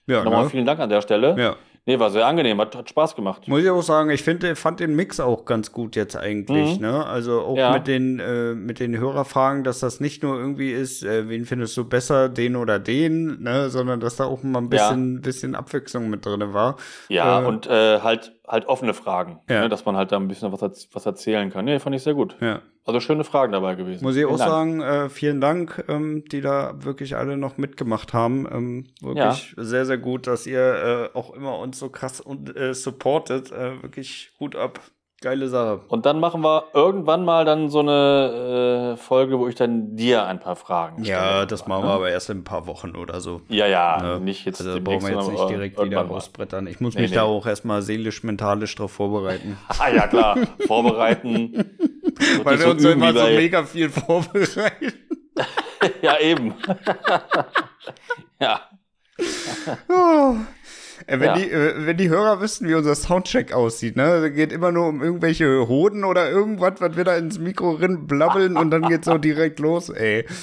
[0.08, 0.50] Ja, Nochmal ne?
[0.50, 1.36] vielen Dank an der Stelle.
[1.38, 1.56] ja.
[1.88, 3.48] Nee, war sehr angenehm, hat, hat Spaß gemacht.
[3.48, 6.86] Muss ich auch sagen, ich finde, fand den Mix auch ganz gut jetzt eigentlich, Mhm.
[6.86, 7.06] ne?
[7.08, 7.74] Also auch Ja.
[7.74, 11.76] mit den äh, mit den Hörerfragen, dass das nicht nur irgendwie ist, äh, wen findest
[11.78, 14.90] du besser, den oder den, ne, sondern dass da auch mal ein Ja.
[14.90, 16.76] bisschen bisschen Abwechslung mit drin war.
[17.10, 19.62] Ja, Äh, und äh, halt, halt offene Fragen, Ja.
[19.62, 21.66] ne, dass man halt da ein bisschen was, was erzählen kann.
[21.66, 22.36] Nee, fand ich sehr gut.
[22.42, 22.62] Ja.
[22.84, 24.04] Also schöne Fragen dabei gewesen.
[24.04, 24.50] Muss ich Vielen auch Dank.
[24.50, 28.48] sagen, äh, vielen Dank, ähm, die da wirklich alle noch mitgemacht haben.
[28.52, 32.74] Ähm, wirklich sehr, sehr gut, dass ihr äh, auch immer uns so krass und, äh,
[32.74, 33.52] supportet.
[33.52, 34.80] Äh, wirklich Hut ab.
[35.22, 35.82] Geile Sache.
[35.88, 40.26] Und dann machen wir irgendwann mal dann so eine äh, Folge, wo ich dann dir
[40.26, 41.20] ein paar Fragen stelle.
[41.20, 41.94] Ja, das machen wir ne?
[41.94, 43.42] aber erst in ein paar Wochen oder so.
[43.48, 44.20] Ja, ja, Ne?
[44.20, 46.66] nicht jetzt Also brauchen wir jetzt nicht direkt wieder rausbrettern.
[46.66, 47.18] Ich muss Nee, mich nee.
[47.18, 49.58] da auch erstmal seelisch, mentalisch drauf vorbereiten.
[49.80, 50.38] Ah ja, klar.
[50.68, 51.54] Vorbereiten.
[52.44, 54.94] Weil wir so uns immer so mega viel vorbereiten.
[56.02, 56.56] ja, eben.
[58.40, 58.62] ja.
[59.88, 60.36] Oh.
[61.08, 61.34] Äh, wenn, Ja.
[61.36, 64.22] die, äh, wenn die Hörer wüssten, wie unser Soundcheck aussieht, ne?
[64.22, 68.08] Da geht immer nur um irgendwelche Hoden oder irgendwas, was wir da ins Mikro rin
[68.08, 70.26] blabbeln und dann geht's so direkt los, ey.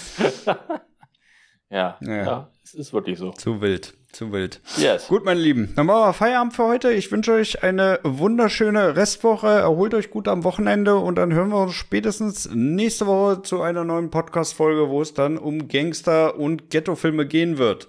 [1.71, 1.99] Ja.
[2.01, 2.17] Ja.
[2.17, 2.51] ja.
[2.65, 3.33] es ist wirklich so.
[3.33, 4.61] Zu wild, zu wild.
[4.77, 5.09] Yes.
[5.09, 6.93] Gut, meine Lieben, dann machen wir Feierabend für heute.
[6.93, 9.49] Ich wünsche euch eine wunderschöne Restwoche.
[9.49, 13.85] Erholt euch gut am Wochenende und dann hören wir uns spätestens nächste Woche zu einer
[13.85, 17.87] neuen Podcast-Folge, wo es dann um Gangster- und Ghetto-Filme gehen wird.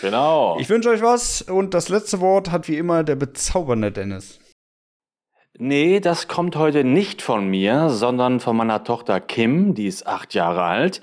[0.00, 0.56] Genau.
[0.58, 4.40] Ich wünsche euch was und das letzte Wort hat wie immer der bezaubernde Dennis.
[5.58, 10.32] Nee, das kommt heute nicht von mir, sondern von meiner Tochter Kim, die ist acht
[10.32, 11.02] Jahre alt.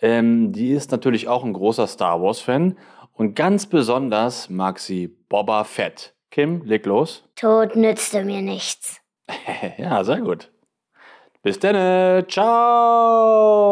[0.00, 2.76] Ähm, die ist natürlich auch ein großer Star Wars-Fan
[3.14, 6.14] und ganz besonders mag sie Boba Fett.
[6.30, 7.24] Kim, leg los.
[7.36, 9.00] Tod nützte mir nichts.
[9.78, 10.50] ja, sehr gut.
[11.42, 12.28] Bis dann.
[12.28, 13.64] Ciao.